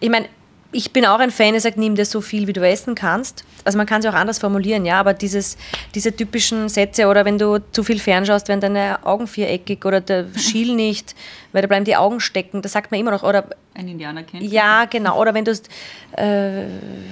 Ich 0.00 0.10
meine, 0.10 0.28
ich 0.74 0.92
bin 0.92 1.06
auch 1.06 1.20
ein 1.20 1.30
Fan, 1.30 1.52
der 1.52 1.60
sagt, 1.60 1.78
nimm 1.78 1.94
dir 1.94 2.04
so 2.04 2.20
viel, 2.20 2.46
wie 2.46 2.52
du 2.52 2.60
essen 2.66 2.94
kannst. 2.94 3.44
Also 3.64 3.78
man 3.78 3.86
kann 3.86 4.00
es 4.00 4.06
auch 4.06 4.14
anders 4.14 4.38
formulieren, 4.38 4.84
ja, 4.84 4.98
aber 4.98 5.14
dieses, 5.14 5.56
diese 5.94 6.14
typischen 6.14 6.68
Sätze 6.68 7.06
oder 7.06 7.24
wenn 7.24 7.38
du 7.38 7.58
zu 7.72 7.84
viel 7.84 7.98
fernschaust, 7.98 8.48
werden 8.48 8.60
deine 8.60 9.06
Augen 9.06 9.26
viereckig 9.26 9.84
oder 9.84 10.00
der 10.00 10.26
Schiel 10.36 10.74
nicht, 10.76 11.14
weil 11.52 11.62
da 11.62 11.68
bleiben 11.68 11.84
die 11.84 11.96
Augen 11.96 12.20
stecken, 12.20 12.60
das 12.60 12.72
sagt 12.72 12.90
man 12.90 13.00
immer 13.00 13.12
noch. 13.12 13.22
Oder 13.22 13.46
Ein 13.74 13.88
Indianer 13.88 14.24
kennt. 14.24 14.42
ja, 14.42 14.84
genau. 14.86 15.18
Oder 15.20 15.32
wenn 15.32 15.44
du 15.44 15.52
äh, 15.52 16.64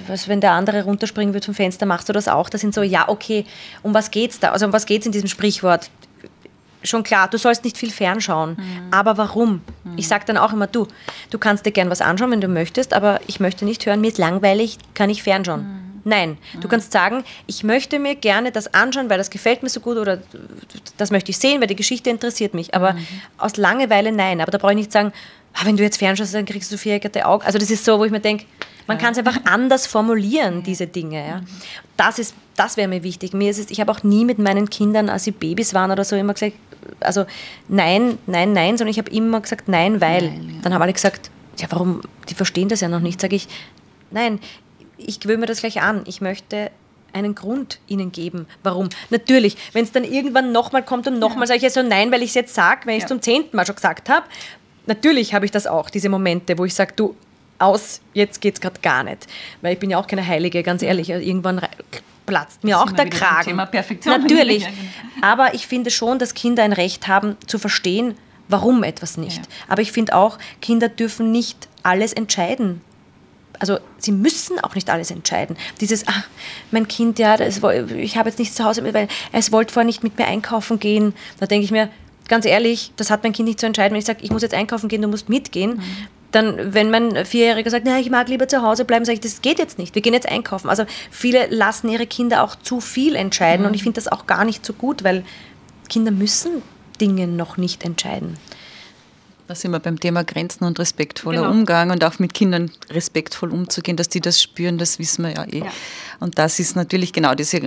was, 0.07 0.27
wenn 0.27 0.41
der 0.41 0.51
andere 0.51 0.83
runterspringen 0.83 1.33
wird 1.33 1.45
vom 1.45 1.55
Fenster, 1.55 1.85
machst 1.85 2.09
du 2.09 2.13
das 2.13 2.27
auch. 2.27 2.49
Das 2.49 2.61
sind 2.61 2.73
so, 2.73 2.83
ja, 2.83 3.07
okay, 3.07 3.45
um 3.81 3.93
was 3.93 4.11
geht's 4.11 4.39
da? 4.39 4.51
Also 4.51 4.65
um 4.65 4.73
was 4.73 4.85
geht's 4.85 5.05
in 5.05 5.11
diesem 5.13 5.29
Sprichwort? 5.29 5.89
Schon 6.83 7.03
klar, 7.03 7.29
du 7.29 7.37
sollst 7.37 7.63
nicht 7.63 7.77
viel 7.77 7.91
fernschauen. 7.91 8.57
Aber 8.91 9.17
warum? 9.17 9.61
Ich 9.95 10.07
sage 10.07 10.25
dann 10.25 10.37
auch 10.37 10.53
immer, 10.53 10.67
du, 10.67 10.87
du 11.29 11.37
kannst 11.37 11.65
dir 11.65 11.71
gern 11.71 11.89
was 11.89 12.01
anschauen, 12.01 12.31
wenn 12.31 12.41
du 12.41 12.47
möchtest, 12.47 12.93
aber 12.93 13.19
ich 13.27 13.39
möchte 13.39 13.65
nicht 13.65 13.85
hören, 13.85 14.01
mir 14.01 14.07
ist 14.07 14.17
langweilig, 14.17 14.77
kann 14.93 15.09
ich 15.09 15.23
fernschauen. 15.23 15.83
Nein, 16.05 16.37
du 16.59 16.67
kannst 16.67 16.91
sagen, 16.91 17.23
ich 17.47 17.63
möchte 17.63 17.97
mir 17.97 18.15
gerne 18.15 18.51
das 18.51 18.73
anschauen, 18.73 19.09
weil 19.09 19.17
das 19.17 19.29
gefällt 19.29 19.63
mir 19.63 19.69
so 19.69 19.79
gut 19.79 19.97
oder 19.97 20.21
das 20.97 21.11
möchte 21.11 21.31
ich 21.31 21.37
sehen, 21.37 21.61
weil 21.61 21.67
die 21.67 21.77
Geschichte 21.77 22.09
interessiert 22.09 22.53
mich. 22.53 22.75
Aber 22.75 22.97
aus 23.37 23.55
Langeweile 23.55 24.11
nein. 24.11 24.41
Aber 24.41 24.51
da 24.51 24.57
brauche 24.57 24.73
ich 24.73 24.77
nicht 24.77 24.91
sagen, 24.91 25.13
ah, 25.53 25.61
wenn 25.63 25.77
du 25.77 25.83
jetzt 25.83 25.97
fernschaust, 25.97 26.33
dann 26.33 26.45
kriegst 26.45 26.71
du 26.71 26.77
viereckerte 26.77 27.25
Augen. 27.25 27.45
Also 27.45 27.57
das 27.57 27.71
ist 27.71 27.85
so, 27.85 27.99
wo 27.99 28.05
ich 28.05 28.11
mir 28.11 28.19
denke, 28.19 28.45
man 28.85 28.97
kann 28.97 29.13
es 29.13 29.17
einfach 29.17 29.39
anders 29.45 29.87
formulieren, 29.87 30.63
diese 30.63 30.87
Dinge. 30.87 31.25
Ja. 31.25 31.41
Das, 31.95 32.19
ist, 32.19 32.35
das 32.57 32.75
wäre 32.75 32.89
mir 32.89 33.03
wichtig. 33.03 33.33
Mir 33.33 33.49
ist 33.49 33.59
es, 33.59 33.71
ich 33.71 33.79
habe 33.79 33.91
auch 33.91 34.03
nie 34.03 34.25
mit 34.25 34.39
meinen 34.39 34.69
Kindern, 34.69 35.09
als 35.09 35.23
sie 35.23 35.31
Babys 35.31 35.73
waren 35.73 35.91
oder 35.91 36.03
so, 36.03 36.17
immer 36.17 36.33
gesagt, 36.33 36.57
also 37.03 37.25
nein, 37.67 38.17
nein, 38.25 38.53
nein, 38.53 38.77
sondern 38.77 38.91
ich 38.91 38.97
habe 38.97 39.11
immer 39.11 39.41
gesagt, 39.41 39.67
nein, 39.67 40.01
weil. 40.01 40.33
Dann 40.61 40.73
haben 40.73 40.81
alle 40.81 40.93
gesagt, 40.93 41.29
ja, 41.57 41.67
warum, 41.69 42.01
die 42.29 42.33
verstehen 42.33 42.69
das 42.69 42.81
ja 42.81 42.87
noch 42.87 42.99
nicht. 42.99 43.21
Sage 43.21 43.35
ich, 43.35 43.47
nein, 44.11 44.39
ich 44.97 45.19
gewöhne 45.19 45.39
mir 45.39 45.45
das 45.45 45.59
gleich 45.59 45.81
an. 45.81 46.03
Ich 46.05 46.21
möchte 46.21 46.71
einen 47.13 47.35
Grund 47.35 47.79
ihnen 47.87 48.11
geben. 48.11 48.47
Warum? 48.63 48.89
Natürlich, 49.09 49.55
wenn 49.73 49.83
es 49.83 49.91
dann 49.91 50.03
irgendwann 50.03 50.51
nochmal 50.51 50.83
kommt 50.83 51.07
und 51.07 51.19
nochmal 51.19 51.47
sage 51.47 51.57
ich 51.57 51.63
ja 51.63 51.69
so 51.69 51.83
nein, 51.83 52.11
weil 52.11 52.23
ich 52.23 52.29
es 52.29 52.35
jetzt 52.35 52.55
sage, 52.55 52.81
wenn 52.85 52.95
ich 52.95 53.03
es 53.03 53.09
zum 53.09 53.21
zehnten 53.21 53.55
Mal 53.55 53.65
schon 53.65 53.75
gesagt 53.75 54.09
habe, 54.09 54.25
natürlich 54.87 55.33
habe 55.33 55.45
ich 55.45 55.51
das 55.51 55.67
auch, 55.67 55.89
diese 55.89 56.09
Momente, 56.09 56.57
wo 56.57 56.65
ich 56.65 56.73
sage, 56.73 56.93
du, 56.95 57.15
aus, 57.59 58.01
jetzt 58.13 58.41
geht 58.41 58.55
es 58.55 58.61
gerade 58.61 58.79
gar 58.81 59.03
nicht. 59.03 59.27
Weil 59.61 59.73
ich 59.73 59.79
bin 59.79 59.89
ja 59.89 59.97
auch 59.97 60.07
keine 60.07 60.25
Heilige, 60.25 60.63
ganz 60.63 60.81
ehrlich. 60.81 61.11
Also 61.13 61.25
irgendwann 61.25 61.61
platzt 62.25 62.63
mir 62.63 62.79
auch 62.79 62.91
der 62.91 63.09
Kragen. 63.09 63.49
Thema 63.49 63.65
Perfektion. 63.65 64.21
Natürlich. 64.21 64.67
Genau. 65.15 65.27
Aber 65.27 65.53
ich 65.53 65.67
finde 65.67 65.89
schon, 65.89 66.19
dass 66.19 66.33
Kinder 66.33 66.63
ein 66.63 66.73
Recht 66.73 67.07
haben 67.07 67.37
zu 67.47 67.57
verstehen, 67.57 68.15
warum 68.49 68.83
etwas 68.83 69.17
nicht. 69.17 69.37
Ja. 69.37 69.43
Aber 69.69 69.81
ich 69.81 69.91
finde 69.91 70.15
auch, 70.15 70.37
Kinder 70.61 70.89
dürfen 70.89 71.31
nicht 71.31 71.69
alles 71.81 72.13
entscheiden. 72.13 72.81
Also 73.59 73.77
sie 73.97 74.11
müssen 74.11 74.59
auch 74.59 74.75
nicht 74.75 74.89
alles 74.89 75.11
entscheiden. 75.11 75.55
Dieses, 75.79 76.07
ah, 76.07 76.23
mein 76.71 76.87
Kind, 76.87 77.19
ja, 77.19 77.37
das, 77.37 77.61
ich 77.95 78.17
habe 78.17 78.29
jetzt 78.29 78.39
nichts 78.39 78.55
zu 78.55 78.65
Hause, 78.65 78.93
weil 78.93 79.07
es 79.31 79.51
wollte 79.51 79.73
vorher 79.73 79.85
nicht 79.85 80.03
mit 80.03 80.17
mir 80.17 80.27
einkaufen 80.27 80.79
gehen. 80.79 81.13
Da 81.39 81.45
denke 81.45 81.63
ich 81.63 81.71
mir, 81.71 81.89
ganz 82.27 82.45
ehrlich, 82.45 82.91
das 82.97 83.09
hat 83.09 83.23
mein 83.23 83.31
Kind 83.31 83.47
nicht 83.47 83.59
zu 83.59 83.65
entscheiden. 83.65 83.93
Wenn 83.93 83.99
ich 83.99 84.05
sage, 84.05 84.19
ich 84.23 84.31
muss 84.31 84.41
jetzt 84.41 84.55
einkaufen 84.55 84.89
gehen, 84.89 85.01
du 85.01 85.07
musst 85.07 85.29
mitgehen, 85.29 85.81
dann, 86.33 86.73
wenn 86.73 86.89
mein 86.89 87.25
Vierjähriger 87.25 87.69
sagt, 87.69 87.85
na, 87.85 87.99
ich 87.99 88.09
mag 88.09 88.27
lieber 88.27 88.47
zu 88.47 88.61
Hause 88.61 88.85
bleiben, 88.85 89.05
sage 89.05 89.15
ich, 89.15 89.21
das 89.21 89.41
geht 89.41 89.59
jetzt 89.59 89.77
nicht. 89.77 89.95
Wir 89.95 90.01
gehen 90.01 90.13
jetzt 90.13 90.27
einkaufen. 90.27 90.69
Also 90.69 90.85
viele 91.11 91.47
lassen 91.47 91.89
ihre 91.89 92.07
Kinder 92.07 92.43
auch 92.43 92.55
zu 92.55 92.81
viel 92.81 93.15
entscheiden 93.15 93.65
und 93.65 93.73
ich 93.73 93.83
finde 93.83 93.95
das 93.95 94.07
auch 94.11 94.25
gar 94.27 94.43
nicht 94.43 94.65
so 94.65 94.73
gut, 94.73 95.03
weil 95.03 95.23
Kinder 95.89 96.11
müssen 96.11 96.61
Dinge 96.99 97.27
noch 97.27 97.57
nicht 97.57 97.83
entscheiden. 97.83 98.37
Da 99.47 99.55
sind 99.55 99.71
wir 99.71 99.79
beim 99.79 99.99
Thema 99.99 100.23
Grenzen 100.23 100.63
und 100.63 100.79
respektvoller 100.79 101.41
Genau. 101.41 101.51
Umgang 101.51 101.91
und 101.91 102.03
auch 102.05 102.17
mit 102.17 102.33
Kindern 102.33 102.71
respektvoll 102.89 103.51
umzugehen, 103.51 103.97
dass 103.97 104.07
die 104.07 104.21
das 104.21 104.41
spüren, 104.41 104.77
das 104.77 104.99
wissen 104.99 105.25
wir 105.25 105.33
ja 105.33 105.45
eh. 105.45 105.63
Und 106.19 106.39
das 106.39 106.59
ist 106.59 106.75
natürlich 106.75 107.11
genau 107.11 107.35
diese 107.35 107.61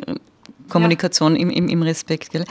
Kommunikation 0.69 1.37
im, 1.37 1.51
im, 1.51 1.69
im 1.69 1.83
Respekt. 1.83 2.31
Gell? 2.31 2.45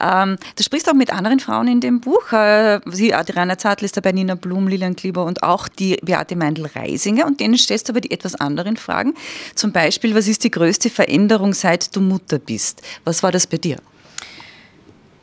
Ähm, 0.00 0.36
du 0.56 0.62
sprichst 0.62 0.88
auch 0.88 0.94
mit 0.94 1.12
anderen 1.12 1.40
Frauen 1.40 1.68
in 1.68 1.80
dem 1.80 2.00
Buch. 2.00 2.32
Äh, 2.32 2.80
sie, 2.86 3.14
Adriana 3.14 3.58
Zartl 3.58 3.84
ist 3.84 3.96
dabei, 3.96 4.12
Nina 4.12 4.34
Blum, 4.34 4.68
Lilian 4.68 4.96
Klieber 4.96 5.24
und 5.24 5.42
auch 5.42 5.68
die 5.68 5.96
Beate 6.02 6.36
Meindl-Reisinger. 6.36 7.26
Und 7.26 7.40
denen 7.40 7.56
stellst 7.56 7.88
du 7.88 7.92
aber 7.92 8.00
die 8.00 8.10
etwas 8.10 8.34
anderen 8.34 8.76
Fragen. 8.76 9.14
Zum 9.54 9.72
Beispiel, 9.72 10.14
was 10.14 10.28
ist 10.28 10.44
die 10.44 10.50
größte 10.50 10.90
Veränderung, 10.90 11.54
seit 11.54 11.94
du 11.94 12.00
Mutter 12.00 12.38
bist? 12.38 12.82
Was 13.04 13.22
war 13.22 13.32
das 13.32 13.46
bei 13.46 13.56
dir? 13.56 13.76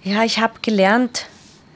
Ja, 0.03 0.23
ich 0.23 0.39
habe 0.39 0.53
gelernt, 0.62 1.27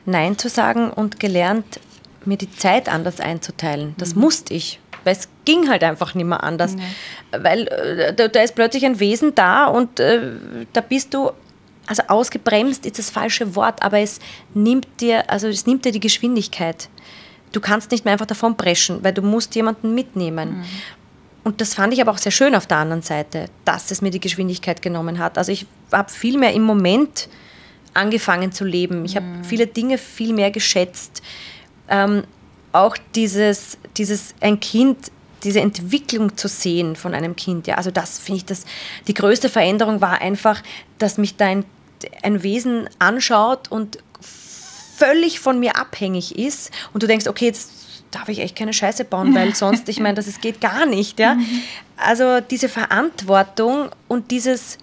Nein 0.06 0.38
zu 0.38 0.50
sagen 0.50 0.90
und 0.90 1.20
gelernt, 1.20 1.80
mir 2.26 2.38
die 2.38 2.52
Zeit 2.52 2.88
anders 2.90 3.20
einzuteilen. 3.20 3.96
Das 3.98 4.16
musste 4.16 4.54
ich, 4.54 4.80
weil 5.04 5.16
es 5.16 5.28
ging 5.46 5.70
halt 5.70 5.84
einfach 5.84 6.14
nicht 6.16 6.26
mehr 6.26 6.44
anders. 6.44 6.76
Weil 7.32 7.68
äh, 7.68 8.14
da, 8.14 8.28
da 8.28 8.42
ist 8.42 8.56
plötzlich 8.56 8.86
ein 8.86 9.00
Wesen 9.00 9.34
da 9.36 9.66
und 9.66 10.00
äh, 10.00 10.22
da 10.74 10.82
bist 10.82 11.14
du, 11.14 11.32
also 11.88 12.04
ausgebremst 12.08 12.86
ist 12.86 13.00
das 13.00 13.10
falsche 13.10 13.56
Wort, 13.56 13.82
aber 13.84 14.00
es 14.00 14.20
nimmt 14.54 14.88
dir, 15.00 15.30
also 15.30 15.48
es 15.48 15.66
nimmt 15.66 15.86
dir 15.86 15.92
die 15.92 16.00
Geschwindigkeit. 16.00 16.90
Du 17.52 17.60
kannst 17.60 17.92
nicht 17.92 18.06
mehr 18.06 18.14
einfach 18.14 18.28
davon 18.28 18.56
preschen, 18.56 19.04
weil 19.04 19.14
du 19.14 19.22
musst 19.22 19.56
jemanden 19.56 19.94
mitnehmen. 19.94 20.64
Und 21.44 21.60
das 21.60 21.74
fand 21.74 21.94
ich 21.94 22.02
aber 22.02 22.12
auch 22.12 22.18
sehr 22.18 22.32
schön 22.32 22.56
auf 22.56 22.68
der 22.68 22.78
anderen 22.78 23.02
Seite, 23.02 23.46
dass 23.66 23.92
es 23.92 24.02
mir 24.02 24.12
die 24.12 24.20
Geschwindigkeit 24.20 24.82
genommen 24.82 25.20
hat. 25.20 25.38
Also 25.38 25.52
ich 25.52 25.66
habe 25.92 26.10
viel 26.10 26.38
mehr 26.38 26.54
im 26.54 26.62
Moment 26.62 27.28
angefangen 27.94 28.52
zu 28.52 28.64
leben. 28.64 29.06
Ich 29.06 29.16
habe 29.16 29.26
viele 29.44 29.68
Dinge 29.68 29.98
viel 29.98 30.34
mehr 30.34 30.52
geschätzt. 30.52 31.22
Ähm, 31.90 32.24
auch 32.72 32.96
dieses, 33.16 33.78
dieses 33.98 34.34
ein 34.40 34.60
Kind, 34.60 35.12
diese 35.44 35.62
Entwicklung 35.62 36.38
zu 36.38 36.48
sehen 36.48 36.96
von 36.96 37.14
einem 37.14 37.36
Kind. 37.36 37.68
Ja, 37.68 37.76
also 37.76 37.92
das 37.92 38.20
finde 38.20 38.38
ich, 38.38 38.46
das, 38.46 38.66
die 39.08 39.14
größte 39.14 39.50
Veränderung 39.50 40.02
war 40.02 40.22
einfach, 40.22 40.62
dass 40.98 41.18
mich 41.18 41.38
da 41.38 41.46
ein, 41.48 41.66
ein 42.24 42.44
Wesen 42.44 42.90
anschaut 43.00 43.72
und 43.72 43.98
völlig 44.22 45.40
von 45.40 45.60
mir 45.60 45.78
abhängig 45.78 46.38
ist 46.38 46.72
und 46.94 47.02
du 47.02 47.08
denkst, 47.08 47.28
okay, 47.28 47.46
jetzt 47.46 47.72
darf 48.12 48.30
ich 48.30 48.40
echt 48.40 48.56
keine 48.56 48.74
Scheiße 48.74 49.06
bauen, 49.06 49.34
weil 49.34 49.56
sonst, 49.56 49.90
ich 49.90 50.00
meine, 50.00 50.16
das 50.16 50.28
ist, 50.28 50.42
geht 50.42 50.62
gar 50.62 50.86
nicht. 50.86 51.20
Ja? 51.20 51.38
Also 51.98 52.40
diese 52.40 52.70
Verantwortung 52.70 53.90
und 54.08 54.32
dieses 54.32 54.78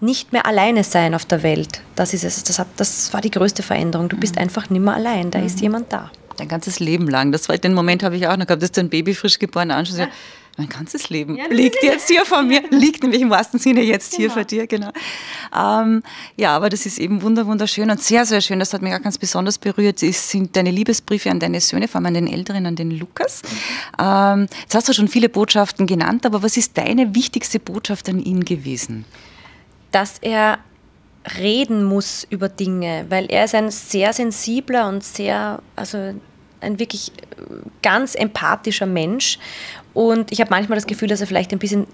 nicht 0.00 0.32
mehr 0.32 0.44
alleine 0.44 0.84
sein 0.84 1.14
auf 1.14 1.24
der 1.24 1.42
Welt, 1.42 1.80
das 1.94 2.12
ist 2.12 2.24
es. 2.24 2.42
Das, 2.44 2.58
hat, 2.58 2.66
das 2.76 3.12
war 3.14 3.22
die 3.22 3.30
größte 3.30 3.62
Veränderung. 3.62 4.08
Du 4.08 4.18
bist 4.18 4.36
einfach 4.36 4.68
nicht 4.68 4.82
mehr 4.82 4.94
allein, 4.94 5.30
da 5.30 5.38
ist 5.38 5.60
jemand 5.60 5.92
da. 5.92 6.10
Dein 6.36 6.48
ganzes 6.48 6.80
Leben 6.80 7.08
lang. 7.08 7.32
Das 7.32 7.48
war, 7.48 7.56
den 7.58 7.74
Moment 7.74 8.02
habe 8.02 8.16
ich 8.16 8.26
auch 8.26 8.36
noch 8.36 8.46
gehabt, 8.46 8.62
dass 8.62 8.72
du 8.72 8.80
ein 8.80 8.90
Baby 8.90 9.14
frisch 9.14 9.38
geboren 9.38 9.70
anschaust. 9.70 9.98
Ja. 9.98 10.08
Mein 10.56 10.68
ganzes 10.68 11.10
Leben 11.10 11.36
ja, 11.36 11.46
liegt 11.50 11.82
jetzt 11.82 12.08
hier 12.08 12.24
vor 12.24 12.44
mir, 12.44 12.62
liegt 12.70 13.02
nämlich 13.02 13.20
im 13.22 13.30
wahrsten 13.30 13.58
Sinne 13.58 13.82
jetzt 13.82 14.12
genau. 14.12 14.20
hier 14.20 14.30
vor 14.30 14.44
dir, 14.44 14.68
genau. 14.68 14.90
Ähm, 15.52 16.04
ja, 16.36 16.54
aber 16.54 16.68
das 16.68 16.86
ist 16.86 17.00
eben 17.00 17.22
wunderschön 17.22 17.90
und 17.90 18.00
sehr, 18.00 18.24
sehr 18.24 18.40
schön. 18.40 18.60
Das 18.60 18.72
hat 18.72 18.80
mich 18.80 18.94
auch 18.94 19.02
ganz 19.02 19.18
besonders 19.18 19.58
berührt. 19.58 20.00
Es 20.04 20.30
sind 20.30 20.54
deine 20.54 20.70
Liebesbriefe 20.70 21.28
an 21.28 21.40
deine 21.40 21.60
Söhne, 21.60 21.88
vor 21.88 21.96
allem 21.96 22.06
an 22.06 22.14
den 22.14 22.26
Älteren, 22.28 22.66
an 22.66 22.76
den 22.76 22.92
Lukas. 22.92 23.42
Ähm, 24.00 24.46
jetzt 24.62 24.76
hast 24.76 24.88
du 24.88 24.92
schon 24.92 25.08
viele 25.08 25.28
Botschaften 25.28 25.88
genannt, 25.88 26.24
aber 26.24 26.44
was 26.44 26.56
ist 26.56 26.78
deine 26.78 27.16
wichtigste 27.16 27.58
Botschaft 27.58 28.08
an 28.08 28.20
ihn 28.20 28.44
gewesen? 28.44 29.06
Dass 29.90 30.18
er 30.20 30.60
reden 31.38 31.84
muss 31.84 32.26
über 32.30 32.48
Dinge, 32.48 33.06
weil 33.08 33.26
er 33.30 33.44
ist 33.44 33.54
ein 33.54 33.70
sehr 33.70 34.12
sensibler 34.12 34.88
und 34.88 35.02
sehr, 35.02 35.60
also 35.76 36.12
ein 36.60 36.78
wirklich 36.78 37.12
ganz 37.82 38.14
empathischer 38.14 38.86
Mensch 38.86 39.38
und 39.92 40.32
ich 40.32 40.40
habe 40.40 40.50
manchmal 40.50 40.76
das 40.76 40.86
Gefühl, 40.86 41.08
dass 41.08 41.20
er 41.20 41.26
vielleicht 41.26 41.52
ein 41.52 41.58
bisschen 41.58 41.86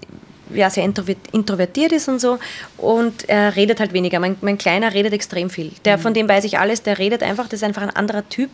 ja, 0.53 0.69
sehr 0.69 0.83
introvertiert 0.83 1.91
ist 1.93 2.09
und 2.09 2.19
so 2.19 2.39
und 2.77 3.29
er 3.29 3.55
redet 3.55 3.79
halt 3.79 3.93
weniger. 3.93 4.19
Mein, 4.19 4.35
mein 4.41 4.57
Kleiner 4.57 4.93
redet 4.93 5.13
extrem 5.13 5.49
viel. 5.49 5.71
Der, 5.85 5.97
mhm. 5.97 6.01
Von 6.01 6.13
dem 6.13 6.27
weiß 6.27 6.43
ich 6.43 6.59
alles, 6.59 6.83
der 6.83 6.97
redet 6.97 7.23
einfach, 7.23 7.45
das 7.45 7.61
ist 7.61 7.63
einfach 7.63 7.83
ein 7.83 7.95
anderer 7.95 8.27
Typ. 8.27 8.49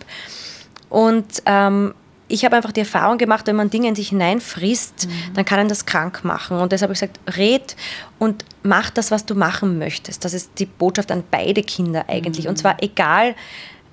Und 0.89 1.41
ähm, 1.45 1.93
ich 2.27 2.43
habe 2.43 2.55
einfach 2.55 2.71
die 2.71 2.81
Erfahrung 2.81 3.17
gemacht, 3.17 3.47
wenn 3.47 3.55
man 3.55 3.69
Dinge 3.69 3.87
in 3.87 3.95
sich 3.95 4.09
hineinfrisst, 4.09 5.07
mhm. 5.07 5.33
dann 5.33 5.45
kann 5.45 5.59
einen 5.59 5.69
das 5.69 5.85
krank 5.85 6.23
machen. 6.23 6.59
Und 6.59 6.71
deshalb 6.71 6.89
habe 6.89 6.93
ich 6.93 6.99
gesagt, 6.99 7.37
red 7.37 7.75
und 8.19 8.43
mach 8.63 8.89
das, 8.89 9.11
was 9.11 9.25
du 9.25 9.35
machen 9.35 9.79
möchtest. 9.79 10.25
Das 10.25 10.33
ist 10.33 10.51
die 10.59 10.65
Botschaft 10.65 11.11
an 11.11 11.23
beide 11.29 11.63
Kinder 11.63 12.05
eigentlich. 12.07 12.45
Mhm. 12.45 12.51
Und 12.51 12.57
zwar 12.57 12.83
egal, 12.83 13.35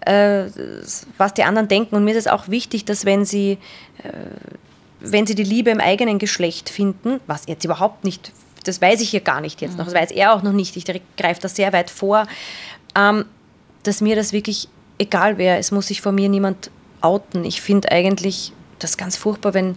äh, 0.01 0.47
was 1.17 1.35
die 1.35 1.45
anderen 1.45 1.69
denken. 1.69 1.95
Und 1.95 2.05
mir 2.05 2.13
ist 2.13 2.27
es 2.27 2.27
auch 2.27 2.49
wichtig, 2.49 2.85
dass 2.85 3.05
wenn 3.05 3.25
sie 3.25 3.59
äh, 4.03 4.09
wenn 5.05 5.27
sie 5.27 5.35
die 5.35 5.45
Liebe 5.45 5.71
im 5.71 5.81
eigenen 5.81 6.19
Geschlecht 6.19 6.71
finden, 6.71 7.21
was 7.27 7.45
jetzt 7.47 7.65
überhaupt 7.65 8.05
nicht, 8.05 8.33
das 8.65 8.81
weiß 8.81 9.01
ich 9.03 9.11
hier 9.11 9.21
gar 9.21 9.41
nicht 9.41 9.61
jetzt 9.61 9.77
noch, 9.77 9.85
das 9.85 9.95
weiß 9.95 10.11
er 10.11 10.33
auch 10.33 10.43
noch 10.43 10.53
nicht, 10.53 10.77
ich 10.77 10.85
greife 11.17 11.41
da 11.41 11.49
sehr 11.49 11.73
weit 11.73 11.91
vor, 11.91 12.27
ähm, 12.97 13.27
dass 13.83 14.01
mir 14.01 14.17
das 14.17 14.33
wirklich 14.33 14.69
egal 14.99 15.37
wäre, 15.37 15.59
es 15.59 15.71
muss 15.71 15.89
sich 15.89 16.01
vor 16.01 16.13
mir 16.13 16.29
niemand 16.29 16.71
outen. 17.05 17.45
Ich 17.45 17.61
finde 17.61 17.93
eigentlich 17.93 18.53
das 18.79 18.97
ganz 18.97 19.17
furchtbar, 19.17 19.55
wenn, 19.55 19.77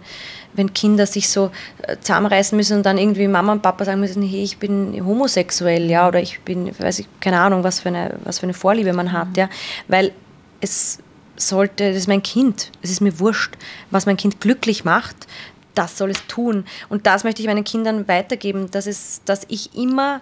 wenn 0.52 0.72
Kinder 0.74 1.06
sich 1.06 1.28
so 1.28 1.50
äh, 1.82 1.96
zusammenreißen 2.00 2.56
müssen 2.56 2.78
und 2.78 2.86
dann 2.86 2.98
irgendwie 2.98 3.28
Mama 3.28 3.52
und 3.52 3.62
Papa 3.62 3.84
sagen 3.84 4.00
müssen, 4.00 4.22
hey, 4.22 4.42
ich 4.42 4.58
bin 4.58 5.04
homosexuell, 5.04 5.88
ja, 5.88 6.08
oder 6.08 6.20
ich 6.20 6.40
bin, 6.40 6.72
weiß 6.78 7.00
ich, 7.00 7.08
keine 7.20 7.40
Ahnung, 7.40 7.64
was 7.64 7.80
für 7.80 7.88
eine, 7.88 8.16
was 8.24 8.40
für 8.40 8.44
eine 8.44 8.54
Vorliebe 8.54 8.92
man 8.92 9.12
hat, 9.12 9.36
ja, 9.36 9.48
weil 9.86 10.12
es 10.60 10.98
sollte, 11.36 11.88
das 11.88 11.96
ist 11.96 12.08
mein 12.08 12.22
Kind, 12.22 12.72
es 12.82 12.90
ist 12.90 13.00
mir 13.00 13.18
wurscht, 13.20 13.54
was 13.90 14.06
mein 14.06 14.16
Kind 14.16 14.40
glücklich 14.40 14.84
macht, 14.84 15.16
das 15.74 15.96
soll 15.96 16.10
es 16.10 16.26
tun. 16.26 16.64
Und 16.88 17.06
das 17.06 17.22
möchte 17.22 17.40
ich 17.40 17.46
meinen 17.46 17.64
Kindern 17.64 18.08
weitergeben, 18.08 18.70
dass, 18.70 18.86
es, 18.86 19.22
dass 19.24 19.42
ich 19.48 19.76
immer 19.76 20.20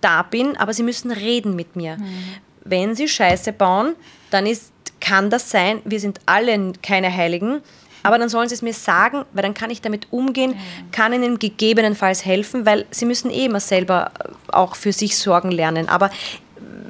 da 0.00 0.22
bin, 0.22 0.56
aber 0.56 0.72
sie 0.72 0.82
müssen 0.82 1.10
reden 1.10 1.54
mit 1.54 1.76
mir. 1.76 1.98
Mhm. 1.98 2.24
Wenn 2.64 2.94
sie 2.94 3.08
Scheiße 3.08 3.52
bauen, 3.52 3.94
dann 4.30 4.46
ist, 4.46 4.72
kann 5.04 5.28
das 5.28 5.50
sein, 5.50 5.80
wir 5.84 6.00
sind 6.00 6.18
alle 6.24 6.72
keine 6.82 7.14
Heiligen, 7.14 7.60
aber 8.02 8.18
dann 8.18 8.28
sollen 8.28 8.48
sie 8.48 8.54
es 8.54 8.62
mir 8.62 8.72
sagen, 8.72 9.24
weil 9.32 9.42
dann 9.42 9.54
kann 9.54 9.70
ich 9.70 9.80
damit 9.80 10.08
umgehen, 10.10 10.54
kann 10.92 11.12
ihnen 11.12 11.38
gegebenenfalls 11.38 12.24
helfen, 12.24 12.64
weil 12.66 12.86
sie 12.90 13.04
müssen 13.04 13.30
eh 13.30 13.46
immer 13.46 13.60
selber 13.60 14.12
auch 14.48 14.76
für 14.76 14.92
sich 14.92 15.16
sorgen 15.16 15.50
lernen. 15.50 15.88
Aber 15.88 16.10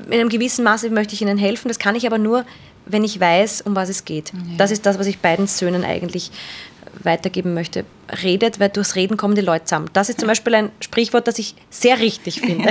in 0.07 0.15
einem 0.15 0.29
gewissen 0.29 0.65
Maße 0.65 0.91
möchte 0.91 1.15
ich 1.15 1.23
ihnen 1.23 1.39
helfen, 1.39 1.69
das 1.69 1.79
kann 1.79 1.95
ich 1.95 2.07
aber 2.07 2.19
nur, 2.19 2.45
wenn 2.87 3.05
ich 3.05 3.19
weiß, 3.19 3.63
um 3.63 3.75
was 3.75 3.89
es 3.89 4.05
geht. 4.05 4.33
Ja. 4.33 4.57
Das 4.59 4.71
ist 4.71 4.87
das, 4.87 4.99
was 4.99 5.07
ich 5.07 5.19
beiden 5.19 5.47
Söhnen 5.47 5.85
eigentlich 5.85 6.31
weitergeben 7.03 7.55
möchte. 7.55 7.85
Redet, 8.23 8.61
weil 8.61 8.69
durchs 8.69 8.95
Reden 8.95 9.17
kommen 9.17 9.35
die 9.35 9.41
Leute 9.41 9.65
zusammen. 9.65 9.91
Das 9.93 10.09
ist 10.09 10.21
zum 10.21 10.29
Beispiel 10.29 10.55
ein 10.55 10.71
Sprichwort, 10.81 11.27
das 11.27 11.39
ich 11.39 11.55
sehr 11.71 11.99
richtig 12.01 12.41
finde. 12.41 12.71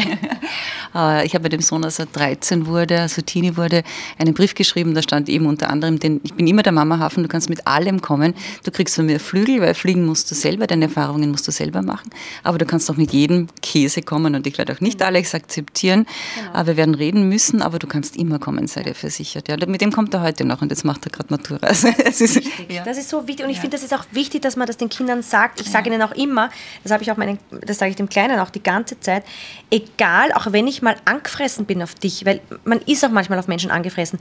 Äh, 0.96 1.26
ich 1.26 1.36
habe 1.36 1.50
dem 1.50 1.62
Sohn, 1.62 1.84
als 1.84 2.00
er 2.00 2.06
13 2.06 2.68
wurde, 2.68 3.02
also 3.02 3.22
Teenie 3.22 3.58
wurde, 3.58 3.84
einen 4.18 4.34
Brief 4.34 4.56
geschrieben, 4.56 4.94
da 4.94 5.02
stand 5.02 5.30
eben 5.30 5.46
unter 5.46 5.70
anderem, 5.70 6.00
denn 6.00 6.22
ich 6.24 6.34
bin 6.34 6.48
immer 6.48 6.64
der 6.64 6.72
Mamahafen, 6.72 7.24
du 7.24 7.30
kannst 7.30 7.50
mit 7.50 7.66
allem 7.68 8.02
kommen. 8.02 8.34
Du 8.64 8.72
kriegst 8.72 8.96
von 8.96 9.06
mir 9.06 9.20
Flügel, 9.20 9.62
weil 9.62 9.74
fliegen 9.74 10.06
musst 10.06 10.30
du 10.30 10.36
selber, 10.36 10.68
deine 10.68 10.86
Erfahrungen 10.86 11.32
musst 11.32 11.48
du 11.48 11.52
selber 11.52 11.82
machen. 11.82 12.10
Aber 12.44 12.58
du 12.58 12.66
kannst 12.66 12.90
auch 12.92 12.98
mit 12.98 13.12
jedem 13.12 13.48
Käse 13.62 14.02
kommen 14.02 14.36
und 14.36 14.46
ich 14.46 14.58
werde 14.58 14.74
auch 14.74 14.82
nicht 14.82 15.00
genau. 15.00 15.08
alles 15.08 15.34
akzeptieren. 15.34 16.06
Genau. 16.36 16.52
Aber 16.54 16.68
wir 16.68 16.78
werden 16.78 16.96
reden 16.96 17.28
müssen, 17.28 17.62
aber 17.62 17.80
du 17.80 17.88
kannst 17.88 18.16
immer 18.16 18.40
kommen, 18.40 18.68
sei 18.68 18.84
dir 18.84 18.96
versichert. 18.96 19.48
Ja, 19.48 19.58
mit 19.66 19.82
dem 19.82 19.92
kommt 19.92 20.14
er 20.14 20.22
heute 20.22 20.46
noch 20.46 20.62
und 20.62 20.70
jetzt 20.70 20.86
macht 20.86 21.06
er 21.06 21.12
gerade 21.12 21.30
Matura. 21.30 21.60
Also, 21.74 21.88
ist, 22.26 22.42
ja. 22.70 22.84
Das 22.84 22.98
ist 22.98 23.10
so 23.10 23.28
wichtig 23.28 23.46
und 23.46 23.50
ich 23.50 23.58
ja. 23.58 23.62
finde, 23.62 23.78
das 23.78 23.84
ist 23.84 23.94
auch 23.94 24.06
wichtig, 24.12 24.42
dass 24.44 24.56
man 24.56 24.68
das 24.68 24.78
den 24.78 24.90
Kindern 24.90 25.23
sagt. 25.30 25.62
Ich 25.62 25.70
sage 25.70 25.90
ihnen 25.90 26.02
auch 26.02 26.12
immer, 26.12 26.50
das 26.84 26.92
habe 26.92 27.04
ich 27.04 27.12
auch 27.12 27.18
meinen, 27.18 27.40
das 27.62 27.78
sage 27.78 27.92
ich 27.92 27.96
dem 27.96 28.10
Kleinen 28.10 28.40
auch 28.40 28.50
die 28.50 28.64
ganze 28.64 29.00
Zeit, 29.00 29.24
egal, 29.72 30.32
auch 30.34 30.52
wenn 30.52 30.68
ich 30.68 30.82
mal 30.82 30.96
angefressen 31.06 31.66
bin 31.66 31.82
auf 31.82 31.96
dich, 31.96 32.26
weil 32.26 32.42
man 32.66 32.80
ist 32.80 33.04
auch 33.04 33.12
manchmal 33.12 33.40
auf 33.40 33.48
Menschen 33.48 33.72
angefressen 33.72 34.20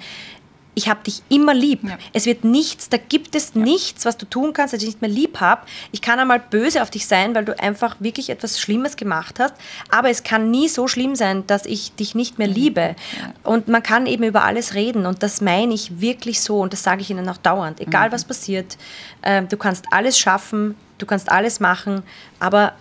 ich 0.74 0.88
habe 0.88 1.02
dich 1.04 1.22
immer 1.28 1.52
lieb. 1.52 1.80
Ja. 1.84 1.98
Es 2.12 2.26
wird 2.26 2.44
nichts, 2.44 2.88
da 2.88 2.96
gibt 2.96 3.34
es 3.34 3.52
ja. 3.54 3.60
nichts, 3.60 4.04
was 4.04 4.16
du 4.16 4.26
tun 4.26 4.52
kannst, 4.52 4.72
dass 4.72 4.82
ich 4.82 4.88
nicht 4.88 5.02
mehr 5.02 5.10
lieb 5.10 5.40
habe. 5.40 5.62
Ich 5.90 6.00
kann 6.00 6.18
einmal 6.18 6.40
böse 6.40 6.82
auf 6.82 6.90
dich 6.90 7.06
sein, 7.06 7.34
weil 7.34 7.44
du 7.44 7.58
einfach 7.58 7.96
wirklich 8.00 8.30
etwas 8.30 8.60
Schlimmes 8.60 8.96
gemacht 8.96 9.38
hast, 9.38 9.54
aber 9.90 10.08
es 10.08 10.22
kann 10.22 10.50
nie 10.50 10.68
so 10.68 10.88
schlimm 10.88 11.14
sein, 11.14 11.46
dass 11.46 11.66
ich 11.66 11.92
dich 11.94 12.14
nicht 12.14 12.38
mehr 12.38 12.48
liebe. 12.48 12.80
Ja. 13.18 13.32
Und 13.44 13.68
man 13.68 13.82
kann 13.82 14.06
eben 14.06 14.24
über 14.24 14.44
alles 14.44 14.74
reden 14.74 15.04
und 15.04 15.22
das 15.22 15.40
meine 15.40 15.74
ich 15.74 16.00
wirklich 16.00 16.40
so 16.40 16.60
und 16.60 16.72
das 16.72 16.82
sage 16.82 17.02
ich 17.02 17.10
ihnen 17.10 17.28
auch 17.28 17.36
dauernd. 17.36 17.80
Egal 17.80 18.08
mhm. 18.08 18.12
was 18.12 18.24
passiert, 18.24 18.78
äh, 19.20 19.42
du 19.42 19.56
kannst 19.56 19.86
alles 19.90 20.18
schaffen, 20.18 20.74
du 20.98 21.06
kannst 21.06 21.30
alles 21.30 21.60
machen, 21.60 22.02
aber 22.40 22.72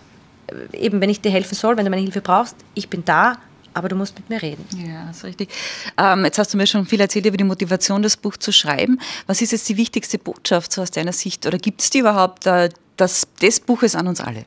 äh, 0.46 0.78
eben 0.78 1.00
wenn 1.00 1.10
ich 1.10 1.20
dir 1.20 1.30
helfen 1.30 1.54
soll, 1.54 1.76
wenn 1.76 1.84
du 1.84 1.90
meine 1.90 2.02
Hilfe 2.02 2.22
brauchst, 2.22 2.56
ich 2.74 2.88
bin 2.88 3.04
da 3.04 3.36
aber 3.74 3.88
du 3.88 3.96
musst 3.96 4.16
mit 4.16 4.28
mir 4.30 4.40
reden. 4.42 4.64
Ja, 4.76 5.06
das 5.06 5.18
ist 5.18 5.24
richtig. 5.24 5.50
Ähm, 5.98 6.24
jetzt 6.24 6.38
hast 6.38 6.52
du 6.52 6.56
mir 6.56 6.66
schon 6.66 6.86
viel 6.86 7.00
erzählt 7.00 7.26
über 7.26 7.36
die 7.36 7.44
Motivation, 7.44 8.02
das 8.02 8.16
Buch 8.16 8.36
zu 8.36 8.52
schreiben. 8.52 9.00
Was 9.26 9.42
ist 9.42 9.52
jetzt 9.52 9.68
die 9.68 9.76
wichtigste 9.76 10.18
Botschaft 10.18 10.72
so 10.72 10.82
aus 10.82 10.90
deiner 10.90 11.12
Sicht? 11.12 11.46
Oder 11.46 11.58
gibt 11.58 11.80
es 11.80 11.90
die 11.90 11.98
überhaupt 11.98 12.46
äh, 12.46 12.68
das, 12.96 13.26
des 13.40 13.60
Buches 13.60 13.94
an 13.94 14.06
uns 14.06 14.20
alle? 14.20 14.44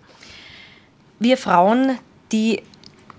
Wir 1.20 1.38
Frauen, 1.38 1.98
die 2.32 2.62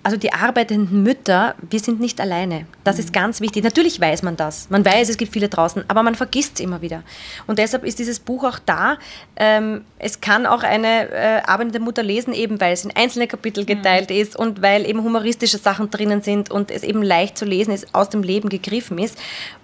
also 0.06 0.16
die 0.16 0.32
arbeitenden 0.32 1.02
Mütter, 1.02 1.56
wir 1.68 1.80
sind 1.80 1.98
nicht 1.98 2.20
alleine. 2.20 2.66
Das 2.84 3.00
ist 3.00 3.12
ganz 3.12 3.40
wichtig. 3.40 3.64
Natürlich 3.64 4.00
weiß 4.00 4.22
man 4.22 4.36
das. 4.36 4.70
Man 4.70 4.84
weiß, 4.84 5.08
es 5.08 5.16
gibt 5.16 5.32
viele 5.32 5.48
draußen, 5.48 5.82
aber 5.88 6.04
man 6.04 6.14
vergisst 6.14 6.54
es 6.54 6.60
immer 6.60 6.80
wieder. 6.80 7.02
Und 7.48 7.58
deshalb 7.58 7.82
ist 7.82 7.98
dieses 7.98 8.20
Buch 8.20 8.44
auch 8.44 8.60
da. 8.64 8.98
Ähm, 9.34 9.84
es 9.98 10.20
kann 10.20 10.46
auch 10.46 10.62
eine 10.62 11.10
äh, 11.10 11.42
arbeitende 11.44 11.80
Mutter 11.80 12.04
lesen, 12.04 12.32
eben 12.34 12.60
weil 12.60 12.72
es 12.72 12.84
in 12.84 12.94
einzelne 12.94 13.26
Kapitel 13.26 13.64
mhm. 13.64 13.66
geteilt 13.66 14.10
mhm. 14.10 14.16
ist 14.16 14.36
und 14.36 14.62
weil 14.62 14.88
eben 14.88 15.02
humoristische 15.02 15.58
Sachen 15.58 15.90
drinnen 15.90 16.22
sind 16.22 16.52
und 16.52 16.70
es 16.70 16.84
eben 16.84 17.02
leicht 17.02 17.36
zu 17.36 17.44
lesen 17.44 17.74
ist, 17.74 17.92
aus 17.92 18.08
dem 18.08 18.22
Leben 18.22 18.48
gegriffen 18.48 18.98
ist. 18.98 19.18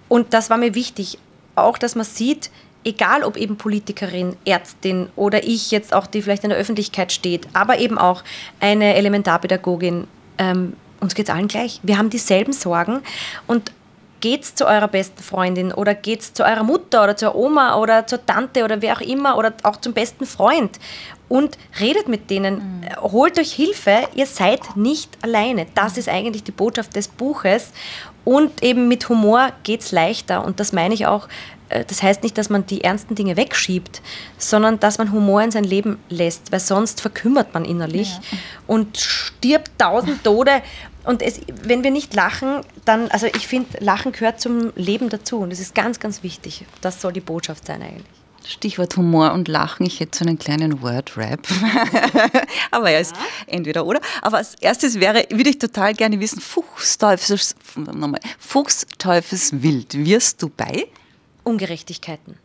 Und 0.09 0.33
das 0.33 0.49
war 0.49 0.57
mir 0.57 0.75
wichtig. 0.75 1.19
Auch, 1.55 1.77
dass 1.77 1.95
man 1.95 2.03
sieht, 2.03 2.51
egal 2.83 3.23
ob 3.23 3.37
eben 3.37 3.55
Politikerin, 3.55 4.35
Ärztin 4.43 5.07
oder 5.15 5.45
ich 5.45 5.71
jetzt 5.71 5.93
auch, 5.93 6.05
die 6.05 6.21
vielleicht 6.21 6.43
in 6.43 6.49
der 6.49 6.59
Öffentlichkeit 6.59 7.13
steht, 7.13 7.47
aber 7.53 7.79
eben 7.79 7.97
auch 7.97 8.25
eine 8.59 8.95
Elementarpädagogin, 8.95 10.05
ähm, 10.37 10.73
uns 10.99 11.15
geht 11.15 11.27
es 11.27 11.33
allen 11.33 11.47
gleich. 11.47 11.79
Wir 11.83 11.97
haben 11.97 12.09
dieselben 12.09 12.53
Sorgen 12.53 13.01
und 13.47 13.71
geht's 14.23 14.55
zu 14.55 14.65
eurer 14.65 14.87
besten 14.87 15.21
Freundin 15.21 15.73
oder 15.73 15.93
geht's 15.93 16.33
zu 16.33 16.45
eurer 16.45 16.63
Mutter 16.63 17.03
oder 17.03 17.17
zur 17.17 17.35
Oma 17.35 17.75
oder 17.75 18.07
zur 18.07 18.25
Tante 18.25 18.63
oder 18.63 18.81
wer 18.81 18.95
auch 18.95 19.01
immer 19.01 19.37
oder 19.37 19.53
auch 19.63 19.75
zum 19.75 19.91
besten 19.91 20.25
Freund 20.25 20.79
und 21.27 21.57
redet 21.81 22.07
mit 22.07 22.29
denen, 22.29 22.55
mhm. 22.55 23.11
holt 23.11 23.37
euch 23.37 23.51
Hilfe, 23.51 24.07
ihr 24.15 24.25
seid 24.25 24.77
nicht 24.77 25.09
alleine. 25.21 25.65
Das 25.75 25.97
ist 25.97 26.07
eigentlich 26.07 26.45
die 26.45 26.51
Botschaft 26.51 26.95
des 26.95 27.09
Buches 27.09 27.73
und 28.23 28.63
eben 28.63 28.87
mit 28.87 29.09
Humor 29.09 29.51
geht's 29.63 29.91
leichter 29.91 30.45
und 30.45 30.61
das 30.61 30.71
meine 30.71 30.93
ich 30.93 31.05
auch 31.05 31.27
das 31.87 32.03
heißt 32.03 32.23
nicht, 32.23 32.37
dass 32.37 32.49
man 32.49 32.65
die 32.65 32.83
ernsten 32.83 33.15
Dinge 33.15 33.37
wegschiebt, 33.37 34.01
sondern 34.37 34.79
dass 34.79 34.97
man 34.97 35.11
Humor 35.11 35.41
in 35.41 35.51
sein 35.51 35.63
Leben 35.63 35.99
lässt, 36.09 36.51
weil 36.51 36.59
sonst 36.59 37.01
verkümmert 37.01 37.53
man 37.53 37.65
innerlich 37.65 38.11
ja. 38.13 38.37
und 38.67 38.97
stirbt 38.97 39.71
tausend 39.77 40.23
Tode. 40.23 40.61
Und 41.03 41.21
es, 41.21 41.41
wenn 41.63 41.83
wir 41.83 41.91
nicht 41.91 42.13
lachen, 42.13 42.61
dann, 42.85 43.09
also 43.11 43.27
ich 43.27 43.47
finde, 43.47 43.77
Lachen 43.79 44.13
gehört 44.13 44.39
zum 44.39 44.71
Leben 44.75 45.09
dazu 45.09 45.39
und 45.39 45.49
das 45.49 45.59
ist 45.59 45.75
ganz, 45.75 45.99
ganz 45.99 46.23
wichtig. 46.23 46.65
Das 46.81 47.01
soll 47.01 47.11
die 47.11 47.19
Botschaft 47.19 47.65
sein 47.65 47.81
eigentlich. 47.81 48.05
Stichwort 48.47 48.95
Humor 48.97 49.33
und 49.33 49.47
Lachen. 49.47 49.85
Ich 49.85 49.99
hätte 49.99 50.17
so 50.17 50.25
einen 50.25 50.37
kleinen 50.37 50.81
Word-Rap. 50.81 51.47
Aber 52.71 52.89
ja, 52.89 52.99
ist 52.99 53.15
entweder 53.47 53.85
oder. 53.85 54.01
Aber 54.21 54.37
als 54.37 54.55
erstes 54.55 54.99
wäre, 54.99 55.25
würde 55.29 55.49
ich 55.49 55.59
total 55.59 55.93
gerne 55.93 56.19
wissen, 56.19 56.41
Fuchsteufels, 56.41 57.55
nochmal, 57.75 58.19
Fuchsteufelswild, 58.39 59.93
wirst 60.05 60.41
du 60.41 60.49
bei? 60.49 60.87
Ungerechtigkeiten. 61.43 62.37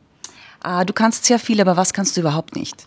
Ah, 0.60 0.84
du 0.84 0.92
kannst 0.92 1.24
sehr 1.24 1.38
viel, 1.38 1.60
aber 1.60 1.76
was 1.76 1.92
kannst 1.92 2.16
du 2.16 2.20
überhaupt 2.20 2.56
nicht? 2.56 2.86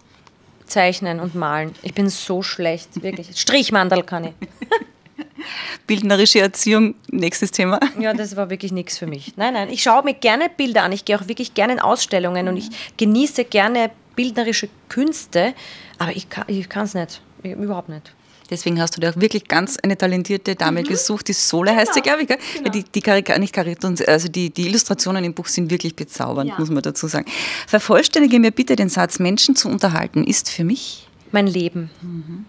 Zeichnen 0.65 1.19
und 1.19 1.35
malen. 1.35 1.73
Ich 1.81 1.93
bin 1.93 2.09
so 2.09 2.41
schlecht, 2.43 3.01
wirklich. 3.01 3.29
Strichmandel 3.39 4.03
kann 4.03 4.25
ich. 4.25 4.33
Bildnerische 5.87 6.39
Erziehung, 6.39 6.95
nächstes 7.09 7.51
Thema. 7.51 7.79
Ja, 7.99 8.13
das 8.13 8.35
war 8.35 8.49
wirklich 8.49 8.71
nichts 8.71 8.97
für 8.97 9.07
mich. 9.07 9.33
Nein, 9.37 9.53
nein, 9.53 9.69
ich 9.69 9.83
schaue 9.83 10.03
mir 10.03 10.13
gerne 10.13 10.49
Bilder 10.49 10.83
an. 10.83 10.91
Ich 10.91 11.05
gehe 11.05 11.19
auch 11.19 11.27
wirklich 11.27 11.53
gerne 11.53 11.73
in 11.73 11.79
Ausstellungen 11.79 12.47
und 12.47 12.57
ich 12.57 12.69
genieße 12.97 13.45
gerne 13.45 13.91
bildnerische 14.15 14.69
Künste, 14.87 15.53
aber 15.97 16.15
ich 16.15 16.29
kann 16.29 16.85
es 16.85 16.93
nicht. 16.93 17.21
Ich, 17.43 17.51
überhaupt 17.51 17.89
nicht. 17.89 18.13
Deswegen 18.51 18.81
hast 18.81 18.97
du 18.97 19.01
dir 19.01 19.11
auch 19.11 19.15
wirklich 19.15 19.47
ganz 19.47 19.77
eine 19.77 19.97
talentierte 19.97 20.55
Dame 20.55 20.81
mhm. 20.81 20.87
gesucht, 20.87 21.29
die 21.29 21.33
Sohle 21.33 21.73
heißt 21.73 21.93
sie, 21.93 22.01
glaube 22.01 22.23
ich. 22.23 22.27
Gell? 22.27 22.37
Genau. 22.55 22.69
Die, 22.69 22.83
die, 22.83 23.01
Karik 23.01 23.35
nicht 23.39 23.53
Karikatur, 23.53 23.95
also 24.07 24.27
die, 24.27 24.49
die 24.49 24.67
Illustrationen 24.67 25.23
im 25.23 25.33
Buch 25.33 25.47
sind 25.47 25.71
wirklich 25.71 25.95
bezaubernd, 25.95 26.49
ja. 26.49 26.59
muss 26.59 26.69
man 26.69 26.83
dazu 26.83 27.07
sagen. 27.07 27.25
Vervollständige 27.65 28.39
mir 28.39 28.51
bitte 28.51 28.75
den 28.75 28.89
Satz, 28.89 29.19
Menschen 29.19 29.55
zu 29.55 29.69
unterhalten 29.69 30.25
ist 30.25 30.49
für 30.49 30.65
mich 30.65 31.07
mein 31.31 31.47
Leben. 31.47 31.89
Mhm. 32.01 32.45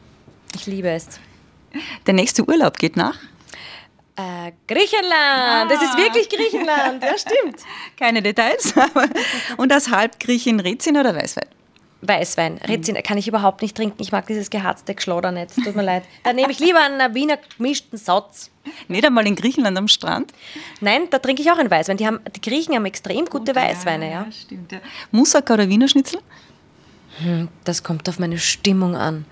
Ich 0.55 0.67
liebe 0.67 0.91
es. 0.91 1.07
Der 2.07 2.15
nächste 2.15 2.47
Urlaub 2.47 2.79
geht 2.79 2.97
nach? 2.97 3.19
Äh, 4.17 4.53
Griechenland, 4.69 5.13
ah. 5.15 5.67
das 5.67 5.83
ist 5.83 5.97
wirklich 5.97 6.29
Griechenland, 6.29 7.03
ja 7.03 7.17
stimmt. 7.17 7.61
Keine 7.97 8.21
Details. 8.21 8.75
Und 9.57 9.73
als 9.73 9.89
Halbgriechin 9.89 10.61
Rätseln 10.61 10.99
oder 10.99 11.15
Weißwein? 11.15 11.47
Weißwein. 12.03 12.59
Rätseln 12.59 13.01
kann 13.03 13.17
ich 13.17 13.29
überhaupt 13.29 13.63
nicht 13.63 13.77
trinken. 13.77 14.03
Ich 14.03 14.11
mag 14.11 14.27
dieses 14.27 14.51
geharzte 14.51 14.95
Geschloder 14.95 15.31
nicht. 15.31 15.55
Tut 15.55 15.77
mir 15.77 15.83
leid. 15.83 16.03
Dann 16.25 16.37
nehme 16.37 16.51
ich 16.51 16.59
lieber 16.59 16.81
einen 16.81 17.15
Wiener 17.15 17.39
gemischten 17.57 17.97
Satz. 17.97 18.51
Nicht 18.89 19.07
einmal 19.07 19.27
in 19.27 19.37
Griechenland 19.37 19.79
am 19.79 19.89
Strand? 19.89 20.33
Nein, 20.81 21.03
da 21.11 21.19
trinke 21.19 21.43
ich 21.43 21.51
auch 21.51 21.59
einen 21.59 21.71
Weißwein. 21.71 21.97
Die, 21.97 22.07
haben, 22.07 22.21
die 22.35 22.41
Griechen 22.41 22.75
haben 22.75 22.87
extrem 22.87 23.25
gute, 23.27 23.39
gute 23.39 23.55
Weißweine. 23.55 24.07
Ja, 24.07 24.23
ja. 24.25 24.33
stimmt. 24.33 24.73
Ja. 24.73 24.81
Moussaka 25.13 25.55
oder 25.55 25.69
Wiener 25.69 25.89
Schnitzel? 25.89 26.21
Hm, 27.19 27.49
das 27.65 27.83
kommt 27.83 28.09
auf 28.09 28.19
meine 28.19 28.39
Stimmung 28.39 28.97
an. 28.97 29.25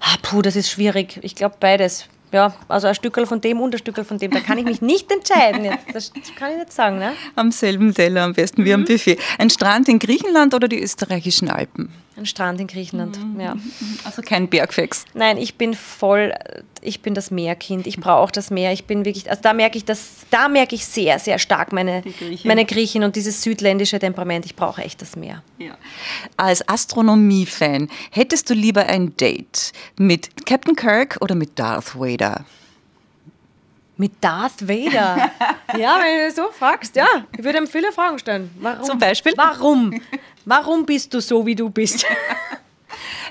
Ah, 0.00 0.16
puh, 0.22 0.42
das 0.42 0.56
ist 0.56 0.70
schwierig. 0.70 1.18
Ich 1.22 1.34
glaube 1.34 1.56
beides. 1.60 2.06
Ja, 2.32 2.54
also 2.68 2.86
ein 2.86 2.94
Stückel 2.94 3.26
von 3.26 3.40
dem 3.40 3.60
und 3.60 3.74
ein 3.74 3.78
Stückel 3.78 4.04
von 4.04 4.18
dem. 4.18 4.30
Da 4.30 4.40
kann 4.40 4.58
ich 4.58 4.64
mich 4.64 4.80
nicht 4.80 5.10
entscheiden 5.10 5.64
jetzt. 5.64 5.86
Das 5.92 6.12
kann 6.36 6.52
ich 6.52 6.58
nicht 6.58 6.72
sagen. 6.72 6.98
Ne? 6.98 7.12
Am 7.34 7.50
selben 7.50 7.92
Teller 7.92 8.22
am 8.22 8.34
besten 8.34 8.64
wie 8.64 8.72
am 8.72 8.80
mhm. 8.80 8.84
Buffet. 8.84 9.18
Ein 9.38 9.50
Strand 9.50 9.88
in 9.88 9.98
Griechenland 9.98 10.54
oder 10.54 10.68
die 10.68 10.80
österreichischen 10.80 11.50
Alpen? 11.50 11.90
Ein 12.20 12.26
Strand 12.26 12.60
in 12.60 12.66
Griechenland, 12.66 13.18
mhm. 13.18 13.40
ja. 13.40 13.56
Also 14.04 14.20
kein 14.20 14.48
Bergfex. 14.48 15.06
Nein, 15.14 15.38
ich 15.38 15.54
bin 15.54 15.72
voll, 15.72 16.34
ich 16.82 17.00
bin 17.00 17.14
das 17.14 17.30
Meerkind. 17.30 17.86
Ich 17.86 17.98
brauche 17.98 18.30
das 18.30 18.50
Meer. 18.50 18.74
Ich 18.74 18.84
bin 18.84 19.06
wirklich, 19.06 19.30
also 19.30 19.40
da 19.40 19.54
merke 19.54 19.78
ich 19.78 19.86
das, 19.86 20.26
da 20.28 20.50
merke 20.50 20.74
ich 20.74 20.84
sehr, 20.84 21.18
sehr 21.18 21.38
stark 21.38 21.72
meine 21.72 22.02
Griechin. 22.02 22.46
meine 22.46 22.66
Griechin 22.66 23.04
und 23.04 23.16
dieses 23.16 23.42
südländische 23.42 23.98
Temperament. 23.98 24.44
Ich 24.44 24.54
brauche 24.54 24.82
echt 24.82 25.00
das 25.00 25.16
Meer. 25.16 25.42
Ja. 25.56 25.78
Als 26.36 26.68
Astronomie-Fan, 26.68 27.88
hättest 28.10 28.50
du 28.50 28.52
lieber 28.52 28.84
ein 28.84 29.16
Date 29.16 29.72
mit 29.96 30.44
Captain 30.44 30.76
Kirk 30.76 31.16
oder 31.22 31.34
mit 31.34 31.58
Darth 31.58 31.98
Vader? 31.98 32.44
Mit 33.96 34.12
Darth 34.20 34.68
Vader? 34.68 35.30
ja, 35.78 35.98
wenn 36.02 36.28
du 36.28 36.34
so 36.34 36.50
fragst, 36.52 36.96
ja. 36.96 37.06
Ich 37.32 37.42
würde 37.42 37.56
ihm 37.56 37.66
viele 37.66 37.92
Fragen 37.92 38.18
stellen. 38.18 38.50
Warum? 38.60 38.84
Zum 38.84 38.98
Beispiel? 38.98 39.32
Warum? 39.36 40.02
Warum 40.44 40.86
bist 40.86 41.12
du 41.14 41.20
so, 41.20 41.44
wie 41.46 41.54
du 41.54 41.70
bist? 41.70 42.06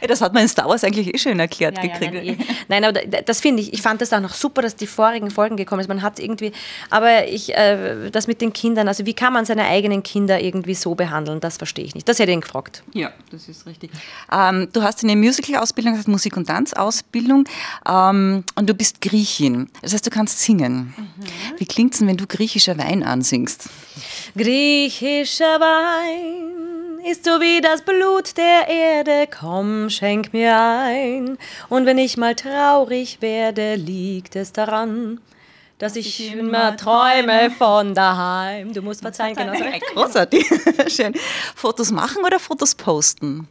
Das 0.07 0.22
hat 0.22 0.34
man 0.34 0.43
in 0.43 0.49
Star 0.49 0.68
Wars 0.68 0.84
eigentlich 0.84 1.14
eh 1.14 1.18
schön 1.18 1.39
erklärt 1.39 1.78
ja, 1.78 1.84
gekriegt. 1.84 2.14
Ja, 2.14 2.22
nein, 2.22 2.39
eh. 2.39 2.45
nein, 2.68 2.84
aber 2.84 3.01
das 3.01 3.41
finde 3.41 3.62
ich, 3.62 3.74
ich 3.74 3.82
fand 3.82 4.01
das 4.01 4.14
auch 4.14 4.20
noch 4.20 4.34
super, 4.34 4.62
dass 4.62 4.76
die 4.76 4.88
vorigen 4.88 5.32
Folgen 5.32 5.57
gekommen 5.57 5.82
sind. 5.82 5.89
Man 5.89 6.01
hat 6.01 6.20
irgendwie, 6.20 6.51
aber 6.89 7.28
ich, 7.28 7.55
äh, 7.55 8.10
das 8.10 8.28
mit 8.28 8.41
den 8.41 8.53
Kindern, 8.53 8.88
also 8.88 9.05
wie 9.05 9.14
kann 9.14 9.34
man 9.34 9.45
seine 9.45 9.66
eigenen 9.66 10.03
Kinder 10.03 10.39
irgendwie 10.39 10.76
so 10.76 10.95
behandeln, 10.95 11.39
das 11.39 11.57
verstehe 11.57 11.86
ich 11.86 11.95
nicht. 11.95 12.07
Das 12.07 12.20
hätte 12.20 12.32
ich 12.32 12.38
ihn 12.38 12.41
gefragt. 12.41 12.84
Ja, 12.93 13.12
das 13.32 13.47
ist 13.49 13.66
richtig. 13.66 13.91
Ähm, 14.32 14.70
du 14.72 14.82
hast 14.84 15.03
eine 15.03 15.16
Musical-Ausbildung, 15.16 15.97
hast 15.97 16.07
Musik- 16.07 16.38
und 16.38 16.45
Tanzausbildung 16.47 17.45
ähm, 17.88 18.43
und 18.55 18.70
du 18.70 18.74
bist 18.74 19.01
Griechin. 19.01 19.70
Das 19.82 19.93
heißt, 19.93 20.05
du 20.05 20.12
kannst 20.12 20.39
singen. 20.39 20.93
Mhm. 20.95 21.57
Wie 21.57 21.66
klingt 21.66 21.93
es 21.93 21.99
denn, 21.99 22.07
wenn 22.07 22.18
du 22.18 22.28
griechischer 22.28 22.78
Wein 22.78 23.03
ansingst? 23.03 23.70
Griechischer 24.36 25.60
Wein 25.60 26.68
ist 27.06 27.26
so 27.26 27.39
wie 27.41 27.62
das 27.62 27.82
Blut 27.82 28.38
der 28.38 28.68
Erde, 28.68 29.28
komm, 29.28 29.89
schenk 29.89 30.34
mir 30.34 30.58
ein. 30.60 31.38
Und 31.70 31.86
wenn 31.86 31.97
ich 31.97 32.18
mal 32.18 32.36
traurig 32.36 33.22
werde, 33.22 33.76
liegt 33.76 34.36
es 34.36 34.52
daran, 34.52 35.20
dass 35.78 35.95
ich, 35.95 36.20
ich 36.20 36.34
immer 36.34 36.76
träume 36.76 37.52
von 37.52 37.95
daheim. 37.95 38.74
Du 38.74 38.82
musst 38.82 39.02
verzeihen, 39.02 39.36
genau 39.36 39.54
so. 39.54 39.64
Großartig. 39.93 40.45
Schön. 40.88 41.14
Fotos 41.56 41.91
machen 41.91 42.24
oder 42.26 42.39
Fotos 42.39 42.76
posten? 42.76 43.47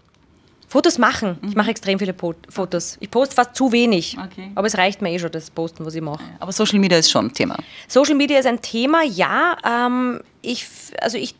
Fotos 0.68 0.98
machen. 0.98 1.38
Ich 1.48 1.56
mache 1.56 1.70
extrem 1.70 1.98
viele 1.98 2.12
po 2.12 2.34
Fotos. 2.50 2.98
Ich 3.00 3.10
poste 3.10 3.34
fast 3.34 3.56
zu 3.56 3.72
wenig. 3.72 4.18
Okay. 4.18 4.52
Aber 4.54 4.66
es 4.66 4.76
reicht 4.76 5.00
mir 5.00 5.10
eh 5.10 5.18
schon, 5.18 5.32
das 5.32 5.50
Posten, 5.50 5.86
was 5.86 5.94
ich 5.94 6.02
mache. 6.02 6.22
Aber 6.40 6.52
Social 6.52 6.78
Media 6.78 6.98
ist 6.98 7.10
schon 7.10 7.26
ein 7.26 7.32
Thema. 7.32 7.56
Social 7.88 8.14
Media 8.14 8.38
ist 8.38 8.46
ein 8.46 8.60
Thema, 8.60 9.02
ja. 9.02 9.56
Ähm, 9.66 10.20
ich, 10.42 10.66
also 11.00 11.16
ich 11.16 11.34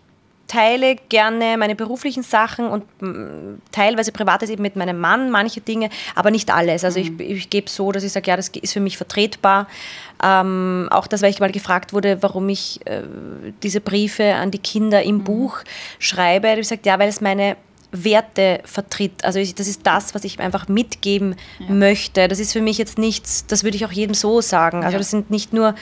teile 0.49 0.97
gerne 1.09 1.57
meine 1.59 1.77
beruflichen 1.77 2.23
Sachen 2.23 2.67
und 2.69 2.85
mm, 3.01 3.61
teilweise 3.71 4.11
privates 4.11 4.51
eben 4.51 4.63
mit 4.63 4.75
meinem 4.77 4.99
Mann, 4.99 5.31
manche 5.31 5.61
Dinge, 5.61 5.91
aber 6.15 6.31
nicht 6.31 6.53
alles. 6.53 6.85
Also 6.85 6.99
mhm. 6.99 7.21
ich, 7.21 7.31
ich 7.31 7.51
gebe 7.51 7.69
so, 7.71 7.93
dass 7.93 8.03
ich 8.03 8.13
sage, 8.13 8.31
ja, 8.31 8.37
das 8.37 8.49
ist 8.49 8.73
für 8.73 8.81
mich 8.81 8.97
vertretbar. 8.97 9.69
Ähm, 10.23 10.89
auch 10.91 11.07
das, 11.07 11.23
weil 11.23 11.31
ich 11.31 11.39
mal 11.39 11.53
gefragt 11.53 11.93
wurde, 11.93 12.23
warum 12.23 12.49
ich 12.49 12.81
äh, 12.87 13.03
diese 13.63 13.81
Briefe 13.81 14.35
an 14.35 14.51
die 14.51 14.59
Kinder 14.59 15.03
im 15.03 15.19
mhm. 15.19 15.25
Buch 15.25 15.59
schreibe. 15.99 16.49
Ich 16.49 16.53
habe 16.53 16.61
gesagt, 16.63 16.87
ja, 16.87 16.99
weil 16.99 17.09
es 17.09 17.21
meine 17.21 17.57
Werte 17.91 18.61
vertritt. 18.65 19.25
Also 19.25 19.39
ich, 19.39 19.55
das 19.55 19.67
ist 19.67 19.81
das, 19.85 20.15
was 20.15 20.25
ich 20.25 20.39
einfach 20.41 20.69
mitgeben 20.69 21.37
ja. 21.59 21.71
möchte. 21.71 22.29
Das 22.29 22.39
ist 22.39 22.53
für 22.53 22.61
mich 22.61 22.77
jetzt 22.77 22.99
nichts, 22.99 23.47
das 23.47 23.65
würde 23.65 23.77
ich 23.77 23.87
auch 23.87 23.93
jedem 23.93 24.15
so 24.15 24.41
sagen. 24.43 24.79
Also 24.85 24.93
ja. 24.93 24.99
das 24.99 25.11
sind 25.11 25.31
nicht 25.31 25.53
nur, 25.55 25.75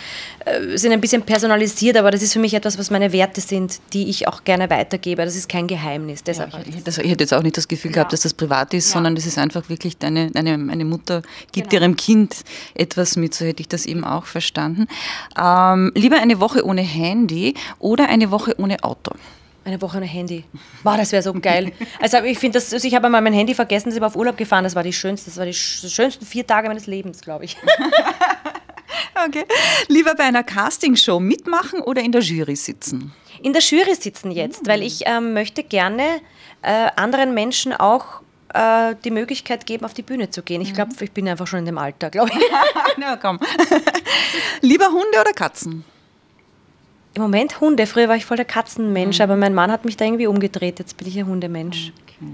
äh, 0.44 0.76
sind 0.76 0.92
ein 0.92 1.00
bisschen 1.00 1.22
personalisiert, 1.22 1.96
aber 1.96 2.12
das 2.12 2.22
ist 2.22 2.32
für 2.32 2.38
mich 2.38 2.54
etwas, 2.54 2.78
was 2.78 2.90
meine 2.90 3.12
Werte 3.12 3.40
sind, 3.40 3.80
die 3.92 4.09
ich 4.09 4.28
auch 4.28 4.44
gerne 4.44 4.70
weitergebe. 4.70 5.24
Das 5.24 5.34
ist 5.34 5.48
kein 5.48 5.66
Geheimnis. 5.66 6.22
Deshalb 6.22 6.52
ja, 6.52 6.61
ich, 6.66 6.84
das, 6.84 6.98
ich, 6.98 7.11
hätte 7.11 7.24
jetzt 7.24 7.34
auch 7.34 7.42
nicht 7.42 7.57
das 7.57 7.66
Gefühl 7.66 7.90
gehabt, 7.90 8.12
dass 8.12 8.20
das 8.20 8.34
privat 8.34 8.72
ist, 8.72 8.90
sondern 8.90 9.16
das 9.16 9.26
ist 9.26 9.38
einfach 9.38 9.68
wirklich 9.68 9.98
deine, 9.98 10.30
deine 10.30 10.52
eine 10.52 10.84
Mutter 10.84 11.22
gibt 11.52 11.70
genau. 11.70 11.82
ihrem 11.82 11.96
Kind 11.96 12.44
etwas 12.74 13.16
mit. 13.16 13.34
So 13.34 13.44
hätte 13.44 13.61
ich 13.61 13.68
das 13.68 13.84
eben 13.84 14.04
auch 14.04 14.26
verstanden. 14.26 14.86
Ähm, 15.40 15.90
lieber 15.94 16.20
eine 16.20 16.38
Woche 16.40 16.64
ohne 16.64 16.82
Handy 16.82 17.54
oder 17.78 18.09
eine 18.09 18.30
Woche 18.30 18.54
ohne 18.59 18.82
Auto? 18.84 19.12
Eine 19.66 19.82
Woche 19.82 19.96
ohne 19.96 20.06
Handy. 20.06 20.44
Wow, 20.84 20.96
das 20.96 21.10
wäre 21.10 21.24
so 21.24 21.32
geil. 21.32 21.72
Also 22.00 22.18
ich 22.18 22.38
finde 22.38 22.60
das, 22.60 22.72
also 22.72 22.86
ich 22.86 22.94
habe 22.94 23.06
einmal 23.06 23.20
mein 23.20 23.32
Handy 23.32 23.52
vergessen, 23.52 23.88
dass 23.88 23.96
ich 23.96 24.02
auf 24.02 24.14
Urlaub 24.14 24.36
gefahren. 24.36 24.62
Das 24.62 24.76
war 24.76 24.84
die 24.84 24.92
schönste, 24.92 25.28
das 25.28 25.38
war 25.38 25.44
die 25.44 25.52
schönsten 25.52 26.24
vier 26.24 26.46
Tage 26.46 26.68
meines 26.68 26.86
Lebens, 26.86 27.20
glaube 27.20 27.46
ich. 27.46 27.56
okay. 29.26 29.44
Lieber 29.88 30.14
bei 30.14 30.22
einer 30.22 30.44
Castingshow 30.44 31.18
mitmachen 31.18 31.80
oder 31.80 32.00
in 32.00 32.12
der 32.12 32.20
Jury 32.20 32.54
sitzen? 32.54 33.12
In 33.42 33.52
der 33.52 33.60
Jury 33.60 33.96
sitzen 33.96 34.30
jetzt, 34.30 34.62
mhm. 34.62 34.68
weil 34.68 34.82
ich 34.82 35.02
ähm, 35.04 35.32
möchte 35.32 35.64
gerne 35.64 36.20
äh, 36.62 36.86
anderen 36.94 37.34
Menschen 37.34 37.72
auch 37.72 38.20
äh, 38.54 38.94
die 39.04 39.10
Möglichkeit 39.10 39.66
geben, 39.66 39.84
auf 39.84 39.94
die 39.94 40.02
Bühne 40.02 40.30
zu 40.30 40.44
gehen. 40.44 40.60
Ich 40.60 40.74
glaube, 40.74 40.92
ich 41.00 41.10
bin 41.10 41.28
einfach 41.28 41.48
schon 41.48 41.58
in 41.58 41.66
dem 41.66 41.78
Alter, 41.78 42.10
glaube 42.10 42.30
ich. 42.32 42.38
Na 42.98 43.16
komm. 43.16 43.40
Lieber 44.60 44.86
Hunde 44.86 45.20
oder 45.20 45.32
Katzen? 45.32 45.84
Im 47.16 47.22
Moment 47.22 47.62
Hunde. 47.62 47.86
Früher 47.86 48.08
war 48.10 48.16
ich 48.16 48.26
voll 48.26 48.36
der 48.36 48.44
Katzenmensch, 48.44 49.18
mhm. 49.18 49.22
aber 49.22 49.36
mein 49.36 49.54
Mann 49.54 49.72
hat 49.72 49.86
mich 49.86 49.96
da 49.96 50.04
irgendwie 50.04 50.26
umgedreht. 50.26 50.78
Jetzt 50.78 50.98
bin 50.98 51.08
ich 51.08 51.18
ein 51.18 51.26
Hundemensch. 51.26 51.94
Okay. 52.02 52.28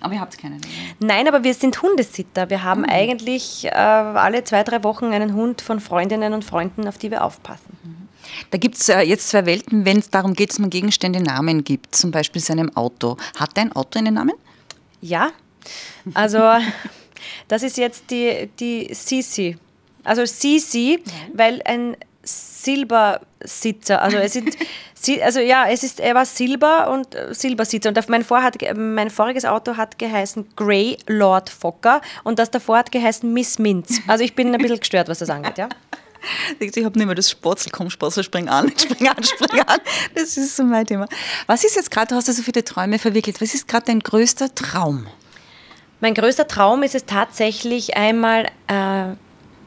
Aber 0.00 0.14
ihr 0.14 0.20
habt 0.20 0.38
keinen? 0.38 0.60
Nein, 1.00 1.26
aber 1.26 1.42
wir 1.42 1.54
sind 1.54 1.82
Hundesitter. 1.82 2.48
Wir 2.48 2.62
haben 2.62 2.82
mhm. 2.82 2.88
eigentlich 2.88 3.64
äh, 3.64 3.70
alle 3.70 4.44
zwei, 4.44 4.62
drei 4.62 4.84
Wochen 4.84 5.06
einen 5.06 5.34
Hund 5.34 5.60
von 5.60 5.80
Freundinnen 5.80 6.34
und 6.34 6.44
Freunden, 6.44 6.86
auf 6.86 6.98
die 6.98 7.10
wir 7.10 7.24
aufpassen. 7.24 7.76
Mhm. 7.82 8.08
Da 8.52 8.58
gibt 8.58 8.76
es 8.76 8.88
äh, 8.88 9.00
jetzt 9.00 9.28
zwei 9.28 9.44
Welten, 9.44 9.84
wenn 9.84 9.98
es 9.98 10.08
darum 10.08 10.34
geht, 10.34 10.50
dass 10.50 10.60
man 10.60 10.70
Gegenstände 10.70 11.20
Namen 11.20 11.64
gibt, 11.64 11.96
zum 11.96 12.12
Beispiel 12.12 12.40
seinem 12.40 12.76
Auto. 12.76 13.16
Hat 13.36 13.56
dein 13.56 13.72
Auto 13.72 13.98
einen 13.98 14.14
Namen? 14.14 14.34
Ja. 15.00 15.30
Also, 16.14 16.38
das 17.48 17.64
ist 17.64 17.76
jetzt 17.76 18.08
die, 18.12 18.48
die 18.60 18.94
Sisi. 18.94 19.56
Also 20.04 20.24
Sisi, 20.24 21.02
weil 21.34 21.60
ein 21.64 21.96
Silbersitzer. 22.62 24.02
Also 24.02 24.18
es 24.18 24.32
sind, 24.32 24.56
also 25.22 25.40
ja, 25.40 25.66
es 25.68 25.82
ist, 25.82 26.00
er 26.00 26.14
war 26.14 26.24
Silber 26.24 26.90
und 26.90 27.14
äh, 27.14 27.34
Silbersitzer. 27.34 27.90
Und 27.90 28.08
mein, 28.08 28.24
Vor 28.24 28.42
hat, 28.42 28.56
mein 28.76 29.10
voriges 29.10 29.44
Auto 29.44 29.76
hat 29.76 29.98
geheißen 29.98 30.46
Grey 30.56 30.98
Lord 31.06 31.50
Fokker 31.50 32.00
und 32.24 32.38
das 32.38 32.50
davor 32.50 32.78
hat 32.78 32.92
geheißen 32.92 33.32
Miss 33.32 33.58
Minz. 33.58 34.00
Also 34.06 34.24
ich 34.24 34.34
bin 34.34 34.52
ein 34.54 34.60
bisschen 34.60 34.80
gestört, 34.80 35.08
was 35.08 35.18
das 35.18 35.30
angeht, 35.30 35.58
ja. 35.58 35.68
Ich 36.58 36.84
habe 36.84 36.98
nicht 36.98 37.06
mehr 37.06 37.14
das 37.14 37.30
Spotzel, 37.30 37.70
komm 37.70 37.90
Spotzel, 37.90 38.24
spring 38.24 38.48
an, 38.48 38.72
spring 38.76 39.08
an, 39.08 39.22
spring 39.22 39.60
an. 39.60 39.78
Das 40.16 40.36
ist 40.36 40.56
so 40.56 40.64
mein 40.64 40.84
Thema. 40.84 41.06
Was 41.46 41.62
ist 41.62 41.76
jetzt 41.76 41.92
gerade, 41.92 42.08
du 42.08 42.16
hast 42.16 42.26
ja 42.26 42.34
so 42.34 42.42
viele 42.42 42.64
Träume 42.64 42.98
verwirklicht, 42.98 43.40
was 43.40 43.54
ist 43.54 43.68
gerade 43.68 43.86
dein 43.86 44.00
größter 44.00 44.52
Traum? 44.52 45.06
Mein 46.00 46.14
größter 46.14 46.48
Traum 46.48 46.82
ist 46.82 46.96
es 46.96 47.04
tatsächlich 47.06 47.96
einmal 47.96 48.46
äh, 48.66 49.14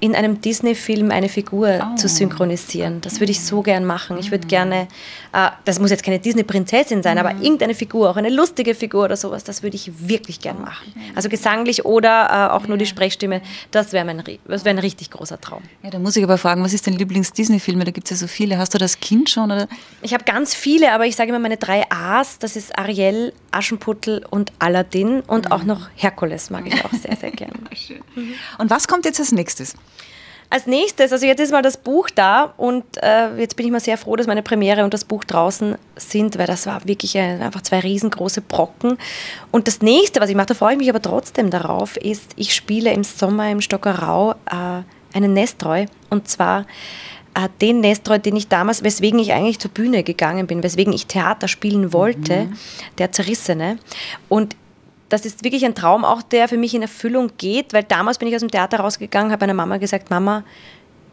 in 0.01 0.15
einem 0.15 0.41
Disney-Film 0.41 1.11
eine 1.11 1.29
Figur 1.29 1.79
oh. 1.79 1.95
zu 1.95 2.07
synchronisieren. 2.07 3.01
Das 3.01 3.19
würde 3.19 3.31
ich 3.31 3.39
so 3.39 3.61
gern 3.61 3.85
machen. 3.85 4.17
Ich 4.17 4.31
würde 4.31 4.47
gerne, 4.47 4.87
äh, 5.31 5.49
das 5.63 5.79
muss 5.79 5.91
jetzt 5.91 6.03
keine 6.03 6.19
Disney-Prinzessin 6.19 7.03
sein, 7.03 7.19
aber 7.19 7.35
irgendeine 7.39 7.75
Figur, 7.75 8.09
auch 8.09 8.17
eine 8.17 8.29
lustige 8.29 8.73
Figur 8.73 9.05
oder 9.05 9.15
sowas, 9.15 9.43
das 9.43 9.61
würde 9.61 9.75
ich 9.75 9.91
wirklich 10.07 10.39
gern 10.39 10.59
machen. 10.59 10.91
Also 11.15 11.29
gesanglich 11.29 11.85
oder 11.85 12.49
äh, 12.49 12.53
auch 12.53 12.67
nur 12.67 12.77
die 12.77 12.87
Sprechstimme, 12.87 13.41
das 13.69 13.93
wäre 13.93 14.07
wär 14.07 14.65
ein 14.65 14.79
richtig 14.79 15.11
großer 15.11 15.39
Traum. 15.39 15.61
Ja, 15.83 15.91
da 15.91 15.99
muss 15.99 16.15
ich 16.15 16.23
aber 16.23 16.39
fragen, 16.39 16.63
was 16.63 16.73
ist 16.73 16.87
dein 16.87 16.95
Lieblings-Disney-Film? 16.95 17.79
Da 17.85 17.91
gibt 17.91 18.07
es 18.07 18.11
ja 18.11 18.17
so 18.17 18.27
viele. 18.27 18.57
Hast 18.57 18.73
du 18.73 18.79
das 18.79 18.99
Kind 18.99 19.29
schon? 19.29 19.51
Oder? 19.51 19.67
Ich 20.01 20.15
habe 20.15 20.23
ganz 20.23 20.55
viele, 20.55 20.93
aber 20.93 21.05
ich 21.05 21.15
sage 21.15 21.29
immer 21.29 21.39
meine 21.39 21.57
drei 21.57 21.83
A's. 21.91 22.39
Das 22.39 22.55
ist 22.55 22.77
Ariel, 22.77 23.33
Aschenputtel 23.51 24.25
und 24.27 24.51
Aladdin 24.57 25.21
und 25.21 25.45
mhm. 25.45 25.51
auch 25.51 25.63
noch 25.63 25.89
Herkules 25.95 26.49
mag 26.49 26.65
ich 26.65 26.83
auch 26.83 26.91
sehr, 26.91 27.15
sehr 27.15 27.31
gern. 27.31 27.51
Schön. 27.75 28.01
Und 28.57 28.71
was 28.71 28.87
kommt 28.87 29.05
jetzt 29.05 29.19
als 29.19 29.31
nächstes? 29.31 29.75
Als 30.51 30.67
nächstes, 30.67 31.13
also 31.13 31.25
jetzt 31.25 31.39
ist 31.39 31.53
mal 31.53 31.61
das 31.61 31.77
Buch 31.77 32.09
da 32.09 32.53
und 32.57 32.83
äh, 33.01 33.37
jetzt 33.37 33.55
bin 33.55 33.65
ich 33.65 33.71
mal 33.71 33.79
sehr 33.79 33.97
froh, 33.97 34.17
dass 34.17 34.27
meine 34.27 34.43
Premiere 34.43 34.83
und 34.83 34.93
das 34.93 35.05
Buch 35.05 35.23
draußen 35.23 35.75
sind, 35.95 36.37
weil 36.37 36.45
das 36.45 36.65
war 36.65 36.85
wirklich 36.85 37.17
ein, 37.17 37.41
einfach 37.41 37.61
zwei 37.61 37.79
riesengroße 37.79 38.41
Brocken. 38.41 38.97
Und 39.51 39.69
das 39.69 39.81
nächste, 39.81 40.19
was 40.19 40.29
ich 40.29 40.35
mache, 40.35 40.47
da 40.47 40.53
freue 40.53 40.73
ich 40.73 40.77
mich 40.77 40.89
aber 40.89 41.01
trotzdem 41.01 41.51
darauf, 41.51 41.95
ist, 41.95 42.33
ich 42.35 42.53
spiele 42.53 42.91
im 42.91 43.05
Sommer 43.05 43.49
im 43.49 43.61
Stockerau 43.61 44.31
äh, 44.31 44.83
einen 45.13 45.31
Nestreu 45.31 45.85
und 46.09 46.27
zwar 46.27 46.65
äh, 47.33 47.47
den 47.61 47.79
Nestreu, 47.79 48.19
den 48.19 48.35
ich 48.35 48.49
damals, 48.49 48.83
weswegen 48.83 49.19
ich 49.19 49.31
eigentlich 49.31 49.59
zur 49.59 49.71
Bühne 49.71 50.03
gegangen 50.03 50.47
bin, 50.47 50.63
weswegen 50.63 50.91
ich 50.91 51.07
Theater 51.07 51.47
spielen 51.47 51.93
wollte, 51.93 52.47
mhm. 52.47 52.57
der 52.97 53.13
Zerrissene. 53.13 53.77
Und 54.27 54.57
das 55.11 55.25
ist 55.25 55.43
wirklich 55.43 55.65
ein 55.65 55.75
Traum 55.75 56.05
auch, 56.05 56.21
der 56.21 56.47
für 56.47 56.57
mich 56.57 56.73
in 56.73 56.81
Erfüllung 56.81 57.31
geht, 57.37 57.73
weil 57.73 57.83
damals 57.83 58.17
bin 58.17 58.27
ich 58.27 58.35
aus 58.35 58.41
dem 58.41 58.51
Theater 58.51 58.79
rausgegangen, 58.79 59.31
habe 59.31 59.43
meiner 59.43 59.53
Mama 59.53 59.77
gesagt, 59.77 60.09
Mama, 60.09 60.43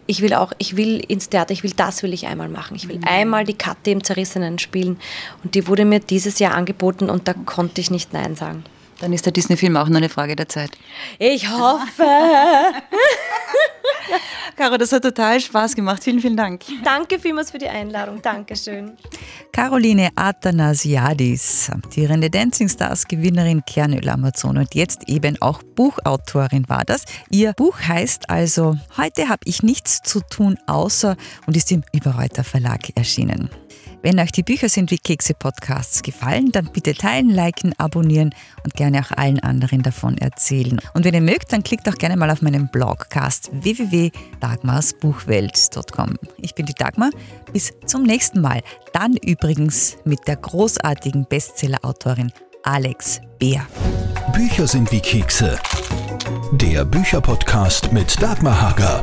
ich 0.06 0.22
will 0.22 0.32
auch, 0.34 0.52
ich 0.58 0.76
will 0.76 1.00
ins 1.06 1.28
Theater, 1.28 1.52
ich 1.52 1.62
will 1.62 1.72
das 1.76 2.02
will 2.02 2.14
ich 2.14 2.26
einmal 2.26 2.48
machen. 2.48 2.76
Ich 2.76 2.88
will 2.88 2.96
mhm. 2.96 3.04
einmal 3.06 3.44
die 3.44 3.54
Katte 3.54 3.90
im 3.90 4.02
Zerrissenen 4.02 4.58
spielen. 4.58 4.98
Und 5.44 5.54
die 5.54 5.66
wurde 5.66 5.84
mir 5.84 6.00
dieses 6.00 6.38
Jahr 6.38 6.54
angeboten 6.54 7.10
und 7.10 7.28
da 7.28 7.34
konnte 7.34 7.80
ich 7.80 7.90
nicht 7.90 8.12
Nein 8.12 8.34
sagen. 8.34 8.64
Dann 9.00 9.12
ist 9.12 9.24
der 9.24 9.32
Disney-Film 9.32 9.76
auch 9.76 9.88
nur 9.88 9.98
eine 9.98 10.08
Frage 10.08 10.34
der 10.34 10.48
Zeit. 10.48 10.70
Ich 11.18 11.48
hoffe. 11.48 12.04
Caro, 14.56 14.76
das 14.76 14.90
hat 14.92 15.02
total 15.02 15.40
Spaß 15.40 15.76
gemacht. 15.76 16.02
Vielen, 16.02 16.20
vielen 16.20 16.36
Dank. 16.36 16.64
Danke 16.82 17.20
vielmals 17.20 17.52
für 17.52 17.58
die 17.58 17.68
Einladung. 17.68 18.20
Dankeschön. 18.20 18.96
Caroline 19.52 20.10
Athanasiadis, 20.16 21.70
amtierende 21.72 22.28
Dancing 22.28 22.68
Stars 22.68 23.06
Gewinnerin 23.06 23.62
Kernöl 23.64 24.08
Amazon 24.08 24.58
und 24.58 24.74
jetzt 24.74 25.08
eben 25.08 25.40
auch 25.40 25.62
Buchautorin 25.62 26.68
war 26.68 26.84
das. 26.84 27.04
Ihr 27.30 27.52
Buch 27.52 27.78
heißt 27.80 28.30
also 28.30 28.76
Heute 28.96 29.28
habe 29.28 29.42
ich 29.44 29.62
nichts 29.62 30.00
zu 30.02 30.20
tun 30.28 30.58
außer 30.66 31.16
und 31.46 31.56
ist 31.56 31.70
im 31.70 31.84
Überreuter 31.92 32.42
Verlag 32.42 32.96
erschienen. 32.96 33.50
Wenn 34.02 34.20
euch 34.20 34.32
die 34.32 34.42
Bücher 34.42 34.68
sind 34.68 34.90
wie 34.90 34.98
Kekse 34.98 35.32
Podcasts 35.34 36.02
gefallen, 36.02 36.50
dann 36.52 36.70
bitte 36.72 36.92
teilen, 36.94 37.30
liken, 37.30 37.72
abonnieren 37.78 38.34
und 38.64 38.74
gerne 38.74 39.00
auch 39.00 39.12
allen 39.16 39.38
anderen 39.40 39.82
davon 39.82 40.18
erzählen. 40.18 40.78
Und 40.94 41.04
wenn 41.04 41.14
ihr 41.14 41.20
mögt, 41.20 41.52
dann 41.52 41.64
klickt 41.64 41.88
auch 41.88 41.96
gerne 41.96 42.16
mal 42.16 42.30
auf 42.30 42.42
meinen 42.42 42.68
Blogcast 42.68 43.50
www.dagmarsbuchwelt.com. 43.52 46.16
Ich 46.36 46.54
bin 46.54 46.66
die 46.66 46.74
Dagmar. 46.74 47.10
Bis 47.52 47.72
zum 47.86 48.04
nächsten 48.04 48.40
Mal. 48.40 48.62
Dann 48.92 49.16
übrigens 49.16 49.96
mit 50.04 50.28
der 50.28 50.36
großartigen 50.36 51.26
Bestsellerautorin 51.28 52.30
Alex 52.62 53.20
Beer. 53.38 53.66
Bücher 54.32 54.66
sind 54.66 54.90
wie 54.92 55.00
Kekse. 55.00 55.58
Der 56.52 56.84
Bücherpodcast 56.84 57.92
mit 57.92 58.22
Dagmar 58.22 58.60
Hager. 58.60 59.02